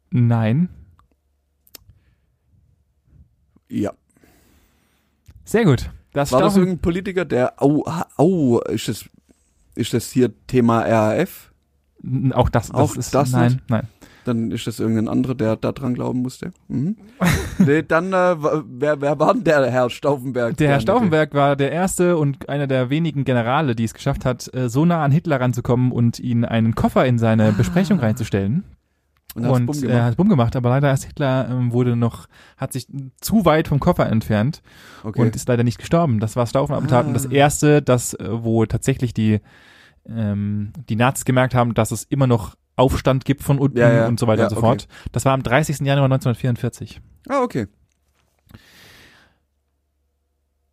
Nein. 0.09 0.69
Ja. 3.67 3.93
Sehr 5.43 5.65
gut. 5.65 5.91
Das 6.15 6.31
War 6.31 6.41
das 6.41 6.55
irgendein 6.55 6.79
Politiker, 6.79 7.25
der, 7.25 7.61
au, 7.61 7.83
au, 8.15 8.59
ist 8.61 8.87
das, 8.87 9.05
ist 9.75 9.93
das 9.93 10.11
hier 10.11 10.31
Thema 10.47 10.79
RAF? 10.79 11.51
Auch 12.31 12.47
das, 12.47 12.67
das 12.67 12.75
Auch 12.75 12.95
ist 12.95 13.13
das 13.13 13.31
nein, 13.31 13.51
nicht? 13.51 13.69
nein. 13.69 13.87
Dann 14.23 14.49
ist 14.49 14.65
das 14.65 14.79
irgendein 14.79 15.09
anderer, 15.09 15.35
der 15.35 15.57
da 15.57 15.73
dran 15.73 15.93
glauben 15.93 16.21
musste. 16.21 16.53
Mhm. 16.69 16.95
nee, 17.57 17.83
dann, 17.83 18.13
äh, 18.13 18.35
wer, 18.39 19.01
wer 19.01 19.19
war 19.19 19.33
denn 19.33 19.43
der 19.43 19.69
Herr 19.69 19.89
Stauffenberg? 19.89 20.55
Der 20.55 20.69
Herr 20.69 20.79
Stauffenberg 20.79 21.33
war 21.33 21.57
der 21.57 21.73
erste 21.73 22.15
und 22.15 22.47
einer 22.47 22.67
der 22.67 22.89
wenigen 22.89 23.25
Generale, 23.25 23.75
die 23.75 23.83
es 23.83 23.93
geschafft 23.93 24.23
hat, 24.23 24.49
äh, 24.53 24.69
so 24.69 24.85
nah 24.85 25.03
an 25.03 25.11
Hitler 25.11 25.41
ranzukommen 25.41 25.91
und 25.91 26.19
ihn 26.19 26.45
einen 26.45 26.75
Koffer 26.75 27.05
in 27.05 27.19
seine 27.19 27.51
Besprechung 27.51 27.99
reinzustellen. 27.99 28.63
Und, 29.35 29.45
Und 29.45 29.65
bumm 29.65 29.83
er 29.89 30.05
hat 30.05 30.15
bumm 30.17 30.29
gemacht, 30.29 30.55
aber 30.55 30.69
leider 30.69 30.91
ist 30.93 31.03
Hitler 31.03 31.49
ähm, 31.49 31.73
wurde 31.73 31.95
noch, 31.97 32.27
hat 32.57 32.71
sich 32.71 32.87
zu 33.19 33.43
weit 33.45 33.67
vom 33.67 33.79
Koffer 33.81 34.07
entfernt 34.07 34.61
okay. 35.03 35.21
und 35.21 35.35
ist 35.35 35.47
leider 35.49 35.63
nicht 35.65 35.77
gestorben. 35.77 36.19
Das 36.21 36.35
war 36.37 36.47
Stauffenattentat 36.47 37.03
Ah. 37.03 37.07
und 37.09 37.13
das 37.13 37.25
erste, 37.25 37.81
das, 37.81 38.13
äh, 38.13 38.27
wo 38.29 38.65
tatsächlich 38.65 39.13
die, 39.13 39.41
ähm, 40.07 40.71
die 40.87 40.95
Nazis 40.95 41.25
gemerkt 41.25 41.53
haben, 41.53 41.73
dass 41.73 41.91
es 41.91 42.05
immer 42.05 42.27
noch 42.27 42.55
Aufstand 42.77 43.25
gibt 43.25 43.43
von 43.43 43.59
unten 43.59 43.77
Ja, 43.77 43.91
ja. 43.91 44.07
und 44.07 44.19
so 44.19 44.27
weiter 44.27 44.43
Ja, 44.43 44.47
und 44.47 44.51
so 44.51 44.57
okay. 44.57 44.65
fort. 44.67 44.87
Das 45.11 45.25
war 45.25 45.33
am 45.33 45.43
30. 45.43 45.79
Januar 45.85 46.05
1944. 46.05 47.01
ah, 47.27 47.41
okay. 47.41 47.67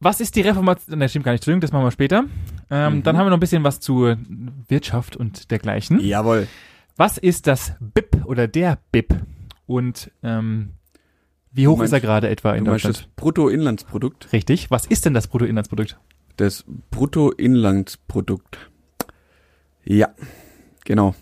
Was 0.00 0.20
ist 0.20 0.34
die 0.34 0.40
Reformation? 0.40 0.98
Ne, 0.98 1.08
stimmt 1.08 1.24
gar 1.24 1.32
nicht. 1.32 1.40
Entschuldigung, 1.42 1.60
das 1.60 1.72
machen 1.72 1.84
wir 1.84 1.90
später. 1.92 2.24
Ähm, 2.70 2.94
Mhm. 2.96 3.02
Dann 3.04 3.16
haben 3.16 3.26
wir 3.26 3.30
noch 3.30 3.36
ein 3.36 3.40
bisschen 3.40 3.62
was 3.64 3.78
zu 3.80 4.14
Wirtschaft 4.68 5.16
und 5.16 5.50
dergleichen. 5.50 6.00
Jawohl. 6.00 6.48
Was 6.96 7.18
ist 7.18 7.46
das 7.46 7.72
BIP 7.80 8.24
oder 8.26 8.48
der 8.48 8.78
BIP? 8.92 9.14
Und 9.66 10.10
ähm, 10.22 10.70
wie 11.50 11.68
hoch 11.68 11.78
Du 11.78 11.84
ist 11.84 11.90
er 11.92 11.96
meinst- 11.96 12.04
gerade 12.04 12.28
etwa 12.28 12.52
in 12.54 12.64
Du 12.64 12.70
meinst 12.70 12.84
Deutschland? 12.84 13.06
das 13.08 13.14
Bruttoinlandsprodukt? 13.16 14.32
Richtig. 14.32 14.70
Was 14.70 14.86
ist 14.86 15.04
denn 15.04 15.14
das 15.14 15.28
Bruttoinlandsprodukt? 15.28 15.98
Das 16.36 16.64
Bruttoinlandsprodukt. 16.90 18.70
Ja, 19.84 20.08
genau. 20.84 21.14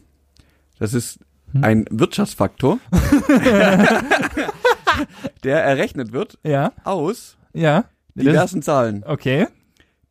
Das 0.79 0.95
ist 0.95 1.19
Hm. 1.53 1.65
ein 1.65 1.85
Wirtschaftsfaktor, 1.91 2.79
der 5.45 5.65
errechnet 5.65 6.13
wird 6.13 6.39
Ja, 6.45 6.73
aus 6.85 7.37
ja. 7.53 7.87
Diversen 8.15 8.63
Zahlen, 8.63 9.03
okay. 9.05 9.49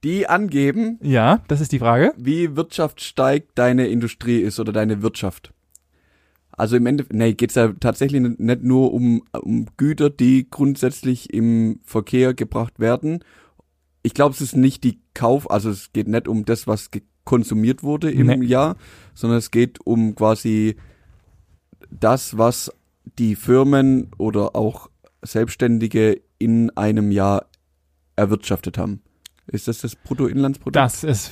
Die 0.03 0.27
angeben, 0.27 0.97
Ja, 1.01 1.43
das 1.47 1.61
ist 1.61 1.71
die 1.71 1.79
Frage. 1.79 2.13
wie 2.17 2.55
wirtschaftsstark 2.55 3.43
deine 3.55 3.87
Industrie 3.87 4.39
ist 4.39 4.59
oder 4.59 4.71
deine 4.71 5.01
Wirtschaft. 5.01 5.53
Also 6.51 6.75
im 6.75 6.85
Endeffekt, 6.85 7.15
nee, 7.15 7.33
geht's 7.33 7.55
ja 7.55 7.73
tatsächlich 7.79 8.21
nicht- 8.21 8.63
nur 8.63 8.93
um, 8.93 9.23
um 9.41 9.65
Güter, 9.77 10.09
die 10.09 10.49
grundsätzlich 10.49 11.33
im 11.33 11.79
Verkehr 11.83 12.33
gebracht 12.33 12.79
werden. 12.79 13.23
Ich 14.03 14.13
glaube, 14.13 14.33
es 14.33 14.41
ist 14.41 14.55
nicht 14.55 14.83
die 14.83 14.99
Kauf, 15.13 15.49
also 15.49 15.69
es 15.69 15.91
geht 15.93 16.07
nicht 16.07 16.27
um 16.27 16.45
das, 16.45 16.67
was 16.67 16.89
konsumiert 17.23 17.83
wurde 17.83 18.11
im 18.11 18.27
Nee. 18.27 18.45
Jahr, 18.45 18.75
sondern 19.13 19.37
es 19.39 19.51
geht 19.51 19.85
um 19.85 20.15
quasi 20.15 20.75
das, 21.91 22.37
was 22.37 22.71
die 23.17 23.35
Firmen 23.35 24.11
oder 24.17 24.55
auch 24.55 24.89
Selbstständige 25.21 26.21
in 26.39 26.69
einem 26.77 27.11
Jahr 27.11 27.45
erwirtschaftet 28.15 28.77
haben. 28.77 29.01
Ist 29.51 29.67
das 29.67 29.79
das 29.79 29.95
Bruttoinlandsprodukt? 29.95 30.75
Das 30.75 31.03
ist 31.03 31.31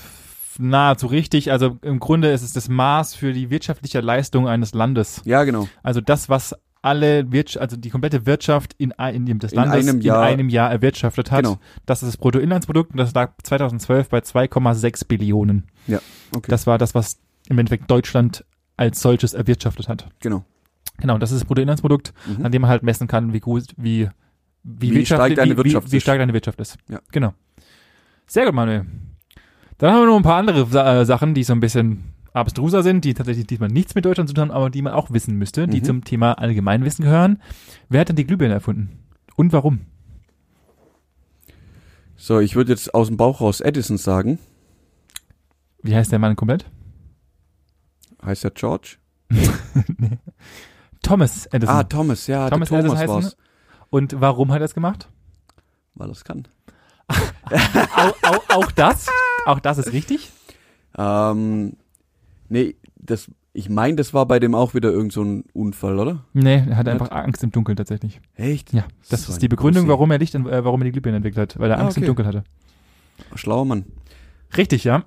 nahezu 0.60 1.08
richtig. 1.08 1.52
Also 1.52 1.78
im 1.82 2.00
Grunde 2.00 2.32
ist 2.32 2.42
es 2.42 2.54
das 2.54 2.68
Maß 2.70 3.16
für 3.16 3.34
die 3.34 3.50
wirtschaftliche 3.50 4.02
Leistung 4.02 4.48
eines 4.48 4.74
Landes. 4.74 5.22
Ja, 5.26 5.44
genau. 5.44 5.68
Also 5.84 6.02
das, 6.02 6.30
was 6.30 6.56
alle 6.82 7.32
Wirtschaft, 7.32 7.62
also 7.62 7.78
die 7.78 7.90
komplette 7.90 8.26
Wirtschaft 8.26 8.74
in, 8.78 8.92
in 9.14 9.26
dem 9.26 9.40
des 9.40 9.52
In 9.52 9.58
Landes 9.58 9.88
einem 9.88 10.02
Jahr- 10.02 10.28
in 10.28 10.34
einem 10.40 10.50
Jahr 10.50 10.72
erwirtschaftet 10.72 11.32
hat. 11.32 11.44
Genau. 11.44 11.60
Das 11.86 12.02
ist 12.04 12.10
das 12.10 12.18
Bruttoinlandsprodukt 12.18 12.92
und 12.92 12.98
das 12.98 13.14
lag 13.14 13.34
2012 13.44 14.10
bei 14.10 14.20
2,6 14.20 15.06
Billionen. 15.08 15.66
Ja, 15.88 16.00
okay. 16.36 16.50
Das 16.50 16.66
war 16.68 16.78
das, 16.78 16.96
was 16.96 17.18
im 17.50 17.58
Endeffekt 17.60 17.90
Deutschland 17.92 18.46
als 18.78 19.02
solches 19.02 19.34
erwirtschaftet 19.34 19.88
hat. 19.90 20.08
genau. 20.20 20.44
Genau, 21.00 21.20
das 21.20 21.32
ist 21.32 21.42
das 21.42 21.48
Bruttoinlandsprodukt, 21.48 22.12
Mhm. 22.26 22.46
an 22.46 22.52
dem 22.52 22.62
man 22.64 22.72
halt 22.72 22.82
messen 22.82 23.08
kann, 23.08 23.32
wie 23.32 23.40
gut, 23.40 23.66
wie, 23.78 24.10
wie, 24.64 24.96
Wie 24.96 25.06
stark 25.06 25.36
deine 25.36 25.54
wie, 25.54 25.58
Wirtschaft 25.58 25.88
wie, 25.88 25.92
wie 25.92 25.98
ist. 25.98 26.04
stark 26.04 26.18
deine 26.18 26.34
Wirtschaft 26.34 26.60
ist. 26.60 26.78
Ja. 26.90 27.00
Genau. 27.12 27.36
Sehr 28.28 28.46
gut, 28.46 28.54
Manuel. 28.54 28.86
Dann 29.78 29.94
haben 29.94 30.02
wir 30.02 30.06
noch 30.08 30.18
ein 30.18 30.24
paar 30.24 30.38
andere 30.38 30.62
äh, 30.62 31.06
Sachen, 31.06 31.34
die 31.34 31.44
so 31.44 31.54
ein 31.54 31.60
bisschen 31.60 32.14
abstruser 32.34 32.84
sind, 32.84 33.06
die 33.06 33.14
tatsächlich 33.14 33.48
diesmal 33.48 33.70
nichts 33.70 33.96
mit 33.96 34.06
Deutschland 34.06 34.30
zu 34.30 34.34
tun 34.36 34.44
haben, 34.50 34.52
aber 34.52 34.70
die 34.70 34.82
man 34.82 34.94
auch 34.94 35.12
wissen 35.12 35.36
müsste, 35.38 35.68
die 35.68 35.80
Mhm. 35.80 35.84
zum 35.86 36.04
Thema 36.04 36.34
Allgemeinwissen 36.34 37.04
gehören. 37.06 37.42
Wer 37.90 38.02
hat 38.02 38.10
denn 38.10 38.16
die 38.16 38.26
Glühbirne 38.28 38.54
erfunden? 38.56 39.00
Und 39.36 39.54
warum? 39.54 39.82
So, 42.16 42.40
ich 42.40 42.56
würde 42.56 42.72
jetzt 42.72 42.94
aus 42.94 43.08
dem 43.08 43.18
Bauch 43.18 43.42
raus 43.42 43.62
Edison 43.62 43.98
sagen. 43.98 44.40
Wie 45.84 45.96
heißt 45.96 46.12
der 46.12 46.20
Mann 46.20 46.36
komplett? 46.36 46.66
Heißt 48.24 48.44
der 48.44 48.52
George? 48.52 48.98
Thomas 51.04 51.46
Edison. 51.48 51.76
Ah, 51.76 51.84
Thomas, 51.84 52.28
ja, 52.28 52.50
Thomas 52.50 52.72
Edison 52.72 52.88
Thomas 52.88 53.00
heißen? 53.00 53.14
war's. 53.24 53.38
Und 53.90 54.20
warum 54.20 54.52
hat 54.52 54.62
er 54.62 54.66
es 54.66 54.74
gemacht? 54.74 55.10
Weil 55.96 56.08
das 56.10 56.24
kann. 56.24 56.48
Auch, 57.96 58.14
auch, 58.24 58.50
auch 58.50 58.72
das? 58.72 59.08
Auch 59.46 59.60
das 59.60 59.78
ist 59.78 59.94
richtig? 59.94 60.32
Ähm, 60.98 61.74
nee, 62.50 62.76
das, 62.98 63.32
ich 63.54 63.70
meine, 63.70 63.96
das 63.96 64.14
war 64.14 64.26
bei 64.26 64.40
dem 64.40 64.54
auch 64.56 64.74
wieder 64.74 64.92
irgend 64.92 65.14
so 65.14 65.24
ein 65.24 65.46
Unfall, 65.54 66.00
oder? 66.00 66.26
Nee, 66.34 66.64
er 66.70 66.76
hatte 66.78 66.92
einfach 66.92 67.12
Angst 67.12 67.44
im 67.44 67.52
Dunkeln 67.52 67.78
tatsächlich. 67.78 68.20
Echt? 68.36 68.74
Ja, 68.74 68.86
das 69.10 69.24
So 69.24 69.32
ist 69.32 69.42
die 69.42 69.48
Begründung, 69.48 69.88
warum 69.88 70.12
er 70.12 70.18
Licht, 70.18 70.36
äh, 70.36 70.64
warum 70.66 70.82
er 70.82 70.86
die 70.86 70.92
Glühbirne 70.92 71.18
entwickelt 71.18 71.54
hat, 71.56 71.60
weil 71.60 71.72
er 71.72 71.78
Ah, 71.78 71.84
Angst 71.84 71.98
im 71.98 72.04
okay. 72.04 72.08
Dunkeln 72.08 72.28
hatte. 72.28 72.44
Schlauer 73.36 73.66
Mann. 73.66 73.86
Richtig, 74.56 74.84
ja. 74.84 75.04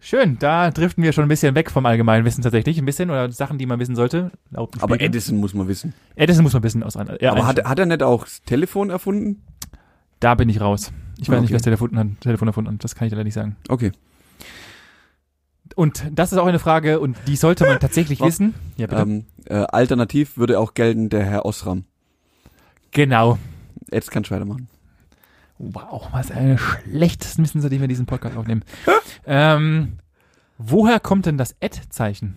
Schön, 0.00 0.36
da 0.40 0.72
driften 0.72 1.04
wir 1.04 1.12
schon 1.12 1.24
ein 1.24 1.28
bisschen 1.28 1.54
weg 1.54 1.70
vom 1.70 1.86
Allgemeinwissen 1.86 2.42
tatsächlich, 2.42 2.76
ein 2.78 2.84
bisschen, 2.84 3.08
oder 3.10 3.30
Sachen, 3.30 3.58
die 3.58 3.66
man 3.66 3.78
wissen 3.78 3.94
sollte. 3.94 4.32
Aber. 4.52 5.00
Edison 5.00 5.38
muss 5.38 5.54
man 5.54 5.68
wissen. 5.68 5.94
Edison 6.16 6.42
muss 6.42 6.52
man 6.54 6.64
wissen 6.64 6.82
aus 6.82 6.96
einer. 6.96 7.22
Ja, 7.22 7.30
Aber 7.30 7.46
hat, 7.46 7.64
hat 7.64 7.78
er 7.78 7.86
nicht 7.86 8.02
auch 8.02 8.24
das 8.24 8.42
Telefon 8.42 8.90
erfunden? 8.90 9.44
da 10.18 10.34
bin 10.36 10.48
ich 10.48 10.60
raus. 10.60 10.92
Ich 11.22 11.28
weiß 11.28 11.38
Ah, 11.38 11.40
nicht, 11.40 11.48
okay. 11.48 11.52
wer 11.52 11.58
das 11.58 11.62
Telefon 11.62 11.96
hat, 11.98 12.06
Telefon 12.20 12.48
erfunden 12.48 12.72
hat, 12.74 12.84
das 12.84 12.94
kann 12.94 13.06
ich 13.06 13.12
leider 13.12 13.24
nicht 13.24 13.34
sagen. 13.34 13.56
Okay. 13.68 13.92
Und 15.76 16.04
das 16.12 16.32
ist 16.32 16.38
auch 16.38 16.46
eine 16.46 16.58
Frage, 16.58 17.00
und 17.00 17.16
die 17.26 17.36
sollte 17.36 17.64
man 17.64 17.80
tatsächlich 17.80 18.20
wissen. 18.20 18.54
Ja, 18.76 18.86
bitte. 18.88 19.02
Ähm, 19.02 19.24
äh, 19.46 19.54
alternativ 19.54 20.36
würde 20.36 20.58
auch 20.60 20.74
gelten 20.74 21.08
der 21.08 21.24
Herr 21.24 21.44
Osram. 21.46 21.84
genau. 22.90 23.38
Jetzt 23.90 24.10
kannst 24.10 24.30
du 24.30 24.34
weitermachen. 24.34 24.68
Wow, 25.58 26.08
was 26.12 26.30
eine 26.30 26.56
schlechtesten 26.58 27.42
Wissen, 27.44 27.60
seitdem 27.60 27.80
wir 27.82 27.88
diesen 27.88 28.06
Podcast 28.06 28.36
aufnehmen. 28.36 28.64
ähm, 29.26 29.98
woher 30.58 30.98
kommt 30.98 31.26
denn 31.26 31.36
das 31.38 31.54
Ad-Zeichen, 31.62 32.36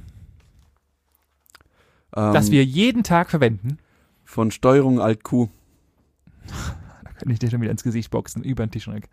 Ähm, 2.15 2.33
das 2.33 2.51
wir 2.51 2.63
jeden 2.63 3.03
Tag 3.03 3.29
verwenden? 3.29 3.79
von 4.25 4.51
Steuerung 4.51 4.99
Alt 4.99 5.21
Q. 7.25 7.29
Da 7.29 7.31
kann 7.31 7.33
ich 7.33 7.39
dir 7.39 7.49
schon 7.51 7.61
wieder 7.61 7.71
ins 7.71 7.83
Gesicht 7.83 8.11
boxen, 8.11 8.43
über 8.43 8.65
den 8.65 8.71
Tisch 8.71 8.87
weg. 8.87 9.09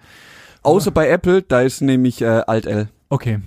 Außer 0.63 0.91
bei 0.91 1.09
Apple, 1.09 1.43
da 1.43 1.63
ist 1.63 1.81
nämlich 1.81 2.23
äh, 2.23 2.27
Alt 2.47 2.67
L. 2.67 2.89
Okay. 3.09 3.41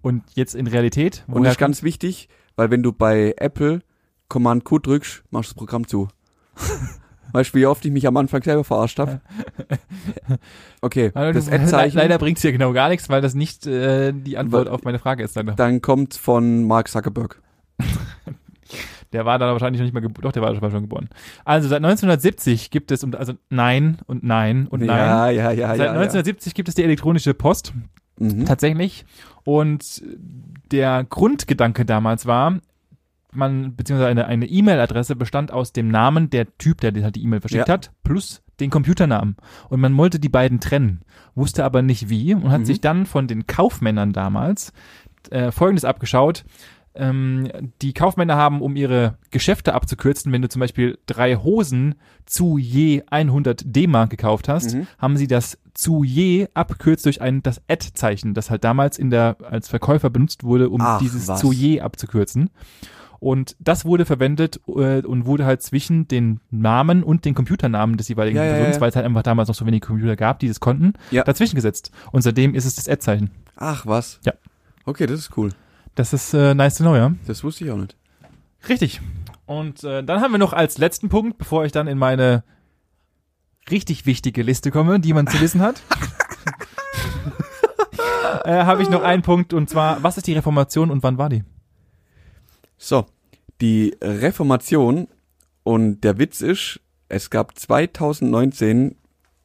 Und 0.00 0.22
jetzt 0.34 0.54
in 0.54 0.66
Realität? 0.66 1.24
Und 1.26 1.42
das 1.44 1.52
ist 1.54 1.58
ganz 1.58 1.82
wichtig, 1.82 2.28
weil 2.56 2.70
wenn 2.70 2.82
du 2.82 2.92
bei 2.92 3.34
Apple 3.36 3.82
Command 4.28 4.64
Q 4.64 4.78
drückst, 4.78 5.24
machst 5.30 5.50
du 5.50 5.54
das 5.54 5.58
Programm 5.58 5.86
zu. 5.86 6.08
weißt 7.32 7.54
du, 7.54 7.58
wie 7.58 7.66
oft 7.66 7.84
ich 7.84 7.90
mich 7.92 8.06
am 8.06 8.16
Anfang 8.16 8.42
selber 8.42 8.64
verarscht 8.64 8.98
habe? 8.98 9.20
Okay, 10.80 11.10
Also, 11.14 11.32
das 11.38 11.50
Ad-Zeichen, 11.50 11.96
Leider 11.98 12.18
bringt's 12.18 12.42
dir 12.42 12.52
genau 12.52 12.72
gar 12.72 12.88
nichts, 12.88 13.08
weil 13.08 13.20
das 13.20 13.34
nicht 13.34 13.66
äh, 13.66 14.12
die 14.12 14.38
Antwort 14.38 14.66
Weil- 14.66 14.72
auf 14.72 14.84
meine 14.84 14.98
Frage 14.98 15.24
ist. 15.24 15.34
Leider. 15.34 15.52
dann 15.54 15.82
kommt 15.82 16.14
von 16.14 16.64
Mark 16.64 16.88
Zuckerberg. 16.88 17.42
Der 19.12 19.24
war 19.24 19.38
dann 19.38 19.50
wahrscheinlich 19.52 19.80
noch 19.80 19.84
nicht 19.84 19.94
mal 19.94 20.00
geboren. 20.00 20.22
Doch, 20.22 20.32
der 20.32 20.42
war 20.42 20.54
schon 20.70 20.82
geboren. 20.82 21.08
Also 21.44 21.68
seit 21.68 21.78
1970 21.78 22.70
gibt 22.70 22.90
es, 22.90 23.02
also 23.14 23.34
nein 23.50 23.98
und 24.06 24.22
nein 24.22 24.66
und 24.68 24.80
nein. 24.80 24.98
Ja, 24.98 25.30
ja, 25.30 25.50
ja, 25.52 25.68
seit 25.68 25.78
ja. 25.78 25.84
ja. 25.86 25.90
1970 25.92 26.54
gibt 26.54 26.68
es 26.68 26.74
die 26.74 26.84
elektronische 26.84 27.34
Post. 27.34 27.72
Mhm. 28.20 28.46
tatsächlich. 28.46 29.04
Und 29.44 30.02
der 30.72 31.04
Grundgedanke 31.08 31.84
damals 31.84 32.26
war, 32.26 32.58
man, 33.32 33.76
beziehungsweise 33.76 34.10
eine, 34.10 34.26
eine 34.26 34.46
E-Mail-Adresse 34.46 35.14
bestand 35.14 35.52
aus 35.52 35.72
dem 35.72 35.88
Namen 35.88 36.28
der 36.28 36.46
Typ, 36.58 36.80
der 36.80 36.92
halt 37.04 37.14
die 37.16 37.22
E-Mail 37.22 37.40
verschickt 37.40 37.68
Ja. 37.68 37.74
hat, 37.74 37.92
plus 38.02 38.42
den 38.58 38.70
Computernamen. 38.70 39.36
Und 39.68 39.80
man 39.80 39.96
wollte 39.96 40.18
die 40.18 40.28
beiden 40.28 40.58
trennen, 40.58 41.02
wusste 41.36 41.64
aber 41.64 41.80
nicht 41.82 42.08
wie 42.08 42.34
und 42.34 42.50
hat 42.50 42.62
Mhm. 42.62 42.64
sich 42.64 42.80
dann 42.80 43.06
von 43.06 43.28
den 43.28 43.46
Kaufmännern 43.46 44.12
damals 44.12 44.72
äh, 45.30 45.52
Folgendes 45.52 45.84
abgeschaut. 45.84 46.44
Ähm, 46.98 47.48
die 47.80 47.94
Kaufmänner 47.94 48.36
haben, 48.36 48.60
um 48.60 48.74
ihre 48.76 49.16
Geschäfte 49.30 49.72
abzukürzen, 49.74 50.32
wenn 50.32 50.42
du 50.42 50.48
zum 50.48 50.60
Beispiel 50.60 50.98
drei 51.06 51.36
Hosen 51.36 51.94
zu 52.26 52.58
je 52.58 53.02
100 53.10 53.62
D-Mark 53.64 54.10
gekauft 54.10 54.48
hast, 54.48 54.74
Mhm. 54.74 54.86
haben 54.98 55.16
sie 55.16 55.26
das 55.28 55.58
zu 55.74 56.02
je 56.04 56.48
abgekürzt 56.54 57.06
durch 57.06 57.22
ein 57.22 57.42
das 57.42 57.60
Ad-Zeichen, 57.68 58.34
das 58.34 58.50
halt 58.50 58.64
damals 58.64 58.98
in 58.98 59.10
der 59.10 59.36
als 59.48 59.68
Verkäufer 59.68 60.10
benutzt 60.10 60.42
wurde, 60.44 60.68
um 60.70 60.80
Ach, 60.80 60.98
dieses 60.98 61.28
was. 61.28 61.40
zu 61.40 61.52
je 61.52 61.80
abzukürzen. 61.80 62.50
Und 63.20 63.56
das 63.58 63.84
wurde 63.84 64.04
verwendet 64.04 64.60
äh, 64.68 65.00
und 65.00 65.26
wurde 65.26 65.44
halt 65.44 65.60
zwischen 65.62 66.06
den 66.06 66.38
Namen 66.50 67.02
und 67.02 67.24
den 67.24 67.34
Computernamen 67.34 67.96
des 67.96 68.06
jeweiligen 68.08 68.36
Ja, 68.36 68.44
ja, 68.44 68.50
Personens, 68.52 68.76
ja. 68.76 68.80
weil 68.80 68.90
es 68.90 68.96
halt 68.96 69.06
einfach 69.06 69.22
damals 69.24 69.48
noch 69.48 69.56
so 69.56 69.66
wenig 69.66 69.80
Computer 69.80 70.14
gab, 70.14 70.38
die 70.38 70.46
das 70.48 70.60
konnten, 70.60 70.92
Ja. 71.10 71.24
dazwischen 71.24 71.56
gesetzt. 71.56 71.90
Und 72.12 72.22
seitdem 72.22 72.54
ist 72.54 72.64
es 72.64 72.76
das 72.76 72.88
Ad-Zeichen. 72.88 73.30
Ach, 73.56 73.86
was? 73.86 74.20
Ja. 74.24 74.34
Okay, 74.84 75.06
das 75.06 75.18
ist 75.20 75.36
cool. 75.36 75.50
Das 75.98 76.12
ist 76.12 76.32
äh, 76.32 76.54
nice 76.54 76.76
to 76.76 76.84
know, 76.84 76.94
ja? 76.94 77.12
Das 77.26 77.42
wusste 77.42 77.64
ich 77.64 77.72
auch 77.72 77.76
nicht. 77.76 77.96
Richtig. 78.68 79.00
Und 79.46 79.82
äh, 79.82 80.04
dann 80.04 80.20
haben 80.20 80.30
wir 80.30 80.38
noch 80.38 80.52
als 80.52 80.78
letzten 80.78 81.08
Punkt, 81.08 81.38
bevor 81.38 81.64
ich 81.64 81.72
dann 81.72 81.88
in 81.88 81.98
meine 81.98 82.44
richtig 83.68 84.06
wichtige 84.06 84.44
Liste 84.44 84.70
komme, 84.70 85.00
die 85.00 85.12
man 85.12 85.26
zu 85.26 85.40
wissen 85.40 85.60
hat, 85.60 85.82
äh, 88.44 88.62
habe 88.64 88.82
ich 88.82 88.88
noch 88.88 89.02
einen 89.02 89.22
Punkt 89.22 89.52
und 89.52 89.68
zwar, 89.68 90.00
was 90.04 90.16
ist 90.16 90.28
die 90.28 90.34
Reformation 90.34 90.92
und 90.92 91.02
wann 91.02 91.18
war 91.18 91.30
die? 91.30 91.42
So, 92.76 93.06
die 93.60 93.96
Reformation 94.00 95.08
und 95.64 96.02
der 96.02 96.16
Witz 96.18 96.42
ist, 96.42 96.78
es 97.08 97.28
gab 97.28 97.58
2019 97.58 98.94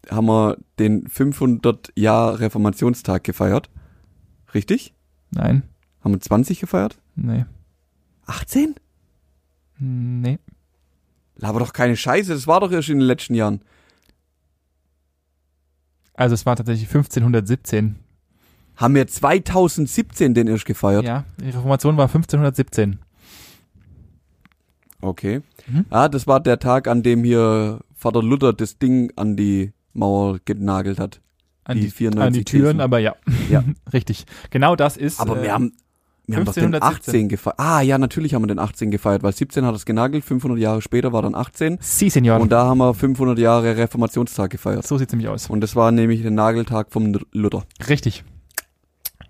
haben 0.07 0.27
wir 0.27 0.57
den 0.77 1.07
500 1.07 1.93
Jahr 1.95 2.39
Reformationstag 2.39 3.23
gefeiert. 3.23 3.71
Richtig? 4.53 4.93
Nein, 5.31 5.63
Haben 6.03 6.13
wir 6.13 6.19
20 6.21 6.59
gefeiert? 6.59 6.99
nee, 7.15 7.45
18? 8.25 8.75
nee. 9.79 10.39
Aber 11.41 11.59
doch 11.59 11.73
keine 11.73 11.97
Scheiße, 11.97 12.31
das 12.33 12.47
war 12.47 12.59
doch 12.61 12.71
erst 12.71 12.89
in 12.89 12.99
den 12.99 13.07
letzten 13.07 13.33
Jahren. 13.35 13.61
Also 16.13 16.35
es 16.35 16.45
war 16.45 16.55
tatsächlich 16.55 16.87
1517. 16.87 17.95
Haben 18.75 18.95
wir 18.95 19.07
2017 19.07 20.33
den 20.33 20.47
erst 20.47 20.65
gefeiert? 20.65 21.03
Ja, 21.05 21.25
die 21.39 21.49
Reformation 21.49 21.97
war 21.97 22.05
1517. 22.05 22.99
Okay. 25.01 25.41
Mhm. 25.67 25.85
Ah, 25.89 26.07
das 26.07 26.27
war 26.27 26.39
der 26.39 26.59
Tag, 26.59 26.87
an 26.87 27.03
dem 27.03 27.23
hier 27.23 27.79
Vater 27.93 28.23
Luther 28.23 28.53
das 28.53 28.77
Ding 28.77 29.11
an 29.15 29.35
die 29.35 29.73
Mauer 29.93 30.39
genagelt 30.45 30.99
hat. 30.99 31.19
An 31.65 31.77
Die 31.77 31.85
die, 31.85 31.91
94 31.91 32.27
an 32.27 32.33
die 32.33 32.43
Türen, 32.45 32.63
Thesen. 32.65 32.81
aber 32.81 32.99
ja. 32.99 33.15
Ja. 33.49 33.63
Richtig. 33.93 34.25
Genau 34.49 34.75
das 34.75 34.97
ist. 34.97 35.19
Aber 35.19 35.39
äh, 35.39 35.43
wir 35.43 35.53
haben, 35.53 35.73
wir 36.25 36.37
haben 36.37 36.45
doch 36.45 36.53
den 36.53 36.65
1517. 36.73 37.13
18 37.15 37.29
gefeiert. 37.29 37.59
Ah, 37.59 37.81
ja, 37.81 37.97
natürlich 37.97 38.33
haben 38.33 38.43
wir 38.43 38.47
den 38.47 38.59
18 38.59 38.91
gefeiert, 38.91 39.23
weil 39.23 39.33
17 39.33 39.65
hat 39.65 39.75
es 39.75 39.85
genagelt, 39.85 40.23
500 40.23 40.57
Jahre 40.59 40.81
später 40.81 41.11
war 41.11 41.21
dann 41.21 41.35
18. 41.35 41.77
Sie, 41.81 42.09
Senor. 42.09 42.39
Und 42.39 42.51
da 42.51 42.65
haben 42.65 42.77
wir 42.77 42.93
500 42.93 43.37
Jahre 43.39 43.75
Reformationstag 43.77 44.49
gefeiert. 44.51 44.87
so 44.87 44.97
sieht's 44.97 45.11
nämlich 45.11 45.27
aus. 45.29 45.49
Und 45.49 45.61
das 45.61 45.75
war 45.75 45.91
nämlich 45.91 46.21
der 46.21 46.31
Nageltag 46.31 46.87
vom 46.91 47.13
Luther. 47.33 47.63
Richtig. 47.89 48.23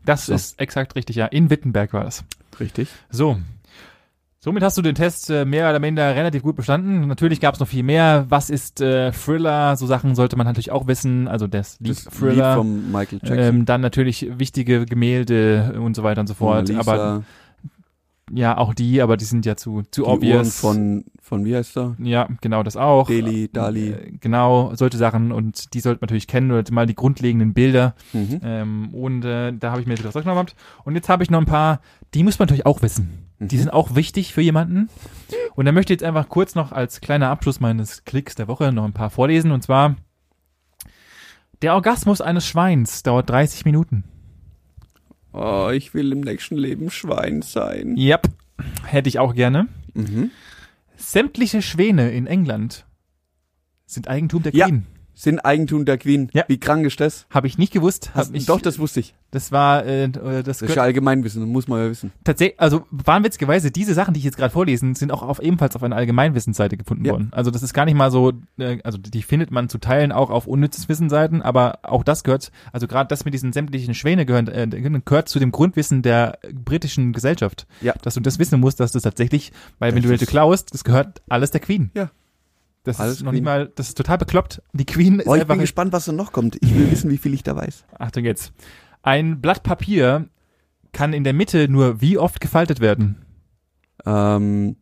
Das 0.06 0.28
So. 0.28 0.34
ist 0.34 0.60
exakt 0.60 0.96
richtig, 0.96 1.16
ja. 1.16 1.26
In 1.28 1.50
Wittenberg 1.50 1.94
war 1.94 2.04
das. 2.04 2.24
Richtig. 2.60 2.90
So. 3.10 3.38
Somit 4.44 4.62
hast 4.62 4.78
du 4.78 4.82
den 4.82 4.94
Test 4.94 5.30
äh, 5.30 5.46
mehr 5.46 5.70
oder 5.70 5.80
minder 5.80 6.18
relativ 6.18 6.44
gut 6.44 6.58
bestanden. 6.58 7.08
Natürlich 7.08 7.40
gab 7.40 7.54
es 7.54 7.62
noch 7.62 7.68
viel 7.70 7.82
mehr. 7.82 8.26
Was 8.28 8.50
ist 8.50 8.82
äh, 8.82 9.14
Thriller? 9.14 9.78
So 9.78 9.86
Sachen 9.88 10.16
sollte 10.16 10.36
man 10.36 10.46
natürlich 10.46 10.70
auch 10.70 10.86
wissen. 10.86 11.30
Also 11.30 11.48
das 11.48 11.80
Lied 11.80 11.92
Das 11.92 12.04
Thriller. 12.04 12.50
Lied 12.50 12.58
von 12.58 12.92
Michael 12.92 13.20
Jackson. 13.24 13.40
ähm, 13.40 13.66
dann 13.66 13.80
natürlich 13.80 14.28
wichtige 14.38 14.86
Gemälde 14.86 15.80
und 15.82 15.96
so 15.96 16.04
weiter 16.04 16.20
und 16.20 16.28
so 16.28 16.34
fort. 16.34 16.70
Aber 16.72 17.24
ja, 18.36 18.58
auch 18.58 18.74
die, 18.74 19.02
aber 19.02 19.18
die 19.18 19.26
sind 19.26 19.46
ja 19.46 19.56
zu, 19.56 19.82
zu 19.92 20.02
die 20.02 20.08
Uhren 20.08 20.14
obvious. 20.18 20.60
von, 20.60 21.06
von, 21.22 21.46
wie 21.46 21.56
heißt 21.56 21.78
er? 21.78 21.96
ja, 22.00 22.28
genau 22.42 22.64
das 22.64 22.76
auch. 22.78 23.08
Deli, 23.08 23.50
Dali. 23.52 23.90
Äh, 23.90 24.12
Genau, 24.20 24.74
solche 24.76 24.98
Sachen 24.98 25.32
und 25.32 25.74
die 25.74 25.80
sollte 25.80 26.00
man 26.02 26.08
natürlich 26.08 26.28
kennen 26.28 26.52
oder 26.52 26.64
mal 26.72 26.86
die 26.86 26.96
grundlegenden 26.96 27.54
Bilder. 27.54 27.96
Mhm. 28.14 28.40
Ähm, 28.44 28.94
und 28.94 29.26
äh, 29.26 29.52
da 29.54 29.72
habe 29.72 29.82
ich 29.82 29.88
mir 29.88 29.96
das 29.96 30.14
genommen 30.14 30.36
gehabt. 30.36 30.56
Und 30.84 30.96
jetzt 30.96 31.10
habe 31.10 31.24
ich 31.24 31.30
noch 31.30 31.40
ein 31.40 31.46
paar, 31.46 31.82
die 32.14 32.24
muss 32.24 32.40
man 32.40 32.46
natürlich 32.48 32.66
auch 32.66 32.82
wissen. 32.82 33.28
Die 33.40 33.56
Mhm. 33.56 33.60
sind 33.60 33.70
auch 33.74 33.96
wichtig 33.96 34.34
für 34.34 34.42
jemanden. 34.42 34.90
Und 35.56 35.66
dann 35.66 35.76
möchte 35.76 35.92
ich 35.94 36.00
jetzt 36.00 36.08
einfach 36.08 36.30
kurz 36.30 36.56
noch 36.56 36.72
als 36.72 37.02
kleiner 37.02 37.30
Abschluss 37.30 37.60
meines 37.60 38.06
Klicks 38.06 38.36
der 38.36 38.48
Woche 38.48 38.72
noch 38.72 38.86
ein 38.86 38.94
paar 38.94 39.10
vorlesen. 39.10 39.52
Und 39.52 39.64
zwar, 39.64 39.96
der 41.62 41.74
Orgasmus 41.74 42.22
eines 42.22 42.46
Schweins 42.48 43.04
dauert 43.04 43.30
30 43.30 43.66
Minuten. 43.66 44.04
Oh, 45.34 45.70
ich 45.74 45.94
will 45.94 46.12
im 46.12 46.22
nächsten 46.22 46.56
Leben 46.56 46.92
Schwein 46.92 47.42
sein. 47.42 47.98
Yep. 47.98 48.30
Hätte 48.86 49.10
ich 49.10 49.20
auch 49.20 49.34
gerne. 49.34 49.68
Mhm. 49.94 50.30
Sämtliche 50.96 51.62
Schwäne 51.62 52.12
in 52.12 52.28
England 52.28 52.86
sind 53.86 54.08
Eigentum 54.08 54.44
der. 54.44 54.52
Queen. 54.52 54.86
Sind 55.16 55.40
Eigentum 55.46 55.86
der 55.86 55.98
Queen. 55.98 56.30
Ja. 56.34 56.44
Wie 56.48 56.60
krank 56.60 56.86
ist 56.86 57.00
das? 57.00 57.28
Habe 57.30 57.46
ich 57.48 57.58
nicht 57.60 57.72
gewusst. 57.72 58.10
Hab 58.10 58.16
Hast, 58.16 58.36
ich, 58.36 58.46
doch, 58.48 58.60
das 58.60 58.80
wusste 58.80 59.00
ich. 59.00 59.14
das 59.32 59.52
war 59.52 59.86
äh, 59.86 60.10
das, 60.10 60.44
Das 60.44 60.62
ist 60.64 60.76
ja 60.76 60.82
Allgemeinwissen, 60.82 61.44
muss 61.48 61.68
man 61.68 61.84
ja 61.84 61.90
wissen. 61.90 62.12
tatsächlich, 62.24 62.60
also 62.60 62.86
wahnwitzigerweise, 62.90 63.70
diese 63.70 63.94
Sachen, 63.94 64.14
die 64.16 64.18
ich 64.20 64.24
jetzt 64.24 64.38
gerade 64.38 64.52
vorlesen, 64.52 64.96
sind 64.96 65.12
auch 65.12 65.22
auf, 65.22 65.40
ebenfalls 65.40 65.76
auf 65.76 65.84
einer 65.84 65.96
Allgemeinwissensseite 65.96 66.78
gefunden 66.78 67.06
Ja. 67.06 67.12
worden. 67.14 67.30
Also 67.32 67.52
das 67.52 67.62
ist 67.62 67.74
gar 67.74 67.86
nicht 67.86 67.94
mal 67.96 68.10
so, 68.12 68.34
äh, 68.58 68.80
also 68.84 68.98
die 68.98 69.22
findet 69.22 69.52
man 69.52 69.70
zu 69.70 69.78
Teilen 69.78 70.12
auch 70.12 70.30
auf 70.32 70.48
unnützes 70.48 70.90
Wissenseiten, 70.90 71.42
aber 71.44 71.80
auch 71.84 72.04
das 72.04 72.24
gehört, 72.24 72.52
also 72.72 72.88
gerade 72.88 73.08
das 73.08 73.24
mit 73.24 73.34
diesen 73.36 73.54
sämtlichen 73.54 73.94
Schwäne 73.94 74.26
gehört, 74.26 74.50
äh, 74.50 74.68
gehört 74.68 75.30
zu 75.30 75.38
dem 75.40 75.52
Grundwissen 75.52 76.02
der 76.02 76.40
britischen 76.54 77.14
Gesellschaft. 77.14 77.68
Ja. 77.82 77.94
Dass 78.02 78.16
du 78.16 78.20
das 78.20 78.40
wissen 78.40 78.60
musst, 78.60 78.80
dass 78.80 78.92
das 78.94 79.04
tatsächlich, 79.04 79.52
weil 79.80 79.92
wenn 79.94 80.02
Das 80.02 80.08
du 80.08 80.12
Leute 80.14 80.26
klaust, 80.26 80.74
das 80.74 80.84
gehört 80.84 81.22
alles 81.30 81.52
der 81.52 81.62
Queen. 81.62 81.92
Ja. 81.94 82.10
Das 82.84 83.00
Alles 83.00 83.16
ist 83.18 83.24
noch 83.24 83.32
nicht 83.32 83.40
Queen. 83.40 83.44
mal, 83.46 83.72
das 83.76 83.90
ist 83.90 83.98
total 83.98 84.18
bekloppt. 84.18 84.62
Die 84.74 84.86
Queen 84.86 85.20
ist 85.20 85.28
Oh, 85.28 85.36
ich 85.36 85.42
einfach 85.42 85.54
bin 85.56 85.62
gespannt, 85.62 85.94
was 85.94 86.06
da 86.06 86.12
noch 86.12 86.32
kommt. 86.34 86.58
Ich 86.62 86.76
will 86.76 86.90
wissen, 86.92 87.10
wie 87.10 87.18
viel 87.18 87.34
ich 87.34 87.44
da 87.44 87.56
weiß. 87.56 87.86
Achtung 87.98 88.26
jetzt. 88.26 88.52
Ein 89.02 89.40
Blatt 89.42 89.64
Papier 89.64 90.28
kann 90.92 91.14
in 91.14 91.24
der 91.24 91.34
Mitte 91.34 91.68
nur 91.70 92.02
wie 92.02 92.18
oft 92.18 92.40
gefaltet 92.42 92.80
werden? 92.82 93.26
Ähm, 94.06 94.76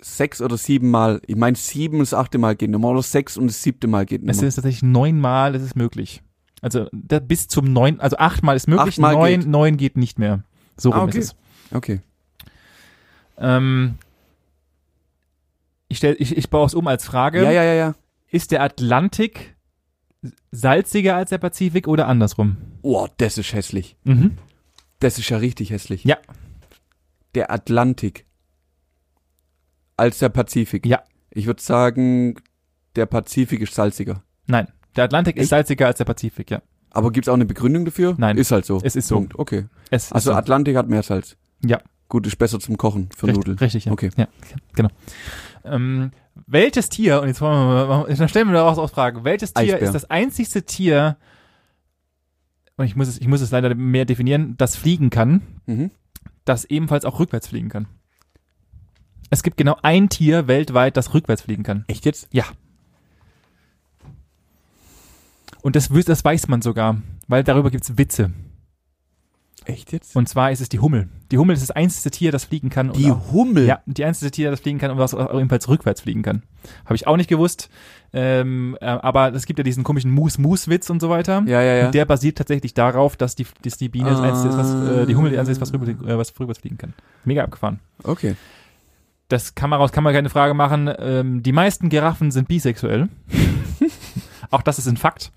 sechs 0.00 0.40
oder 0.42 0.56
sieben 0.56 0.90
Mal. 0.90 1.20
Ich 1.26 1.36
meine, 1.36 1.56
sieben 1.56 1.94
und 1.98 2.00
das 2.02 2.14
achte 2.14 2.38
Mal 2.38 2.56
geht 2.56 2.70
nicht 2.70 2.80
mehr. 2.80 2.90
Oder 2.90 3.02
sechs 3.02 3.36
und 3.36 3.46
das 3.46 3.62
siebte 3.62 3.86
Mal 3.86 4.04
geht 4.04 4.22
nicht 4.22 4.36
Es 4.36 4.42
ist 4.42 4.56
tatsächlich 4.56 4.82
neunmal, 4.82 5.54
es 5.54 5.62
ist 5.62 5.76
möglich. 5.76 6.22
Also 6.60 6.88
da, 6.92 7.18
bis 7.20 7.48
zum 7.48 7.72
neun, 7.72 8.00
also 8.00 8.16
achtmal 8.18 8.56
ist 8.56 8.66
möglich, 8.66 8.94
Achtmal 8.94 9.14
neun, 9.14 9.40
geht. 9.40 9.48
neun 9.48 9.76
geht 9.76 9.96
nicht 9.96 10.18
mehr. 10.18 10.42
So 10.76 10.90
rum 10.90 11.00
Ah, 11.00 11.04
okay. 11.04 11.18
ist 11.18 11.34
es. 11.70 11.76
Okay. 11.76 12.00
Ähm, 13.38 13.96
ich 15.88 15.98
stell, 15.98 16.16
ich, 16.18 16.36
ich 16.36 16.50
baue 16.50 16.66
es 16.66 16.74
um 16.74 16.86
als 16.86 17.04
Frage. 17.04 17.42
Ja, 17.42 17.50
ja, 17.50 17.62
ja, 17.62 17.74
ja. 17.74 17.94
Ist 18.28 18.50
der 18.50 18.62
Atlantik 18.62 19.56
salziger 20.50 21.16
als 21.16 21.30
der 21.30 21.38
Pazifik 21.38 21.86
oder 21.88 22.08
andersrum? 22.08 22.56
Oh, 22.82 23.06
das 23.18 23.38
ist 23.38 23.52
hässlich. 23.52 23.96
Mhm. 24.04 24.38
Das 24.98 25.18
ist 25.18 25.28
ja 25.28 25.36
richtig 25.36 25.70
hässlich. 25.70 26.04
Ja. 26.04 26.16
Der 27.34 27.50
Atlantik. 27.50 28.26
Als 29.96 30.18
der 30.18 30.28
Pazifik. 30.28 30.86
Ja. 30.86 31.02
Ich 31.30 31.46
würde 31.46 31.62
sagen, 31.62 32.36
der 32.96 33.06
Pazifik 33.06 33.60
ist 33.60 33.74
salziger. 33.74 34.22
Nein, 34.46 34.68
der 34.96 35.04
Atlantik 35.04 35.36
ist 35.36 35.42
Echt? 35.44 35.50
salziger 35.50 35.86
als 35.86 35.98
der 35.98 36.04
Pazifik, 36.04 36.50
ja. 36.50 36.62
Aber 36.90 37.12
gibt's 37.12 37.28
auch 37.28 37.34
eine 37.34 37.44
Begründung 37.44 37.84
dafür? 37.84 38.14
Nein. 38.16 38.38
Ist 38.38 38.52
halt 38.52 38.64
so. 38.64 38.80
Es 38.82 38.96
ist 38.96 39.08
so. 39.08 39.16
Punkt. 39.16 39.38
Okay. 39.38 39.66
Es 39.90 40.12
Also 40.12 40.30
ist 40.30 40.34
so. 40.34 40.38
Atlantik 40.38 40.76
hat 40.76 40.88
mehr 40.88 41.02
Salz. 41.02 41.36
Ja. 41.64 41.80
Gut, 42.08 42.26
ist 42.26 42.36
besser 42.36 42.60
zum 42.60 42.76
Kochen 42.76 43.08
für 43.16 43.26
Richtig- 43.26 43.36
Nudeln. 43.38 43.58
Richtig, 43.58 43.84
ja. 43.86 43.92
Okay. 43.92 44.10
Ja, 44.16 44.28
genau. 44.74 44.90
Ähm, 45.64 46.12
welches 46.46 46.88
Tier, 46.88 47.20
und 47.20 47.28
jetzt 47.28 47.40
wollen 47.40 47.52
wir 47.68 47.86
mal, 47.86 48.14
dann 48.14 48.28
stellen 48.28 48.46
wir 48.48 48.54
daraus 48.54 48.78
auch 48.78 48.90
Fragen, 48.90 49.24
welches 49.24 49.52
Tier 49.54 49.74
Eisbär. 49.74 49.80
ist 49.82 49.92
das 49.94 50.08
einzigste 50.10 50.62
Tier, 50.64 51.16
und 52.76 52.84
ich 52.84 52.94
muss 52.94 53.08
es, 53.08 53.18
ich 53.18 53.26
muss 53.26 53.40
es 53.40 53.50
leider 53.50 53.74
mehr 53.74 54.04
definieren, 54.04 54.54
das 54.56 54.76
fliegen 54.76 55.10
kann, 55.10 55.40
Mhm. 55.66 55.90
das 56.44 56.64
ebenfalls 56.66 57.04
auch 57.04 57.18
rückwärts 57.18 57.48
fliegen 57.48 57.68
kann? 57.70 57.86
Es 59.30 59.42
gibt 59.42 59.56
genau 59.56 59.76
ein 59.82 60.08
Tier 60.08 60.46
weltweit, 60.46 60.96
das 60.96 61.12
rückwärts 61.12 61.42
fliegen 61.42 61.64
kann. 61.64 61.84
Echt 61.88 62.04
jetzt? 62.06 62.28
Ja. 62.30 62.44
Und 65.62 65.74
das, 65.74 65.88
das 65.88 66.24
weiß 66.24 66.46
man 66.48 66.62
sogar, 66.62 67.02
weil 67.26 67.42
darüber 67.42 67.70
gibt's 67.72 67.98
Witze. 67.98 68.30
Echt 69.66 69.92
jetzt? 69.92 70.14
Und 70.14 70.28
zwar 70.28 70.52
ist 70.52 70.60
es 70.60 70.68
die 70.68 70.78
Hummel. 70.78 71.08
Die 71.32 71.38
Hummel 71.38 71.54
ist 71.54 71.62
das 71.62 71.72
einzige 71.72 72.10
Tier, 72.12 72.30
das 72.32 72.44
fliegen 72.44 72.70
kann. 72.70 72.92
die 72.92 73.10
auch- 73.10 73.32
Hummel. 73.32 73.66
Ja, 73.66 73.80
die 73.86 74.04
einzige 74.04 74.30
Tier, 74.30 74.50
das 74.50 74.60
fliegen 74.60 74.78
kann 74.78 74.92
und 74.92 74.98
was 74.98 75.12
auch 75.12 75.34
ebenfalls 75.34 75.68
rückwärts 75.68 76.00
fliegen 76.02 76.22
kann. 76.22 76.42
Habe 76.84 76.94
ich 76.94 77.06
auch 77.08 77.16
nicht 77.16 77.28
gewusst. 77.28 77.68
Ähm, 78.12 78.78
äh, 78.80 78.86
aber 78.86 79.34
es 79.34 79.44
gibt 79.44 79.58
ja 79.58 79.64
diesen 79.64 79.82
komischen 79.82 80.12
Mus-Mus-Witz 80.12 80.88
und 80.88 81.00
so 81.00 81.10
weiter. 81.10 81.42
Ja, 81.46 81.60
ja, 81.62 81.74
ja. 81.76 81.86
Und 81.86 81.94
der 81.94 82.04
basiert 82.04 82.38
tatsächlich 82.38 82.74
darauf, 82.74 83.16
dass 83.16 83.34
die, 83.34 83.46
dass 83.62 83.76
die 83.76 83.88
Biene 83.88 84.08
das 84.10 84.20
einzige 84.20 84.50
ist, 84.50 84.56
was, 84.56 84.72
äh, 84.72 85.06
die 85.06 85.16
Hummel 85.16 85.32
die 85.32 85.38
einzige 85.38 85.52
ist, 85.52 85.60
was, 85.60 85.72
rüber, 85.72 85.86
äh, 85.88 86.16
was 86.16 86.30
rückwärts 86.38 86.60
fliegen 86.60 86.78
kann. 86.78 86.94
Mega 87.24 87.42
abgefahren. 87.42 87.80
Okay. 88.04 88.36
Das 89.28 89.56
kann 89.56 89.70
man 89.70 89.80
raus, 89.80 89.90
kann 89.90 90.04
man 90.04 90.14
keine 90.14 90.28
Frage 90.30 90.54
machen. 90.54 90.88
Ähm, 91.00 91.42
die 91.42 91.52
meisten 91.52 91.88
Giraffen 91.88 92.30
sind 92.30 92.46
bisexuell. 92.46 93.08
auch 94.52 94.62
das 94.62 94.78
ist 94.78 94.86
ein 94.86 94.96
Fakt. 94.96 95.32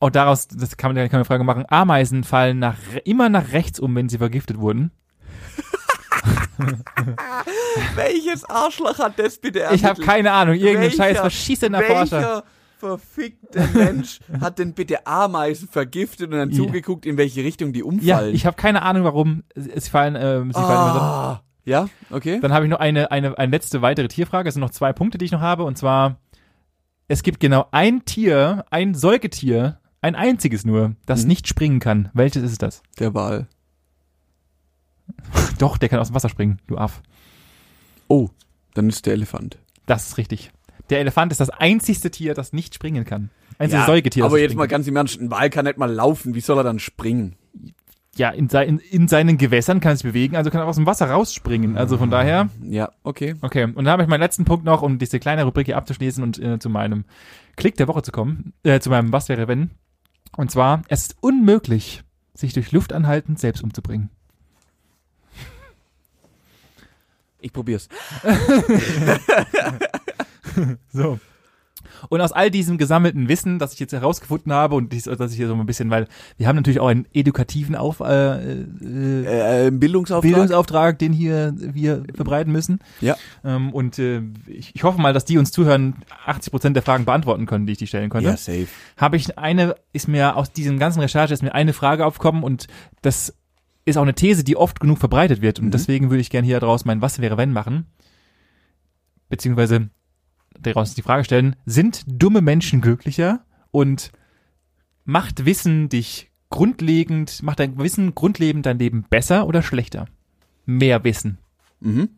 Auch 0.00 0.10
daraus, 0.10 0.46
das 0.48 0.76
kann 0.76 0.94
man 0.94 1.08
keine 1.08 1.24
Frage 1.24 1.42
machen. 1.44 1.64
Ameisen 1.68 2.22
fallen 2.24 2.58
nach, 2.60 2.76
immer 3.04 3.28
nach 3.28 3.52
rechts 3.52 3.80
um, 3.80 3.94
wenn 3.96 4.08
sie 4.08 4.18
vergiftet 4.18 4.58
wurden. 4.58 4.92
Welches 7.94 8.44
Arschloch 8.44 8.98
hat 8.98 9.18
das 9.18 9.38
bitte 9.38 9.64
Ich 9.72 9.84
habe 9.84 10.00
keine 10.02 10.32
Ahnung, 10.32 10.54
irgendein 10.56 10.90
scheiß 10.90 11.18
verschissener 11.18 11.82
Forscher. 11.82 12.10
Welcher 12.20 12.44
verfickte 12.78 13.66
Mensch 13.74 14.20
hat 14.40 14.58
denn 14.58 14.72
bitte 14.72 15.04
Ameisen 15.06 15.68
vergiftet 15.68 16.32
und 16.32 16.38
dann 16.38 16.50
Ja. 16.50 16.56
zugeguckt, 16.56 17.06
in 17.06 17.16
welche 17.16 17.42
Richtung 17.42 17.72
die 17.72 17.80
Ja, 17.80 17.84
umfallen? 17.86 18.34
ich 18.34 18.46
habe 18.46 18.56
keine 18.56 18.82
Ahnung, 18.82 19.04
warum 19.04 19.42
sie 19.56 19.80
fallen. 19.90 20.16
Ähm, 20.16 20.52
sie 20.52 20.60
fallen 20.60 20.80
immer 20.80 20.92
so. 20.92 21.00
ah. 21.00 21.42
Ja, 21.64 21.88
okay. 22.10 22.38
Dann 22.40 22.52
habe 22.52 22.64
ich 22.64 22.70
noch 22.70 22.78
eine, 22.78 23.10
eine, 23.10 23.36
eine 23.36 23.50
letzte 23.50 23.82
weitere 23.82 24.08
Tierfrage. 24.08 24.48
Es 24.48 24.54
sind 24.54 24.62
noch 24.62 24.70
zwei 24.70 24.92
Punkte, 24.94 25.18
die 25.18 25.26
ich 25.26 25.32
noch 25.32 25.40
habe. 25.42 25.64
Und 25.64 25.76
zwar, 25.76 26.16
es 27.08 27.22
gibt 27.22 27.40
genau 27.40 27.66
ein 27.72 28.04
Tier, 28.06 28.64
ein 28.70 28.94
Säugetier, 28.94 29.78
ein 30.00 30.14
einziges 30.14 30.64
nur, 30.64 30.94
das 31.06 31.22
Mhm. 31.22 31.28
nicht 31.28 31.48
springen 31.48 31.80
kann. 31.80 32.10
Welches 32.14 32.42
ist 32.42 32.62
das? 32.62 32.82
Der 32.98 33.14
Wal. 33.14 33.46
Doch, 35.58 35.78
der 35.78 35.88
kann 35.88 35.98
aus 35.98 36.08
dem 36.08 36.14
Wasser 36.14 36.28
springen, 36.28 36.58
du 36.66 36.76
Aff. 36.78 37.02
Oh, 38.08 38.28
dann 38.74 38.88
ist 38.88 39.06
der 39.06 39.14
Elefant. 39.14 39.58
Das 39.86 40.06
ist 40.08 40.18
richtig. 40.18 40.50
Der 40.90 41.00
Elefant 41.00 41.32
ist 41.32 41.40
das 41.40 41.50
einzigste 41.50 42.10
Tier, 42.10 42.34
das 42.34 42.52
nicht 42.52 42.74
springen 42.74 43.04
kann. 43.04 43.30
Einzige 43.58 43.82
Säugetier. 43.84 44.22
das 44.22 44.32
aber 44.32 44.40
jetzt 44.40 44.54
mal 44.56 44.68
ganz 44.68 44.86
im 44.86 44.96
Ernst, 44.96 45.20
ein 45.20 45.30
Wal 45.30 45.50
kann 45.50 45.64
nicht 45.64 45.78
mal 45.78 45.90
laufen, 45.92 46.34
wie 46.34 46.40
soll 46.40 46.58
er 46.58 46.64
dann 46.64 46.78
springen? 46.78 47.34
Ja, 48.16 48.30
in, 48.30 48.48
sei- 48.48 48.66
in, 48.66 48.78
in 48.78 49.06
seinen 49.08 49.38
Gewässern 49.38 49.80
kann 49.80 49.92
es 49.92 50.02
bewegen, 50.02 50.36
also 50.36 50.50
kann 50.50 50.60
er 50.60 50.66
aus 50.66 50.76
dem 50.76 50.86
Wasser 50.86 51.08
rausspringen. 51.10 51.76
Also 51.76 51.98
von 51.98 52.10
daher, 52.10 52.48
Ja, 52.62 52.90
okay. 53.02 53.34
okay. 53.42 53.64
Und 53.64 53.76
dann 53.76 53.88
habe 53.88 54.02
ich 54.02 54.08
meinen 54.08 54.20
letzten 54.20 54.44
Punkt 54.44 54.64
noch, 54.64 54.82
um 54.82 54.98
diese 54.98 55.20
kleine 55.20 55.44
Rubrik 55.44 55.66
hier 55.66 55.76
abzuschließen 55.76 56.22
und 56.22 56.38
äh, 56.38 56.58
zu 56.58 56.68
meinem 56.68 57.04
Klick 57.56 57.76
der 57.76 57.86
Woche 57.86 58.02
zu 58.02 58.10
kommen, 58.10 58.54
äh, 58.64 58.80
zu 58.80 58.90
meinem 58.90 59.12
Was 59.12 59.28
wäre 59.28 59.46
wenn. 59.48 59.70
Und 60.38 60.52
zwar, 60.52 60.82
es 60.86 61.00
ist 61.00 61.16
unmöglich, 61.20 62.04
sich 62.32 62.52
durch 62.52 62.70
Luftanhalten 62.70 63.34
selbst 63.34 63.60
umzubringen. 63.64 64.08
Ich 67.40 67.52
probier's. 67.52 67.88
So. 70.92 71.20
Und 72.08 72.20
aus 72.20 72.32
all 72.32 72.50
diesem 72.50 72.78
gesammelten 72.78 73.28
Wissen, 73.28 73.58
das 73.58 73.72
ich 73.74 73.80
jetzt 73.80 73.92
herausgefunden 73.92 74.52
habe 74.52 74.74
und 74.74 74.92
dies, 74.92 75.04
dass 75.04 75.30
ich 75.32 75.36
hier 75.36 75.48
so 75.48 75.54
ein 75.54 75.66
bisschen, 75.66 75.90
weil 75.90 76.06
wir 76.36 76.46
haben 76.48 76.56
natürlich 76.56 76.80
auch 76.80 76.88
einen 76.88 77.06
edukativen 77.12 77.74
Auf, 77.74 78.00
äh, 78.00 78.04
äh, 78.52 78.64
Äh, 78.82 79.66
äh, 79.66 79.70
Bildungsauftrag? 79.70 80.22
Bildungsauftrag, 80.22 80.98
den 80.98 81.12
hier 81.12 81.54
wir 81.56 82.04
verbreiten 82.14 82.52
müssen. 82.52 82.78
Ja. 83.00 83.16
Ähm, 83.44 83.72
und 83.72 83.98
äh, 83.98 84.22
ich, 84.46 84.74
ich 84.74 84.82
hoffe 84.84 85.00
mal, 85.00 85.12
dass 85.12 85.24
die 85.24 85.38
uns 85.38 85.50
zuhören, 85.52 85.96
80 86.26 86.50
Prozent 86.50 86.76
der 86.76 86.82
Fragen 86.82 87.04
beantworten 87.04 87.46
können, 87.46 87.66
die 87.66 87.72
ich 87.72 87.78
die 87.78 87.86
stellen 87.86 88.10
konnte. 88.10 88.28
ja, 88.30 88.36
safe. 88.36 88.66
Habe 88.96 89.16
ich 89.16 89.38
eine, 89.38 89.74
ist 89.92 90.08
mir 90.08 90.36
aus 90.36 90.52
diesem 90.52 90.78
ganzen 90.78 91.00
Recherche 91.00 91.34
ist 91.34 91.42
mir 91.42 91.54
eine 91.54 91.72
Frage 91.72 92.04
aufgekommen 92.06 92.42
und 92.42 92.66
das 93.02 93.34
ist 93.84 93.96
auch 93.96 94.02
eine 94.02 94.14
These, 94.14 94.44
die 94.44 94.56
oft 94.56 94.80
genug 94.80 94.98
verbreitet 94.98 95.40
wird. 95.40 95.58
Und 95.58 95.66
Mhm. 95.66 95.70
deswegen 95.70 96.10
würde 96.10 96.20
ich 96.20 96.28
gerne 96.30 96.46
hier 96.46 96.60
daraus 96.60 96.84
mein 96.84 97.00
Was 97.00 97.20
wäre 97.20 97.36
wenn 97.38 97.52
machen. 97.52 97.86
Beziehungsweise 99.28 99.88
daraus 100.62 100.94
die 100.94 101.02
Frage 101.02 101.24
stellen, 101.24 101.56
sind 101.66 102.04
dumme 102.06 102.40
Menschen 102.40 102.80
glücklicher 102.80 103.44
und 103.70 104.12
macht 105.04 105.44
Wissen 105.44 105.88
dich 105.88 106.30
grundlegend, 106.50 107.42
macht 107.42 107.60
dein 107.60 107.78
Wissen 107.78 108.14
grundlegend 108.14 108.66
dein 108.66 108.78
Leben 108.78 109.04
besser 109.08 109.46
oder 109.46 109.62
schlechter? 109.62 110.06
Mehr 110.66 111.04
Wissen. 111.04 111.38
Mhm. 111.80 112.10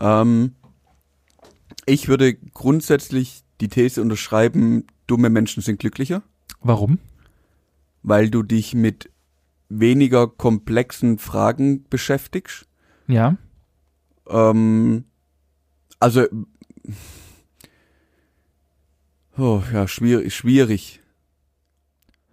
Ähm, 0.00 0.54
ich 1.86 2.08
würde 2.08 2.34
grundsätzlich 2.34 3.44
die 3.60 3.68
These 3.68 4.02
unterschreiben, 4.02 4.86
dumme 5.06 5.30
Menschen 5.30 5.62
sind 5.62 5.78
glücklicher, 5.80 6.22
Warum? 6.60 6.98
weil 8.02 8.30
du 8.30 8.42
dich 8.42 8.74
mit 8.74 9.10
weniger 9.68 10.28
komplexen 10.28 11.18
Fragen 11.18 11.84
beschäftigst. 11.88 12.66
Ja. 13.06 13.36
Ähm, 14.28 15.04
also, 16.00 16.26
oh, 19.38 19.62
ja, 19.72 19.88
schwierig, 19.88 20.34
schwierig. 20.34 21.00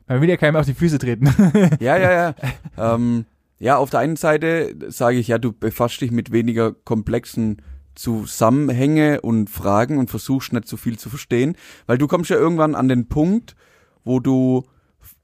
Man 0.08 0.22
will 0.22 0.30
ja 0.30 0.38
keinem 0.38 0.58
auf 0.58 0.66
die 0.66 0.74
Füße 0.74 1.00
treten. 1.00 1.28
Ja, 1.80 1.98
ja, 1.98 2.12
ja. 2.12 2.36
ähm, 2.96 3.26
Ja, 3.60 3.78
auf 3.78 3.90
der 3.90 4.00
einen 4.00 4.16
Seite 4.16 4.76
sage 4.90 5.18
ich 5.18 5.28
ja, 5.28 5.38
du 5.38 5.54
befasst 5.54 6.02
dich 6.02 6.12
mit 6.12 6.32
weniger 6.32 6.74
komplexen 6.74 7.62
Zusammenhänge 7.96 9.22
und 9.22 9.50
Fragen 9.50 9.98
und 9.98 10.10
versuchst 10.10 10.54
nicht 10.54 10.68
so 10.68 10.78
viel 10.78 10.98
zu 10.98 11.10
verstehen, 11.10 11.56
weil 11.86 11.98
du 11.98 12.08
kommst 12.08 12.30
ja 12.30 12.38
irgendwann 12.38 12.76
an 12.76 12.88
den 12.88 13.08
Punkt, 13.08 13.56
wo 14.04 14.20
du 14.20 14.64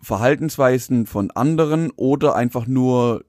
Verhaltensweisen 0.01 1.05
von 1.05 1.31
anderen 1.31 1.91
oder 1.91 2.35
einfach 2.35 2.67
nur 2.67 3.25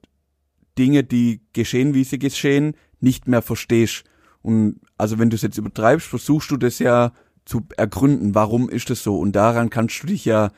Dinge, 0.77 1.03
die 1.03 1.41
geschehen, 1.53 1.93
wie 1.93 2.03
sie 2.03 2.19
geschehen, 2.19 2.75
nicht 2.99 3.27
mehr 3.27 3.41
verstehst. 3.41 4.03
Und 4.41 4.79
also 4.97 5.19
wenn 5.19 5.29
du 5.29 5.35
es 5.35 5.41
jetzt 5.41 5.57
übertreibst, 5.57 6.07
versuchst 6.07 6.51
du 6.51 6.57
das 6.57 6.79
ja 6.79 7.11
zu 7.49 7.65
ergründen, 7.77 8.35
warum 8.35 8.69
ist 8.69 8.89
das 8.91 9.01
so? 9.03 9.17
Und 9.17 9.33
daran 9.35 9.69
kannst 9.71 10.03
du 10.03 10.07
dich 10.07 10.23
ja 10.23 10.51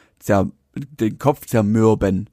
den 0.76 1.18
Kopf 1.18 1.46
zermürben. 1.46 2.30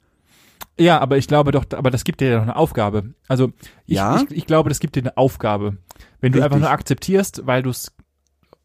Ja, 0.78 0.98
aber 1.00 1.16
ich 1.16 1.28
glaube 1.28 1.52
doch, 1.52 1.64
aber 1.74 1.90
das 1.90 2.02
gibt 2.04 2.20
dir 2.20 2.28
ja 2.28 2.36
noch 2.36 2.42
eine 2.42 2.56
Aufgabe. 2.56 3.14
Also 3.28 3.52
ich, 3.86 3.96
Ja? 3.96 4.20
ich, 4.28 4.36
ich 4.36 4.46
glaube, 4.46 4.68
das 4.68 4.80
gibt 4.80 4.96
dir 4.96 5.00
eine 5.00 5.16
Aufgabe. 5.16 5.78
Wenn 6.20 6.32
du 6.32 6.38
Richtig. 6.38 6.44
einfach 6.44 6.58
nur 6.58 6.70
akzeptierst, 6.70 7.42
weil 7.46 7.62
du 7.62 7.70
es, 7.70 7.92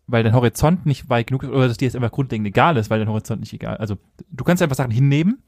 weil 0.08 0.24
dein 0.24 0.34
Horizont 0.34 0.86
nicht 0.86 1.10
weit 1.10 1.28
genug 1.28 1.44
ist, 1.44 1.50
oder 1.50 1.68
dass 1.68 1.78
dir 1.78 1.86
jetzt 1.86 1.96
einfach 1.96 2.12
grundlegend 2.12 2.48
egal 2.48 2.78
ist, 2.78 2.90
weil 2.90 3.00
dein 3.00 3.10
Horizont 3.10 3.40
nicht 3.42 3.54
egal. 3.54 3.78
Also 3.78 3.98
du 4.32 4.44
kannst 4.44 4.62
einfach 4.64 4.76
Sachen 4.76 4.92
hinnehmen. 4.92 5.42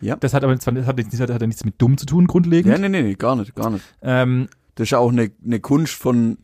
Ja. 0.00 0.16
Das 0.16 0.34
hat 0.34 0.44
aber 0.44 0.54
das 0.54 0.66
hat, 0.66 0.76
das 0.76 0.86
hat 0.88 1.40
nichts 1.42 1.64
mit 1.64 1.80
dumm 1.80 1.96
zu 1.98 2.06
tun, 2.06 2.26
grundlegend. 2.26 2.72
Ja, 2.72 2.78
nee, 2.78 2.88
nee, 2.88 3.02
nee, 3.02 3.14
gar 3.14 3.34
nicht, 3.36 3.54
gar 3.56 3.70
nicht. 3.70 3.84
ähm, 4.02 4.48
Das 4.76 4.84
ist 4.86 4.90
ja 4.90 4.98
auch 4.98 5.10
eine, 5.10 5.30
eine 5.44 5.58
Kunst 5.60 5.94
von, 5.94 6.38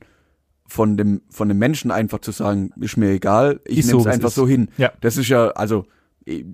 von 0.66 0.96
dem, 0.96 1.22
von 1.30 1.48
dem 1.48 1.58
Menschen 1.58 1.90
einfach 1.90 2.20
zu 2.20 2.32
sagen, 2.32 2.70
ist 2.80 2.96
mir 2.96 3.10
egal, 3.10 3.60
ich 3.64 3.78
Ist 3.78 3.86
nehme 3.86 4.02
so, 4.02 4.08
es 4.08 4.14
einfach 4.14 4.28
ist. 4.28 4.34
so 4.34 4.48
hin. 4.48 4.70
Ja. 4.76 4.92
Das 5.00 5.16
ist 5.16 5.28
ja, 5.28 5.48
also, 5.50 5.86
eh, 6.26 6.44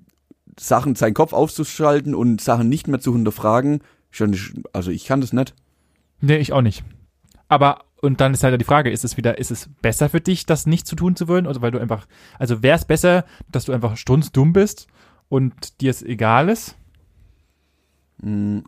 Sachen, 0.59 0.95
seinen 0.95 1.13
Kopf 1.13 1.33
auszuschalten 1.33 2.13
und 2.13 2.41
Sachen 2.41 2.69
nicht 2.69 2.87
mehr 2.87 2.99
zu 2.99 3.13
hinterfragen, 3.13 3.81
nicht, 4.19 4.53
also 4.73 4.91
ich 4.91 5.05
kann 5.05 5.21
das 5.21 5.31
nicht. 5.31 5.55
nee, 6.19 6.37
ich 6.37 6.51
auch 6.51 6.61
nicht. 6.61 6.83
Aber 7.47 7.85
und 8.01 8.19
dann 8.19 8.33
ist 8.33 8.43
halt 8.43 8.59
die 8.59 8.65
Frage, 8.65 8.89
ist 8.89 9.05
es 9.05 9.15
wieder, 9.15 9.37
ist 9.37 9.51
es 9.51 9.69
besser 9.81 10.09
für 10.09 10.21
dich, 10.21 10.47
das 10.47 10.65
nicht 10.65 10.87
zu 10.87 10.95
tun 10.95 11.15
zu 11.15 11.27
wollen? 11.27 11.45
Oder 11.45 11.61
weil 11.61 11.71
du 11.71 11.79
einfach, 11.79 12.07
also 12.39 12.63
wäre 12.63 12.77
es 12.77 12.85
besser, 12.85 13.25
dass 13.51 13.65
du 13.65 13.73
einfach 13.73 13.95
strunzdumm 13.95 14.53
bist 14.53 14.87
und 15.29 15.79
dir 15.81 15.91
es 15.91 16.01
egal 16.01 16.49
ist? 16.49 16.75
Mm. 18.21 18.59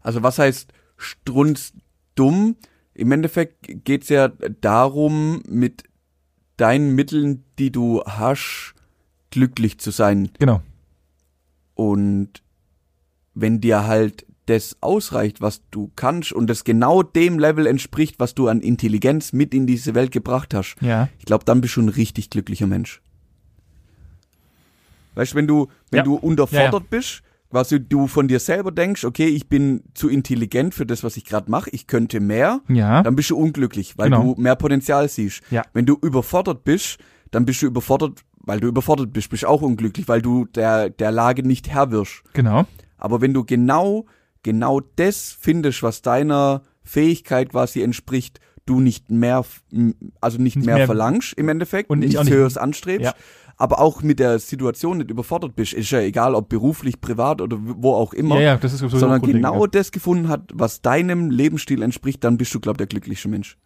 Also 0.00 0.24
was 0.24 0.40
heißt 0.40 0.72
strunzdumm? 0.96 2.56
Im 2.94 3.10
Endeffekt 3.12 3.84
geht's 3.84 4.08
ja 4.08 4.28
darum, 4.60 5.42
mit 5.48 5.84
deinen 6.56 6.94
Mitteln, 6.94 7.44
die 7.58 7.70
du 7.72 8.02
hast, 8.04 8.74
glücklich 9.30 9.78
zu 9.78 9.90
sein. 9.90 10.30
Genau. 10.38 10.60
Und 11.74 12.42
wenn 13.34 13.60
dir 13.60 13.86
halt 13.86 14.26
das 14.46 14.76
ausreicht, 14.82 15.40
was 15.40 15.62
du 15.70 15.90
kannst 15.96 16.32
und 16.32 16.48
das 16.48 16.64
genau 16.64 17.02
dem 17.02 17.38
Level 17.38 17.66
entspricht, 17.66 18.16
was 18.18 18.34
du 18.34 18.48
an 18.48 18.60
Intelligenz 18.60 19.32
mit 19.32 19.54
in 19.54 19.66
diese 19.66 19.94
Welt 19.94 20.10
gebracht 20.10 20.52
hast, 20.52 20.76
Ja. 20.80 21.08
ich 21.18 21.24
glaube, 21.24 21.44
dann 21.44 21.60
bist 21.60 21.76
du 21.76 21.80
ein 21.82 21.88
richtig 21.88 22.28
glücklicher 22.28 22.66
Mensch. 22.66 23.00
Weißt 25.14 25.32
du, 25.32 25.36
wenn 25.36 25.46
du, 25.46 25.68
wenn 25.90 25.98
Ja. 25.98 26.02
du 26.04 26.14
unterfordert 26.16 26.90
bist, 26.90 27.22
quasi 27.52 27.78
du 27.80 28.08
von 28.08 28.26
dir 28.28 28.40
selber 28.40 28.72
denkst, 28.72 29.04
okay, 29.04 29.26
ich 29.28 29.48
bin 29.48 29.84
zu 29.94 30.08
intelligent 30.08 30.74
für 30.74 30.84
das, 30.86 31.04
was 31.04 31.16
ich 31.16 31.24
gerade 31.24 31.50
mache, 31.50 31.70
ich 31.70 31.86
könnte 31.86 32.18
mehr, 32.20 32.60
Ja. 32.68 33.02
dann 33.04 33.14
bist 33.14 33.30
du 33.30 33.36
unglücklich, 33.36 33.96
weil 33.96 34.10
Genau. 34.10 34.34
du 34.34 34.40
mehr 34.42 34.56
Potenzial 34.56 35.08
siehst. 35.08 35.42
Ja. 35.50 35.62
Wenn 35.72 35.86
du 35.86 35.96
überfordert 36.02 36.64
bist, 36.64 36.98
dann 37.30 37.44
bist 37.46 37.62
du 37.62 37.66
überfordert, 37.66 38.20
weil 38.40 38.58
du 38.58 38.66
überfordert 38.68 39.12
bist, 39.12 39.30
bist 39.30 39.44
auch 39.44 39.62
unglücklich, 39.62 40.08
weil 40.08 40.20
du 40.20 40.46
der, 40.46 40.90
der 40.90 41.12
Lage 41.12 41.46
nicht 41.46 41.68
Herr 41.70 41.90
wirst. 41.92 42.22
Genau. 42.32 42.64
Aber 42.98 43.20
wenn 43.20 43.32
du 43.34 43.44
genau, 43.44 44.06
genau 44.42 44.80
das 44.96 45.36
findest, 45.40 45.82
was 45.82 46.02
deiner 46.02 46.62
Fähigkeit 46.82 47.50
quasi 47.50 47.80
entspricht, 47.82 48.40
du 48.66 48.80
nicht 48.80 49.10
mehr, 49.10 49.44
also 50.20 50.38
nicht, 50.40 50.56
Nicht 50.56 50.66
mehr, 50.66 50.76
mehr- 50.76 50.86
verlangst 50.86 51.32
im 51.34 51.48
Endeffekt, 51.48 51.90
Und 51.90 52.02
auch 52.16 52.24
nicht- 52.24 52.32
Höheres 52.32 52.56
anstrebst, 52.56 53.04
Ja. 53.06 53.14
Aber 53.62 53.78
auch 53.78 54.02
mit 54.02 54.18
der 54.18 54.40
Situation 54.40 54.98
nicht 54.98 55.10
überfordert 55.12 55.54
bist, 55.54 55.72
ist 55.72 55.88
ja 55.92 56.00
egal, 56.00 56.34
ob 56.34 56.48
beruflich, 56.48 57.00
privat 57.00 57.40
oder 57.40 57.56
wo 57.60 57.94
auch 57.94 58.12
immer, 58.12 58.34
Ja, 58.34 58.40
ja, 58.40 58.56
das 58.56 58.72
ist 58.72 58.80
sowieso 58.80 58.98
sondern 58.98 59.22
genau 59.22 59.68
das 59.68 59.92
gefunden 59.92 60.26
hat, 60.26 60.50
was 60.52 60.82
deinem 60.82 61.30
Lebensstil 61.30 61.80
entspricht, 61.80 62.24
dann 62.24 62.36
bist 62.38 62.52
du, 62.52 62.58
glaub 62.58 62.76
der 62.76 62.88
glücklichste 62.88 63.28
Mensch. 63.28 63.56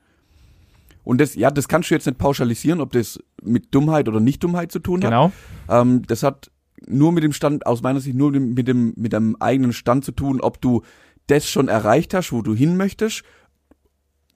Und 1.03 1.18
das, 1.18 1.34
ja, 1.34 1.51
das 1.51 1.66
kannst 1.66 1.88
du 1.88 1.94
jetzt 1.94 2.05
nicht 2.05 2.18
pauschalisieren, 2.18 2.82
ob 2.82 2.92
das 2.92 3.18
mit 3.42 3.74
Dummheit 3.74 4.07
oder 4.07 4.20
Nicht-Dummheit 4.20 4.70
zu 4.70 4.80
tun 4.80 5.03
hat. 5.03 5.09
Genau. 5.09 5.32
Ähm, 5.70 6.03
das 6.07 6.22
hat 6.22 6.51
nur 6.86 7.12
mit 7.12 7.24
dem 7.24 7.32
Stand, 7.32 7.64
aus 7.64 7.80
meiner 7.80 8.01
Sicht, 8.01 8.16
nur 8.16 8.32
mit 8.32 8.68
dem, 8.68 8.92
mit 8.99 9.14
dem 9.14 9.34
eigenen 9.40 9.72
Stand 9.72 10.05
zu 10.05 10.12
tun, 10.12 10.42
ob 10.42 10.61
du 10.61 10.82
das 11.26 11.49
schon 11.49 11.68
erreicht 11.68 12.12
hast, 12.12 12.32
wo 12.32 12.42
du 12.42 12.55
hin 12.55 12.76
möchtest. 12.76 13.22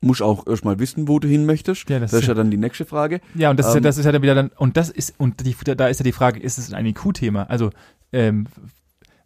Musst 0.02 0.22
auch 0.22 0.46
erstmal 0.46 0.78
wissen, 0.78 1.08
wo 1.08 1.18
du 1.18 1.28
hin 1.28 1.44
möchtest. 1.44 1.88
Ja, 1.90 1.98
das 1.98 2.10
das, 2.10 2.20
ist 2.20 2.24
ist 2.24 2.28
ja 2.28 2.34
dann 2.34 2.50
die 2.50 2.56
nächste 2.56 2.86
Frage. 2.86 3.20
Ja, 3.34 3.50
und 3.50 3.58
das 3.58 3.66
ist 3.66 3.74
ja, 3.74 3.78
Ähm, 3.78 3.82
das 3.82 3.98
ist 3.98 4.04
ja 4.06 4.12
dann 4.12 4.22
wieder 4.22 4.34
dann, 4.34 4.50
und 4.56 4.76
das 4.76 4.88
ist, 4.88 5.14
und 5.18 5.44
die, 5.44 5.54
da 5.76 5.88
ist 5.88 6.00
ja 6.00 6.04
die 6.04 6.12
Frage, 6.12 6.40
ist 6.40 6.58
es 6.58 6.72
ein 6.72 6.86
IQ-Thema? 6.86 7.44
Also, 7.50 7.70
ähm, 8.12 8.46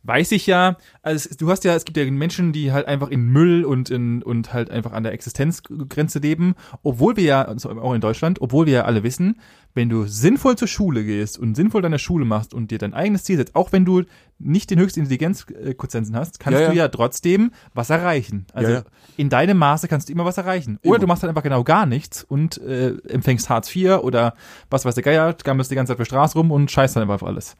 weiß 0.05 0.33
ich 0.33 0.47
ja, 0.47 0.77
also 1.03 1.29
es, 1.31 1.37
du 1.37 1.51
hast 1.51 1.65
ja, 1.65 1.75
es 1.75 1.85
gibt 1.85 1.97
ja 1.97 2.09
Menschen, 2.11 2.53
die 2.53 2.73
halt 2.73 2.87
einfach 2.87 3.09
in 3.09 3.25
Müll 3.25 3.65
und 3.65 3.91
in, 3.91 4.23
und 4.23 4.53
halt 4.53 4.71
einfach 4.71 4.93
an 4.93 5.03
der 5.03 5.13
Existenzgrenze 5.13 6.19
leben, 6.21 6.55
obwohl 6.83 7.17
wir 7.17 7.25
ja, 7.25 7.43
also 7.43 7.71
auch 7.71 7.95
in 7.95 8.01
Deutschland, 8.01 8.41
obwohl 8.41 8.67
wir 8.67 8.73
ja 8.75 8.85
alle 8.85 9.03
wissen, 9.03 9.41
wenn 9.75 9.89
du 9.89 10.05
sinnvoll 10.05 10.57
zur 10.57 10.69
Schule 10.69 11.05
gehst 11.05 11.37
und 11.39 11.57
sinnvoll 11.57 11.83
deine 11.83 11.99
Schule 11.99 12.25
machst 12.25 12.55
und 12.55 12.71
dir 12.71 12.79
dein 12.79 12.95
eigenes 12.95 13.25
Ziel 13.25 13.37
setzt, 13.39 13.57
auch 13.57 13.73
wenn 13.73 13.85
du 13.85 14.03
nicht 14.39 14.71
den 14.71 14.79
höchsten 14.79 15.01
Intelligenzquotienten 15.01 16.15
hast, 16.17 16.39
kannst 16.39 16.61
Ja, 16.61 16.67
ja. 16.67 16.71
du 16.71 16.77
ja 16.77 16.89
trotzdem 16.89 17.51
was 17.73 17.91
erreichen. 17.91 18.47
Also 18.53 18.71
Ja, 18.71 18.79
ja. 18.79 18.85
in 19.17 19.31
deinem 19.31 19.59
Maße 19.59 19.89
kannst 19.89 20.09
du 20.09 20.13
immer 20.13 20.25
was 20.25 20.39
erreichen. 20.39 20.79
Oder 20.85 20.99
du 21.01 21.07
machst 21.07 21.23
halt 21.23 21.31
einfach 21.31 21.43
genau 21.43 21.65
gar 21.65 21.87
nichts 21.87 22.23
und 22.23 22.59
äh, 22.59 22.97
empfängst 23.09 23.49
Hartz 23.49 23.75
IV 23.75 23.99
oder 24.03 24.35
was 24.71 24.85
weiß 24.85 24.95
der 24.95 25.03
Geier, 25.05 25.33
gammelst 25.33 25.71
die 25.71 25.75
ganze 25.75 25.91
Zeit 25.91 25.95
auf 25.95 25.99
der 25.99 26.05
Straße 26.05 26.39
rum 26.39 26.51
und 26.51 26.71
scheißt 26.71 26.95
dann 26.95 27.03
einfach 27.03 27.15
auf 27.15 27.25
alles. 27.25 27.57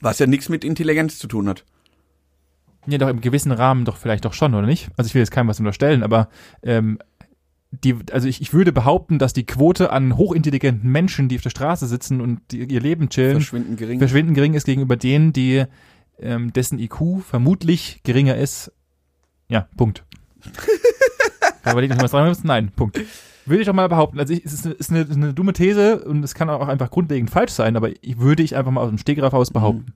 Was 0.00 0.18
ja 0.18 0.26
nichts 0.26 0.48
mit 0.48 0.64
Intelligenz 0.64 1.18
zu 1.18 1.26
tun 1.26 1.48
hat. 1.48 1.64
Ja, 2.86 2.98
doch 2.98 3.08
im 3.08 3.20
gewissen 3.20 3.52
Rahmen 3.52 3.84
doch 3.84 3.96
vielleicht 3.96 4.24
doch 4.24 4.34
schon, 4.34 4.54
oder 4.54 4.66
nicht? 4.66 4.90
Also 4.96 5.08
ich 5.08 5.14
will 5.14 5.22
jetzt 5.22 5.30
keinem 5.30 5.48
was 5.48 5.58
unterstellen, 5.58 6.02
aber 6.02 6.28
ähm, 6.62 6.98
die, 7.70 7.96
also 8.12 8.28
ich, 8.28 8.40
ich 8.40 8.52
würde 8.52 8.72
behaupten, 8.72 9.18
dass 9.18 9.32
die 9.32 9.46
Quote 9.46 9.90
an 9.90 10.16
hochintelligenten 10.16 10.90
Menschen, 10.90 11.28
die 11.28 11.36
auf 11.36 11.42
der 11.42 11.50
Straße 11.50 11.86
sitzen 11.86 12.20
und 12.20 12.40
die, 12.50 12.64
ihr 12.64 12.80
Leben 12.80 13.08
chillen, 13.08 13.36
Verschwinden 13.36 13.76
gering. 13.76 13.98
verschwindend 13.98 14.36
gering 14.36 14.54
ist 14.54 14.64
gegenüber 14.64 14.96
denen, 14.96 15.32
die 15.32 15.64
ähm, 16.18 16.52
dessen 16.52 16.78
IQ 16.78 17.22
vermutlich 17.26 18.00
geringer 18.04 18.36
ist. 18.36 18.70
Ja, 19.48 19.68
Punkt. 19.76 20.04
überlegt 21.64 21.94
euch 21.94 22.02
was 22.02 22.10
dran 22.10 22.30
ist. 22.30 22.44
Nein, 22.44 22.70
Punkt. 22.74 23.00
Würde 23.46 23.60
ich 23.60 23.66
doch 23.66 23.74
mal 23.74 23.88
behaupten. 23.88 24.18
Also 24.18 24.32
ich, 24.32 24.44
es 24.44 24.52
ist, 24.52 24.66
eine, 24.66 24.74
ist, 24.74 24.90
eine, 24.90 25.06
eine 25.10 25.34
dumme 25.34 25.52
These 25.52 26.04
und 26.04 26.22
es 26.22 26.34
kann 26.34 26.48
auch 26.48 26.68
einfach 26.68 26.90
grundlegend 26.90 27.30
falsch 27.30 27.52
sein, 27.52 27.76
aber 27.76 27.90
ich, 28.02 28.18
würde 28.18 28.42
ich 28.42 28.56
einfach 28.56 28.70
mal 28.70 28.80
aus 28.80 28.88
dem 28.88 28.98
Stegreif 28.98 29.34
aus 29.34 29.50
behaupten. 29.50 29.92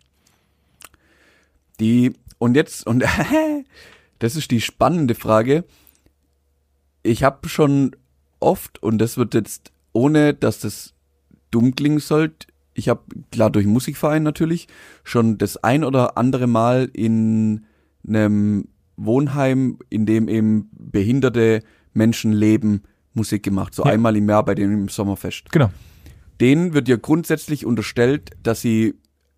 Die, 1.81 2.13
und 2.39 2.57
jetzt, 2.57 2.87
und 2.87 3.05
das 4.19 4.37
ist 4.37 4.51
die 4.51 4.61
spannende 4.61 5.15
Frage. 5.15 5.65
Ich 7.03 7.23
habe 7.23 7.49
schon 7.49 7.97
oft, 8.41 8.83
und 8.83 8.99
das 8.99 9.17
wird 9.17 9.35
jetzt, 9.35 9.73
ohne 9.93 10.35
dass 10.35 10.61
das 10.61 10.95
dumm 11.51 11.75
klingen 11.75 12.01
sollte, 12.01 12.49
ich 12.75 12.89
habe, 12.89 13.03
klar 13.33 13.51
durch 13.51 13.67
Musikverein 13.67 14.23
natürlich, 14.23 14.69
schon 15.03 15.37
das 15.37 15.57
ein 15.57 15.83
oder 15.83 16.17
andere 16.17 16.47
Mal 16.47 16.89
in 16.93 17.67
einem 18.07 18.69
Wohnheim, 18.97 19.79
in 19.91 20.07
dem 20.07 20.29
eben 20.29 20.71
behinderte 20.73 21.63
Menschen 21.93 22.33
leben, 22.33 22.83
Musik 23.19 23.43
gemacht. 23.43 23.75
So 23.75 23.85
Ja. 23.85 23.93
einmal 23.93 24.17
im 24.17 24.29
Jahr 24.29 24.45
bei 24.45 24.55
dem 24.55 24.89
Sommerfest 24.89 25.51
Genau. 25.53 25.71
denen 26.41 26.73
wird 26.73 26.89
ja 26.89 26.97
grundsätzlich 26.97 27.67
unterstellt, 27.67 28.31
dass 28.43 28.61
sie 28.63 28.95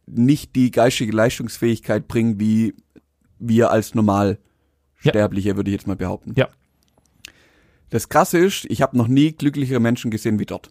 nicht 0.07 0.55
die 0.57 0.71
geistige 0.71 1.13
Leistungsfähigkeit 1.13 2.07
bringen, 2.09 2.39
wie 2.41 2.75
wir 3.39 3.71
als 3.71 3.95
Normalsterbliche, 3.95 5.57
würde 5.57 5.71
ich 5.71 5.77
jetzt 5.77 5.87
mal 5.87 5.97
behaupten. 5.97 6.33
Ja. 6.37 6.49
Das 7.91 8.09
Krasse 8.09 8.39
ist, 8.39 8.67
ich 8.69 8.83
habe 8.83 8.97
noch 8.97 9.09
nie 9.09 9.33
glücklichere 9.33 9.81
Menschen 9.81 10.11
gesehen 10.11 10.39
wie 10.39 10.47
dort. 10.47 10.71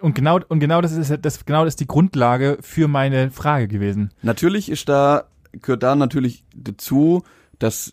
Und 0.00 0.14
genau, 0.14 0.40
und 0.48 0.60
genau 0.60 0.80
das 0.80 0.92
ist 0.92 1.12
das, 1.22 1.44
genau 1.46 1.64
das 1.64 1.72
ist 1.72 1.80
die 1.80 1.86
Grundlage 1.86 2.58
für 2.60 2.88
meine 2.88 3.30
Frage 3.30 3.68
gewesen. 3.68 4.10
Natürlich 4.22 4.68
ist 4.68 4.88
da, 4.88 5.28
gehört 5.52 5.82
da 5.82 5.94
natürlich 5.94 6.44
dazu, 6.54 7.22
dass 7.58 7.92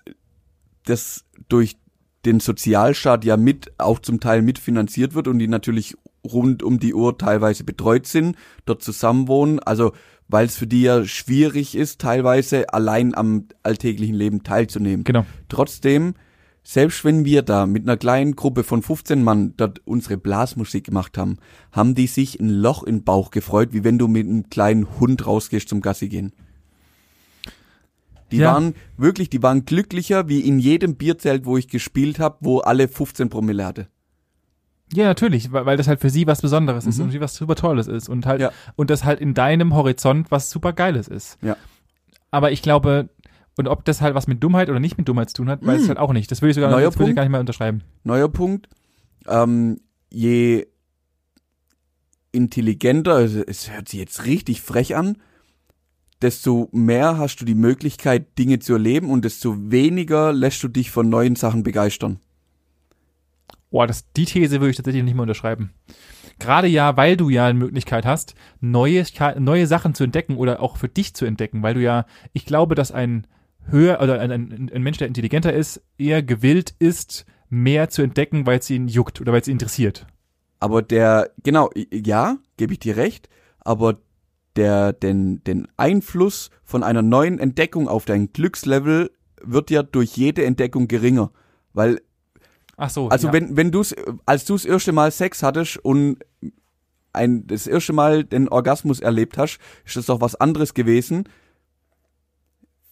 das 0.85 1.23
durch 1.47 1.77
den 2.25 2.39
Sozialstaat 2.39 3.25
ja 3.25 3.37
mit, 3.37 3.71
auch 3.77 3.99
zum 3.99 4.19
Teil 4.19 4.41
mitfinanziert 4.41 5.13
wird 5.13 5.27
und 5.27 5.39
die 5.39 5.47
natürlich 5.47 5.95
rund 6.25 6.63
um 6.63 6.79
die 6.79 6.93
Uhr 6.93 7.17
teilweise 7.17 7.63
betreut 7.63 8.07
sind, 8.07 8.37
dort 8.65 8.81
zusammenwohnen, 8.81 9.59
also 9.59 9.91
weil 10.29 10.45
es 10.45 10.55
für 10.55 10.67
die 10.67 10.83
ja 10.83 11.05
schwierig 11.05 11.75
ist, 11.75 11.99
teilweise 11.99 12.73
allein 12.73 13.13
am 13.13 13.47
alltäglichen 13.61 14.15
Leben 14.15 14.43
teilzunehmen. 14.43 15.03
Genau. 15.03 15.25
Trotzdem, 15.49 16.15
selbst 16.63 17.03
wenn 17.03 17.25
wir 17.25 17.41
da 17.41 17.65
mit 17.65 17.83
einer 17.83 17.97
kleinen 17.97 18.35
Gruppe 18.35 18.63
von 18.63 18.81
15 18.81 19.21
Mann 19.21 19.53
dort 19.57 19.81
unsere 19.85 20.17
Blasmusik 20.17 20.85
gemacht 20.85 21.17
haben, 21.17 21.37
haben 21.71 21.93
die 21.93 22.07
sich 22.07 22.39
ein 22.39 22.49
Loch 22.49 22.83
im 22.83 23.03
Bauch 23.03 23.31
gefreut, 23.31 23.69
wie 23.73 23.83
wenn 23.83 23.97
du 23.97 24.07
mit 24.07 24.27
einem 24.27 24.49
kleinen 24.49 24.87
Hund 24.99 25.27
rausgehst 25.27 25.67
zum 25.67 25.81
Gassi 25.81 26.07
gehen. 26.07 26.31
Die 28.33 28.39
Ja. 28.39 28.53
waren 28.53 28.73
wirklich, 28.97 29.29
die 29.29 29.41
waren 29.43 29.63
glücklicher 29.65 30.27
wie 30.27 30.41
in 30.41 30.57
jedem 30.59 30.95
Bierzelt, 30.95 31.45
wo 31.45 31.55
ich 31.55 31.67
gespielt 31.67 32.19
habe, 32.19 32.37
wo 32.41 32.59
alle 32.59 32.87
15 32.87 33.29
Promille 33.29 33.63
hatte. 33.65 33.87
Ja, 34.93 35.05
natürlich, 35.05 35.51
weil, 35.51 35.77
das 35.77 35.87
halt 35.87 36.01
für 36.01 36.09
sie 36.09 36.27
was 36.27 36.41
Besonderes 36.41 36.85
ist 36.85 36.97
Mhm. 36.97 37.03
und 37.03 37.07
für 37.09 37.13
sie 37.13 37.21
was 37.21 37.35
super 37.35 37.55
Tolles 37.55 37.87
ist 37.87 38.09
und 38.09 38.25
halt 38.25 38.41
Ja. 38.41 38.51
und 38.75 38.89
das 38.89 39.03
halt 39.05 39.19
in 39.21 39.33
deinem 39.33 39.73
Horizont 39.75 40.29
was 40.31 40.49
super 40.49 40.73
Geiles 40.73 41.07
ist. 41.07 41.37
Ja. 41.41 41.57
Aber 42.31 42.51
ich 42.51 42.61
glaube, 42.61 43.09
und 43.55 43.67
ob 43.67 43.85
das 43.85 44.01
halt 44.01 44.15
was 44.15 44.27
mit 44.27 44.43
Dummheit 44.43 44.69
oder 44.69 44.79
nicht 44.79 44.97
mit 44.97 45.07
Dummheit 45.07 45.29
zu 45.29 45.35
tun 45.35 45.49
hat, 45.49 45.65
weiß 45.65 45.77
Mhm. 45.77 45.83
ich 45.83 45.89
halt 45.89 45.99
auch 45.99 46.11
nicht. 46.13 46.29
Das 46.31 46.41
würde 46.41 46.49
ich 46.51 46.55
sogar 46.55 46.69
Neuer 46.71 46.81
würde 46.85 46.89
ich 46.89 46.97
Punkt. 46.97 47.15
gar 47.15 47.23
nicht 47.23 47.31
mal 47.31 47.39
unterschreiben. 47.39 47.81
Neuer 48.03 48.29
Punkt. 48.29 48.67
Ähm, 49.27 49.79
je 50.11 50.65
intelligenter, 52.31 53.19
es 53.47 53.69
hört 53.71 53.89
sich 53.89 53.99
jetzt 53.99 54.25
richtig 54.25 54.61
frech 54.61 54.95
an, 54.95 55.17
desto 56.23 56.69
mehr 56.71 57.17
hast 57.17 57.37
du 57.37 57.45
die 57.45 57.55
Möglichkeit, 57.55 58.37
Dinge 58.39 58.59
zu 58.59 58.73
erleben 58.73 59.09
und 59.09 59.25
desto 59.25 59.71
weniger 59.71 60.33
lässt 60.33 60.63
du 60.63 60.67
dich 60.67 60.89
von 60.89 61.09
neuen 61.09 61.35
Sachen 61.35 61.63
begeistern. 61.63 62.19
Boah, 63.69 63.87
das, 63.87 64.11
die 64.13 64.25
These 64.25 64.59
würde 64.59 64.69
ich 64.69 64.77
tatsächlich 64.77 65.03
nicht 65.03 65.15
mehr 65.15 65.23
unterschreiben. 65.23 65.71
Gerade 66.39 66.67
ja, 66.67 66.95
weil 66.97 67.17
du 67.17 67.29
ja 67.29 67.47
eine 67.47 67.59
Möglichkeit 67.59 68.05
hast, 68.05 68.35
neue, 68.59 69.03
neue 69.39 69.67
Sachen 69.67 69.93
zu 69.93 70.03
entdecken 70.03 70.37
oder 70.37 70.61
auch 70.61 70.77
für 70.77 70.89
dich 70.89 71.13
zu 71.13 71.25
entdecken, 71.25 71.63
weil 71.63 71.73
du 71.73 71.81
ja, 71.81 72.05
ich 72.33 72.45
glaube, 72.45 72.75
dass 72.75 72.91
ein 72.91 73.27
höher 73.65 74.01
oder 74.01 74.19
ein, 74.19 74.31
ein, 74.31 74.71
ein 74.73 74.83
Mensch, 74.83 74.97
der 74.97 75.07
intelligenter 75.07 75.53
ist, 75.53 75.81
eher 75.97 76.21
gewillt 76.23 76.75
ist, 76.79 77.25
mehr 77.49 77.89
zu 77.89 78.01
entdecken, 78.01 78.45
weil 78.45 78.59
es 78.59 78.69
ihn 78.69 78.87
juckt 78.87 79.21
oder 79.21 79.31
weil 79.31 79.41
es 79.41 79.47
ihn 79.47 79.53
interessiert. 79.53 80.07
Aber 80.59 80.81
der, 80.81 81.31
genau, 81.43 81.69
ja, 81.91 82.37
gebe 82.57 82.73
ich 82.73 82.79
dir 82.79 82.95
recht, 82.95 83.29
aber 83.59 83.97
der, 84.55 84.93
den, 84.93 85.43
den 85.43 85.67
Einfluss 85.77 86.49
von 86.63 86.83
einer 86.83 87.01
neuen 87.01 87.39
Entdeckung 87.39 87.87
auf 87.87 88.05
dein 88.05 88.31
Glückslevel 88.33 89.11
wird 89.41 89.69
ja 89.71 89.83
durch 89.83 90.15
jede 90.15 90.45
Entdeckung 90.45 90.87
geringer. 90.87 91.31
Weil 91.73 92.01
Ach 92.77 92.89
so. 92.89 93.09
Also 93.09 93.27
ja. 93.27 93.33
wenn, 93.33 93.55
wenn 93.57 93.71
du's, 93.71 93.95
als 94.25 94.45
du 94.45 94.53
das 94.53 94.65
erste 94.65 94.91
Mal 94.91 95.11
Sex 95.11 95.43
hattest 95.43 95.77
und 95.77 96.17
ein, 97.13 97.45
das 97.45 97.67
erste 97.67 97.93
Mal 97.93 98.23
den 98.23 98.49
Orgasmus 98.49 98.99
erlebt 98.99 99.37
hast, 99.37 99.59
ist 99.85 99.95
das 99.95 100.07
doch 100.07 100.21
was 100.21 100.35
anderes 100.35 100.73
gewesen. 100.73 101.25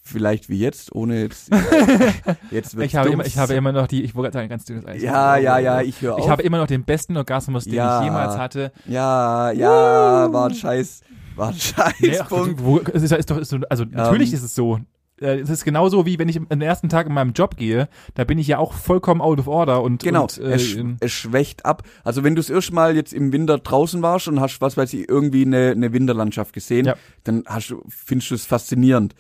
Vielleicht 0.03 0.49
wie 0.49 0.59
jetzt, 0.59 0.93
ohne 0.93 1.22
jetzt, 1.22 1.51
jetzt 2.51 2.76
ich 2.76 2.95
habe, 2.95 3.09
immer, 3.09 3.26
ich 3.26 3.38
habe 3.38 3.53
immer 3.53 3.72
noch 3.72 3.88
die, 3.88 4.03
ich 4.03 4.16
wollte 4.16 4.34
sagen, 4.34 4.49
ganz 4.49 4.66
dünnes 4.66 4.86
Eis. 4.86 5.01
ja, 5.01 5.38
ja, 5.38 5.59
ja, 5.59 5.82
ich 5.82 6.01
höre 6.01 6.16
auf. 6.16 6.20
Ich 6.20 6.30
habe 6.30 6.41
immer 6.41 6.57
noch 6.57 6.68
den 6.68 6.84
besten 6.84 7.16
Orgasmus, 7.18 7.66
den 7.66 7.76
Ja. 7.76 7.99
ich 7.99 8.05
jemals 8.05 8.36
hatte. 8.38 8.72
ja, 8.88 9.51
ja, 9.51 10.32
war 10.34 10.49
ein 10.49 10.55
Scheiß, 10.55 11.01
war 11.36 11.50
ein 11.50 11.56
Nee, 12.00 12.14
Scheißpunkt. 12.14 12.64
wo, 12.64 12.80
es 12.80 13.04
ist, 13.04 13.12
ist 13.12 13.30
doch, 13.32 13.38
ist 13.38 13.50
so, 13.50 13.60
also 13.70 13.86
natürlich 13.86 14.34
ist 14.34 14.44
es 14.44 14.54
so. 14.56 14.80
Äh, 15.20 15.40
Es 15.40 15.50
ist 15.50 15.64
genauso 15.66 16.06
wie 16.06 16.18
wenn 16.18 16.30
ich 16.30 16.40
am 16.50 16.62
ersten 16.62 16.90
Tag 16.90 17.06
in 17.08 17.14
meinem 17.14 17.34
Job 17.34 17.56
gehe, 17.58 17.88
da 18.16 18.24
bin 18.24 18.40
ich 18.40 18.48
ja 18.48 18.58
auch 18.58 18.74
vollkommen 18.74 19.22
out 19.22 19.40
of 19.40 19.48
order 19.48 19.84
und 19.84 20.02
Genau, 20.04 20.24
und, 20.24 20.38
äh, 20.40 20.54
es, 20.54 20.64
sch- 20.64 20.98
es 21.00 21.12
schwächt 21.12 21.66
ab. 21.66 21.84
Also 22.04 22.24
wenn 22.24 22.36
du 22.36 22.40
das 22.42 22.50
erste 22.50 22.74
Mal 22.74 22.96
jetzt 22.96 23.14
im 23.14 23.32
Winter 23.32 23.58
draußen 23.60 24.02
warst 24.02 24.28
und 24.28 24.40
hast, 24.40 24.62
was 24.62 24.78
weiß 24.78 24.94
ich, 24.94 25.08
irgendwie 25.08 25.46
eine, 25.46 25.72
eine 25.72 25.94
Winterlandschaft 25.94 26.54
gesehen, 26.54 26.86
Ja. 26.88 26.96
dann 27.24 27.44
hast 27.46 27.70
du, 27.70 27.84
findest 27.88 28.32
du 28.32 28.36
es 28.36 28.46
faszinierend. 28.46 29.14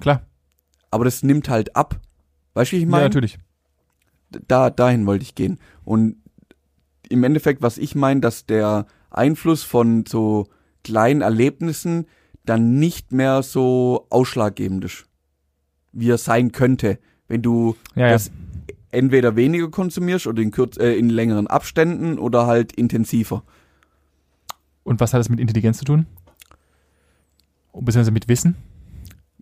klar, 0.00 0.22
Aber 0.90 1.04
das 1.04 1.22
nimmt 1.22 1.48
halt 1.50 1.76
ab. 1.76 2.00
Weißt 2.54 2.72
du, 2.72 2.76
wie 2.76 2.80
ich 2.80 2.84
ja, 2.84 2.90
meine? 2.90 3.04
natürlich. 3.04 3.38
da, 4.48 4.70
dahin 4.70 5.06
wollte 5.06 5.22
ich 5.24 5.34
gehen. 5.34 5.58
Und 5.84 6.16
im 7.08 7.24
Endeffekt, 7.24 7.60
was 7.62 7.76
ich 7.76 7.94
meine, 7.94 8.20
dass 8.20 8.46
der 8.46 8.86
Einfluss 9.10 9.62
von 9.62 10.04
so 10.08 10.46
kleinen 10.84 11.20
Erlebnissen 11.22 12.06
dann 12.44 12.78
nicht 12.78 13.12
mehr 13.12 13.42
so 13.42 14.06
ausschlaggebend 14.10 14.84
ist, 14.84 15.04
wie 15.92 16.10
er 16.10 16.18
sein 16.18 16.52
könnte, 16.52 16.98
wenn 17.28 17.42
du 17.42 17.76
Ja, 17.94 18.06
ja. 18.06 18.12
das 18.12 18.30
entweder 18.90 19.36
weniger 19.36 19.70
konsumierst 19.70 20.26
oder 20.26 20.42
in, 20.42 20.50
kürz 20.50 20.76
äh, 20.76 20.92
in 20.94 21.08
längeren 21.08 21.46
Abständen 21.46 22.18
oder 22.18 22.46
halt 22.46 22.72
intensiver. 22.72 23.42
Und 24.82 25.00
was 25.00 25.14
hat 25.14 25.20
das 25.20 25.28
mit 25.28 25.40
Intelligenz 25.40 25.78
zu 25.78 25.84
tun? 25.84 26.06
Beziehungsweise 27.72 28.10
mit 28.10 28.28
Wissen? 28.28 28.56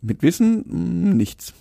Mit 0.00 0.22
Wissen 0.22 0.64
mh, 0.66 1.14
nichts. 1.14 1.52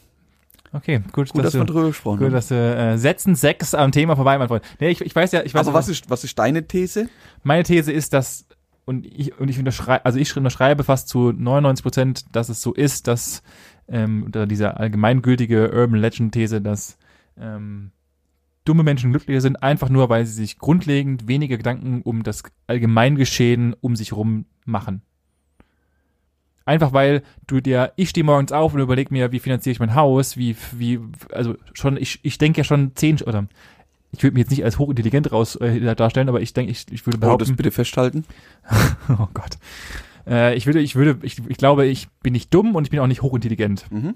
Okay, 0.72 1.00
gut, 1.14 1.30
Gut, 1.30 1.38
dass 1.44 1.54
dass 1.54 1.54
wir 1.56 1.66
drüber 1.66 1.88
gesprochen 1.88 2.18
gut, 2.20 2.28
haben. 2.28 2.34
dass 2.34 2.50
du 2.50 2.56
äh, 2.56 2.96
setzen 2.98 3.34
sechs 3.34 3.74
am 3.74 3.92
Thema 3.92 4.16
vorbei, 4.16 4.38
mein 4.38 4.48
Freund. 4.48 4.64
Nee, 4.80 4.90
ich, 4.90 5.02
ich 5.02 5.16
weiß 5.16 5.32
ja, 5.32 5.42
ich 5.42 5.54
weiß 5.56 5.62
Aber 5.62 5.70
ja, 5.72 5.74
was 5.74 5.90
ist, 5.90 6.10
was 6.12 6.24
ist 6.24 6.38
deine 6.38 6.68
These? 6.68 7.10
Meine 7.42 7.64
These 7.64 7.92
ist, 7.92 8.14
dass 8.14 8.46
und 8.90 9.06
ich 9.06 9.40
und 9.40 9.50
ich 9.50 9.60
unterschreibe, 9.60 10.04
also 10.04 10.18
ich 10.18 10.36
unterschreibe 10.36 10.84
fast 10.84 11.10
zu 11.10 11.32
99 11.32 11.84
Prozent, 11.84 12.36
dass 12.36 12.50
es 12.50 12.60
so 12.60 12.74
ist, 12.74 13.06
dass 13.06 13.44
ähm, 13.88 14.24
oder 14.26 14.48
diese 14.48 14.78
allgemeingültige 14.78 15.72
Urban 15.72 16.00
Legend 16.00 16.34
These, 16.34 16.60
dass 16.60 16.98
ähm, 17.40 17.92
dumme 18.66 18.82
Menschen 18.82 19.12
glücklicher 19.12 19.42
sind, 19.42 19.62
einfach 19.62 19.90
nur, 19.90 20.10
weil 20.10 20.26
sie 20.26 20.34
sich 20.34 20.58
grundlegend 20.58 21.28
weniger 21.28 21.58
Gedanken 21.58 22.02
um 22.02 22.24
das 22.24 22.42
Allgemeingeschehen 22.66 23.76
um 23.80 23.96
sich 23.96 24.12
rum 24.12 24.46
machen. 24.66 25.04
Einfach 26.66 26.92
weil 26.92 27.22
du 27.46 27.62
dir, 27.62 27.94
ich 27.96 28.10
stehe 28.10 28.24
morgens 28.24 28.52
auf 28.52 28.74
und 28.74 28.80
überlege 28.80 29.14
mir, 29.14 29.32
wie 29.32 29.40
finanziere 29.40 29.72
ich 29.72 29.80
mein 29.80 29.94
Haus, 29.94 30.36
wie, 30.36 30.56
wie, 30.72 31.00
also 31.32 31.56
schon, 31.74 31.96
ich, 31.96 32.20
ich 32.24 32.40
denke 32.40 32.62
ja 32.62 32.64
schon 32.64 32.96
zehn, 32.96 33.22
oder 33.22 33.48
ich 34.12 34.24
würde 34.24 34.34
mich 34.34 34.42
jetzt 34.42 34.52
nicht 34.52 34.64
als 34.64 34.80
hochintelligent 34.80 35.32
raus 35.32 35.56
äh, 35.58 35.96
darstellen, 35.96 36.30
aber 36.30 36.42
ich 36.42 36.54
denke, 36.54 36.72
ich, 36.72 36.86
ich 36.92 37.06
würde 37.06 37.18
Oh, 37.18 37.22
behaupten, 37.22 37.48
das 37.48 37.56
bitte 37.56 37.72
festhalten. 37.72 38.26
Oh 39.10 39.28
Gott. 39.34 39.58
Äh, 40.28 40.56
ich 40.56 40.66
würde, 40.66 40.80
ich 40.80 40.96
würde, 40.96 41.20
ich, 41.24 41.42
ich 41.48 41.58
glaube, 41.58 41.86
ich 41.86 42.08
bin 42.22 42.34
nicht 42.34 42.54
dumm 42.54 42.76
und 42.76 42.84
ich 42.84 42.92
bin 42.92 43.00
auch 43.00 43.08
nicht 43.08 43.22
hochintelligent. 43.22 43.86
Mhm. 43.92 44.16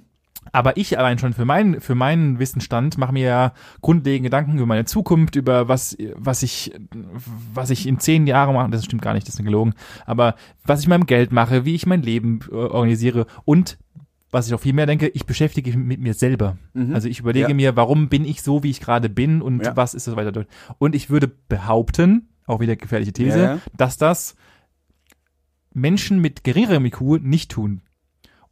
Aber 0.52 0.78
ich 0.78 0.98
allein 0.98 1.20
schon 1.20 1.34
für 1.34 1.46
meinen, 1.46 1.80
für 1.80 1.96
meinen 1.96 2.38
Wissensstand 2.38 2.98
mache 2.98 3.14
mir 3.14 3.26
ja 3.26 3.54
grundlegende 3.82 4.28
Gedanken 4.28 4.58
über 4.58 4.66
meine 4.66 4.86
Zukunft, 4.86 5.36
über 5.36 5.68
was, 5.68 5.96
was 6.16 6.44
ich, 6.44 6.74
was 7.54 7.70
ich 7.70 7.88
in 7.88 8.00
zehn 8.00 8.28
Jahren 8.28 8.54
mache. 8.54 8.70
Das 8.70 8.84
stimmt 8.84 9.02
gar 9.02 9.14
nicht, 9.14 9.28
das 9.28 9.36
ist 9.36 9.46
gelogen. 9.46 9.74
Aber 10.06 10.36
was 10.66 10.82
ich 10.82 10.88
mit 10.88 11.00
meinem 11.00 11.08
Geld 11.08 11.32
mache, 11.32 11.66
wie 11.66 11.76
ich 11.76 11.86
mein 11.86 12.02
Leben 12.02 12.42
äh, 12.52 12.56
organisiere 12.56 13.26
und 13.46 13.78
was 14.34 14.48
ich 14.48 14.54
auch 14.54 14.60
viel 14.60 14.74
mehr 14.74 14.86
denke, 14.88 15.08
ich 15.10 15.26
beschäftige 15.26 15.70
mich 15.78 15.88
mit 15.88 16.00
mir 16.02 16.14
selber. 16.14 16.58
Mhm. 16.74 16.94
Also 16.94 17.08
ich 17.08 17.20
überlege 17.20 17.50
Ja. 17.50 17.54
mir, 17.54 17.76
warum 17.76 18.10
bin 18.10 18.26
ich 18.26 18.42
so, 18.42 18.64
wie 18.64 18.70
ich 18.72 18.82
gerade 18.82 19.08
bin 19.10 19.42
und 19.42 19.64
Ja. 19.64 19.76
was 19.78 19.94
ist 19.94 20.06
so 20.06 20.16
weiter. 20.16 20.46
Und 20.80 20.96
ich 20.96 21.10
würde 21.10 21.28
behaupten, 21.28 22.30
auch 22.48 22.60
wieder 22.60 22.76
gefährliche 22.76 23.14
These, 23.14 23.40
ja. 23.42 23.60
dass 23.78 23.98
das 23.98 24.36
Menschen 25.74 26.20
mit 26.20 26.44
geringerem 26.44 26.86
IQ 26.86 27.20
nicht 27.22 27.52
tun. 27.52 27.82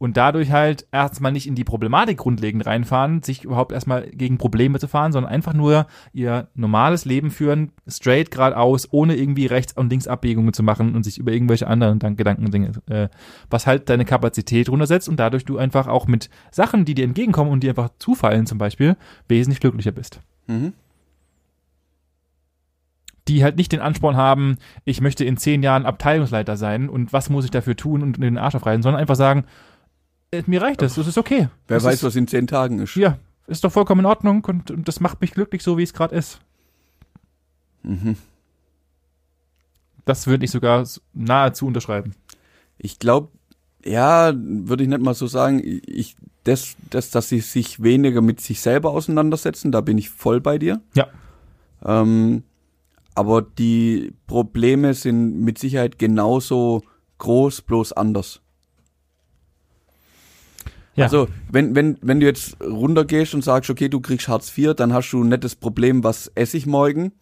Und 0.02 0.16
dadurch 0.16 0.50
halt 0.50 0.88
erstmal 0.90 1.30
nicht 1.30 1.46
in 1.46 1.54
die 1.54 1.62
Problematik 1.62 2.18
grundlegend 2.18 2.66
reinfahren, 2.66 3.22
sich 3.22 3.44
überhaupt 3.44 3.70
erstmal 3.70 4.10
gegen 4.10 4.36
Probleme 4.36 4.80
zu 4.80 4.88
fahren, 4.88 5.12
sondern 5.12 5.30
einfach 5.30 5.52
nur 5.52 5.86
ihr 6.12 6.48
normales 6.56 7.04
Leben 7.04 7.30
führen, 7.30 7.70
straight 7.86 8.32
geradeaus, 8.32 8.88
ohne 8.90 9.14
irgendwie 9.14 9.46
rechts 9.46 9.74
und 9.74 9.90
links 9.90 10.08
Abbiegungen 10.08 10.52
zu 10.54 10.64
machen 10.64 10.96
und 10.96 11.04
sich 11.04 11.18
über 11.18 11.30
irgendwelche 11.30 11.68
anderen 11.68 12.00
Gedanken, 12.16 12.82
äh, 12.90 13.10
was 13.48 13.68
halt 13.68 13.88
deine 13.90 14.04
Kapazität 14.04 14.68
runtersetzt 14.68 15.08
und 15.08 15.20
dadurch 15.20 15.44
du 15.44 15.56
einfach 15.56 15.86
auch 15.86 16.08
mit 16.08 16.30
Sachen, 16.50 16.84
die 16.84 16.94
dir 16.94 17.04
entgegenkommen 17.04 17.52
und 17.52 17.62
die 17.62 17.68
einfach 17.68 17.90
zufallen 18.00 18.46
zum 18.46 18.58
Beispiel, 18.58 18.96
wesentlich 19.28 19.60
glücklicher 19.60 19.92
bist. 19.92 20.18
Mhm. 20.48 20.72
die 23.28 23.44
halt 23.44 23.56
nicht 23.56 23.70
den 23.70 23.78
Ansporn 23.78 24.16
haben, 24.16 24.56
ich 24.84 25.00
möchte 25.00 25.24
in 25.24 25.36
zehn 25.36 25.62
Jahren 25.62 25.86
Abteilungsleiter 25.86 26.56
sein 26.56 26.88
und 26.88 27.12
was 27.12 27.30
muss 27.30 27.44
ich 27.44 27.52
dafür 27.52 27.76
tun 27.76 28.02
und 28.02 28.20
den 28.20 28.36
Arsch 28.36 28.56
aufreißen, 28.56 28.82
sondern 28.82 29.00
einfach 29.00 29.14
sagen, 29.14 29.44
mir 30.46 30.62
reicht 30.62 30.82
das, 30.82 30.94
das 30.94 31.06
ist 31.06 31.18
okay. 31.18 31.48
Wer 31.68 31.76
das 31.76 31.84
weiß, 31.84 31.94
ist, 31.94 32.04
was 32.04 32.16
in 32.16 32.26
zehn 32.26 32.46
Tagen 32.46 32.78
ist. 32.78 32.96
Ja, 32.96 33.18
ist 33.46 33.64
doch 33.64 33.72
vollkommen 33.72 34.00
in 34.00 34.06
Ordnung 34.06 34.44
und, 34.44 34.70
und 34.70 34.88
das 34.88 35.00
macht 35.00 35.20
mich 35.20 35.32
glücklich, 35.32 35.62
so 35.62 35.78
wie 35.78 35.82
es 35.82 35.92
gerade 35.92 36.14
ist. 36.16 36.40
Mhm. 37.82 38.16
Das 40.04 40.26
würde 40.26 40.44
ich 40.44 40.50
sogar 40.50 40.86
nahezu 41.12 41.66
unterschreiben. 41.66 42.14
Ich 42.78 42.98
glaube, 42.98 43.28
ja, 43.84 44.32
würde 44.34 44.82
ich 44.82 44.88
nicht 44.88 45.02
mal 45.02 45.14
so 45.14 45.26
sagen. 45.26 45.60
Ich, 45.86 46.16
das, 46.44 46.76
das, 46.90 47.10
dass 47.10 47.28
sie 47.28 47.40
sich 47.40 47.82
weniger 47.82 48.20
mit 48.20 48.40
sich 48.40 48.60
selber 48.60 48.90
auseinandersetzen, 48.90 49.72
da 49.72 49.80
bin 49.80 49.98
ich 49.98 50.10
voll 50.10 50.40
bei 50.40 50.58
dir. 50.58 50.80
Ja. 50.94 51.08
Ähm, 51.84 52.42
aber 53.14 53.42
die 53.42 54.12
Probleme 54.26 54.94
sind 54.94 55.40
mit 55.40 55.58
Sicherheit 55.58 55.98
genauso 55.98 56.82
groß, 57.18 57.62
bloß 57.62 57.92
anders. 57.92 58.41
Ja. 60.94 61.04
Also, 61.04 61.28
wenn, 61.50 61.74
wenn, 61.74 61.96
wenn 62.02 62.20
du 62.20 62.26
jetzt 62.26 62.56
runtergehst 62.62 63.34
und 63.34 63.42
sagst, 63.42 63.70
okay, 63.70 63.88
du 63.88 64.00
kriegst 64.00 64.28
Hartz 64.28 64.56
IV, 64.56 64.74
dann 64.74 64.92
hast 64.92 65.10
du 65.10 65.24
nicht 65.24 65.42
das 65.42 65.56
Problem, 65.56 66.04
was 66.04 66.30
esse 66.34 66.56
ich 66.56 66.66
morgen, 66.66 67.12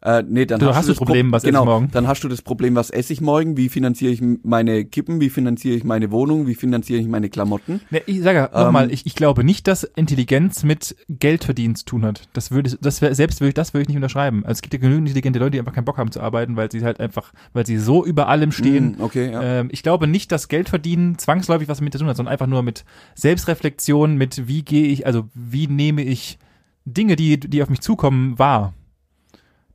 Äh, 0.00 0.22
nee, 0.28 0.46
dann 0.46 0.60
Du 0.60 0.66
hast, 0.66 0.76
hast 0.76 0.88
du 0.88 0.92
das 0.92 0.98
Problem, 0.98 1.30
Pro- 1.30 1.36
was 1.36 1.42
esse 1.42 1.50
genau, 1.50 1.62
ich 1.62 1.66
morgen? 1.66 1.88
Dann 1.90 2.06
hast 2.06 2.22
du 2.22 2.28
das 2.28 2.40
Problem, 2.42 2.76
was 2.76 2.90
esse 2.90 3.12
ich 3.12 3.20
morgen? 3.20 3.56
Wie 3.56 3.68
finanziere 3.68 4.12
ich 4.12 4.22
meine 4.44 4.84
Kippen? 4.84 5.20
Wie 5.20 5.28
finanziere 5.28 5.74
ich 5.76 5.82
meine 5.82 6.12
Wohnung? 6.12 6.46
Wie 6.46 6.54
finanziere 6.54 7.00
ich 7.00 7.08
meine 7.08 7.28
Klamotten? 7.28 7.80
Ne, 7.90 8.02
ich 8.06 8.20
sage 8.22 8.48
Ähm, 8.54 8.62
nochmal, 8.66 8.92
ich, 8.92 9.06
ich 9.06 9.16
glaube 9.16 9.42
nicht, 9.42 9.66
dass 9.66 9.82
Intelligenz 9.82 10.62
mit 10.62 10.94
Geldverdienen 11.08 11.74
zu 11.74 11.84
tun 11.84 12.04
hat. 12.04 12.28
Das 12.32 12.52
würde, 12.52 12.70
ich- 12.70 12.78
das 12.80 13.02
wär, 13.02 13.12
selbst 13.16 13.40
würde 13.40 13.48
ich, 13.48 13.54
das 13.54 13.74
würde 13.74 13.82
ich 13.82 13.88
nicht 13.88 13.96
unterschreiben. 13.96 14.44
Also 14.44 14.58
es 14.58 14.62
gibt 14.62 14.72
ja 14.74 14.78
genügend 14.78 15.08
intelligente 15.08 15.40
Leute, 15.40 15.50
die 15.52 15.58
einfach 15.58 15.72
keinen 15.74 15.84
Bock 15.84 15.98
haben 15.98 16.12
zu 16.12 16.20
arbeiten, 16.20 16.54
weil 16.54 16.70
sie 16.70 16.84
halt 16.84 17.00
einfach, 17.00 17.32
weil 17.52 17.66
sie 17.66 17.76
so 17.78 18.04
über 18.04 18.28
allem 18.28 18.52
stehen. 18.52 18.94
Mm, 18.98 19.02
okay, 19.02 19.32
ja. 19.32 19.42
Ähm, 19.42 19.68
ich 19.72 19.82
glaube 19.82 20.06
nicht, 20.06 20.30
dass 20.30 20.46
Geldverdienen 20.46 21.18
zwangsläufig 21.18 21.66
was 21.66 21.78
damit 21.78 21.92
zu 21.92 21.98
tun 21.98 22.08
hat, 22.08 22.16
sondern 22.16 22.32
einfach 22.32 22.46
nur 22.46 22.62
mit 22.62 22.84
Selbstreflexion, 23.16 24.16
mit 24.16 24.48
wie 24.48 24.62
gehe 24.62 24.86
ich, 24.86 25.06
also 25.06 25.24
wie 25.34 25.66
nehme 25.66 26.02
ich 26.02 26.38
Dinge, 26.84 27.16
die, 27.16 27.38
die 27.38 27.62
auf 27.62 27.68
mich 27.68 27.80
zukommen, 27.80 28.38
wahr. 28.38 28.74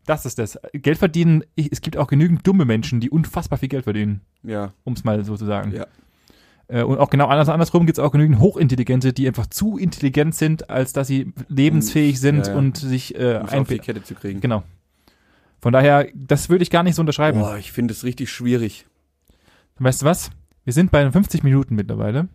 Das 0.05 0.25
ist 0.25 0.37
das. 0.39 0.59
Geld 0.73 0.97
verdienen, 0.97 1.43
ich, 1.55 1.71
es 1.71 1.81
gibt 1.81 1.97
auch 1.97 2.07
genügend 2.07 2.45
dumme 2.45 2.65
Menschen, 2.65 2.99
die 2.99 3.09
unfassbar 3.09 3.57
viel 3.57 3.69
Geld 3.69 3.85
verdienen, 3.85 4.21
ja. 4.43 4.73
um 4.83 4.93
es 4.93 5.03
mal 5.03 5.23
so 5.23 5.37
zu 5.37 5.45
sagen. 5.45 5.73
Ja. 5.73 5.87
Äh, 6.67 6.83
und 6.83 6.97
auch 6.97 7.09
genau 7.09 7.27
anders, 7.27 7.49
andersrum 7.49 7.85
gibt 7.85 7.97
es 7.97 8.03
auch 8.03 8.11
genügend 8.11 8.39
Hochintelligente, 8.39 9.13
die 9.13 9.27
einfach 9.27 9.47
zu 9.47 9.77
intelligent 9.77 10.35
sind, 10.35 10.69
als 10.69 10.93
dass 10.93 11.07
sie 11.07 11.33
lebensfähig 11.47 12.19
sind 12.19 12.47
Ja, 12.47 12.53
ja. 12.53 12.57
und 12.57 12.77
sich 12.77 13.15
äh, 13.15 13.37
Um 13.37 13.59
auf 13.59 13.67
die 13.67 13.79
Kette 13.79 14.03
zu 14.03 14.15
kriegen. 14.15 14.41
Genau. 14.41 14.63
Von 15.61 15.71
daher, 15.71 16.07
das 16.13 16.49
würde 16.49 16.63
ich 16.63 16.69
gar 16.69 16.83
nicht 16.83 16.95
so 16.95 17.01
unterschreiben. 17.01 17.39
Boah, 17.39 17.57
ich 17.57 17.71
finde 17.71 17.93
es 17.93 18.03
richtig 18.03 18.29
schwierig. 18.29 18.85
Weißt 19.79 20.01
du 20.01 20.05
was? 20.05 20.29
Wir 20.65 20.73
sind 20.73 20.91
bei 20.91 21.09
50 21.09 21.43
Minuten 21.43 21.75
mittlerweile 21.75 22.27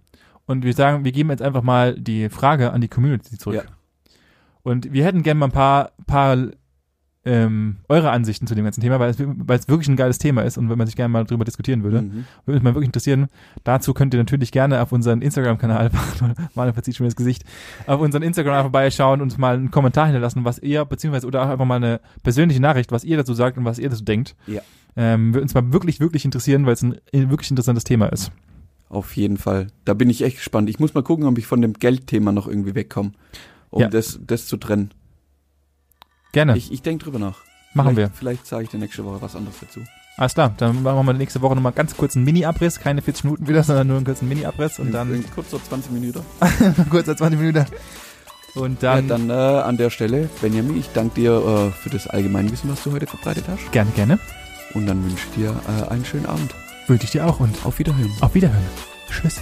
und 0.47 0.65
wir 0.65 0.73
sagen, 0.73 1.05
wir 1.05 1.13
geben 1.13 1.31
jetzt 1.31 1.43
einfach 1.43 1.63
mal 1.63 1.99
die 1.99 2.29
Frage 2.31 2.73
an 2.73 2.81
die 2.81 2.89
Community 2.89 3.37
zurück. 3.37 3.67
Ja. 3.67 4.13
Und 4.63 4.93
wir 4.93 5.05
hätten 5.05 5.23
gerne 5.23 5.39
mal 5.39 5.47
ein 5.47 5.53
paar, 5.53 5.93
paar 6.07 6.49
ähm, 7.31 7.77
eure 7.89 8.11
Ansichten 8.11 8.47
zu 8.47 8.55
dem 8.55 8.65
ganzen 8.65 8.81
Thema, 8.81 8.99
weil 8.99 9.11
es, 9.11 9.19
weil 9.21 9.59
es 9.59 9.69
wirklich 9.69 9.89
ein 9.89 9.97
geiles 9.97 10.17
Thema 10.19 10.43
ist 10.43 10.57
und 10.57 10.71
wenn 10.71 10.79
man 10.79 10.87
sich 10.87 10.97
gerne 10.97 11.11
mal 11.13 11.25
drüber 11.25 11.45
diskutieren 11.45 11.83
würde, 11.83 12.01
Mhm. 12.03 12.25
würde 12.47 12.57
mich 12.59 12.63
mal 12.63 12.75
wirklich 12.75 12.87
interessieren. 12.89 13.27
Dazu 13.65 13.93
könnt 13.93 14.15
ihr 14.15 14.19
natürlich 14.19 14.51
gerne 14.51 14.81
auf 14.81 14.93
unseren 14.93 15.21
Instagram-Kanal, 15.21 15.91
Manuel 16.55 16.73
verzieht 16.73 16.97
schon 16.97 17.05
das 17.07 17.17
Gesicht, 17.17 17.45
auf 17.87 18.01
unseren 18.01 18.23
Instagram 18.23 18.63
vorbeischauen 18.63 19.21
und 19.21 19.37
mal 19.39 19.55
einen 19.57 19.71
Kommentar 19.71 20.07
hinterlassen, 20.07 20.45
was 20.45 20.59
ihr, 20.59 20.85
beziehungsweise 20.87 21.27
oder 21.27 21.43
auch 21.45 21.49
einfach 21.51 21.67
mal 21.67 21.77
eine 21.77 22.01
persönliche 22.23 22.61
Nachricht, 22.63 22.93
was 22.93 23.05
ihr 23.05 23.19
dazu 23.19 23.35
sagt 23.35 23.59
und 23.59 23.65
was 23.67 23.79
ihr 23.79 23.91
dazu 23.91 24.05
denkt. 24.05 24.35
Ja. 24.47 24.63
Ähm, 24.97 25.35
würde 25.35 25.43
uns 25.43 25.55
mal 25.55 25.71
wirklich, 25.73 26.01
wirklich 26.01 26.25
interessieren, 26.25 26.65
weil 26.67 26.73
es 26.73 26.83
ein 26.83 26.97
wirklich 27.13 27.51
interessantes 27.51 27.85
Thema 27.85 28.07
ist. 28.07 28.33
Auf 28.89 29.17
jeden 29.17 29.37
Fall. 29.37 29.67
Da 29.85 29.93
bin 29.93 30.09
ich 30.09 30.23
echt 30.23 30.39
gespannt. 30.39 30.71
Ich 30.71 30.79
muss 30.81 30.95
mal 30.95 31.03
gucken, 31.03 31.27
ob 31.27 31.37
ich 31.37 31.47
von 31.47 31.61
dem 31.61 31.75
Geldthema 31.75 32.33
noch 32.33 32.49
irgendwie 32.49 32.75
wegkomme, 32.75 33.13
um 33.71 33.83
Ja. 33.83 33.89
das, 33.89 34.19
das 34.27 34.47
zu 34.47 34.57
trennen. 34.57 34.91
Gerne, 36.39 36.57
Ich, 36.57 36.71
ich 36.73 36.83
denke 36.83 37.05
drüber 37.05 37.19
nach. 37.19 37.37
machen 37.75 37.97
wir. 37.97 38.11
vielleicht, 38.11 38.19
Vielleicht 38.19 38.47
sage 38.47 38.65
ich 38.65 38.71
dir 38.71 38.79
nächste 38.79 39.05
Woche 39.05 39.21
was 39.21 39.35
anderes 39.35 39.57
dazu. 39.61 39.81
Alles 40.17 40.35
klar, 40.35 40.53
dann 40.57 40.83
machen 40.83 41.05
wir 41.07 41.13
nächste 41.13 41.41
Woche 41.43 41.55
nochmal 41.55 41.73
ganz 41.73 41.97
kurz 41.97 42.15
einen 42.17 42.25
Mini-Abriss, 42.25 42.81
keine 42.81 43.03
40 43.03 43.25
Minuten 43.25 43.49
wieder, 43.49 43.63
sondern 43.63 43.87
nur 43.89 43.97
einen 43.97 44.07
kurzen 44.07 44.29
Mini-Abriss 44.29 44.79
und 44.79 44.93
dann 44.93 45.15
In 45.15 45.31
kurzer 45.31 45.63
20 45.63 45.91
Minuten. 45.93 46.21
kurz 46.91 47.07
20 47.07 47.39
Minuten. 47.41 47.67
Und 48.55 48.83
dann, 48.83 49.09
ja, 49.09 49.17
dann 49.17 49.31
äh, 49.31 49.33
an 49.63 49.77
der 49.77 49.91
Stelle, 49.91 50.29
Benjamin, 50.41 50.77
ich 50.79 50.89
danke 50.93 51.15
dir 51.21 51.33
äh, 51.33 51.71
für 51.71 51.91
das 51.91 52.07
Allgemeinwissen, 52.09 52.71
was 52.71 52.83
du 52.83 52.93
heute 52.93 53.07
verbreitet 53.07 53.45
hast. 53.49 53.71
gerne, 53.73 53.91
gerne. 53.93 54.19
Und 54.75 54.87
dann 54.87 55.03
wünsche 55.05 55.27
ich 55.31 55.35
dir 55.37 55.55
äh, 55.69 55.89
einen 55.91 56.05
schönen 56.05 56.27
Abend. 56.27 56.53
Wünsche 56.89 57.05
ich 57.05 57.11
dir 57.11 57.27
auch 57.27 57.39
und 57.41 57.55
Auf 57.65 57.79
Wiederhören. 57.79 58.11
auf 58.21 58.35
Wiederhören. 58.35 58.65
Tschüss. 59.11 59.41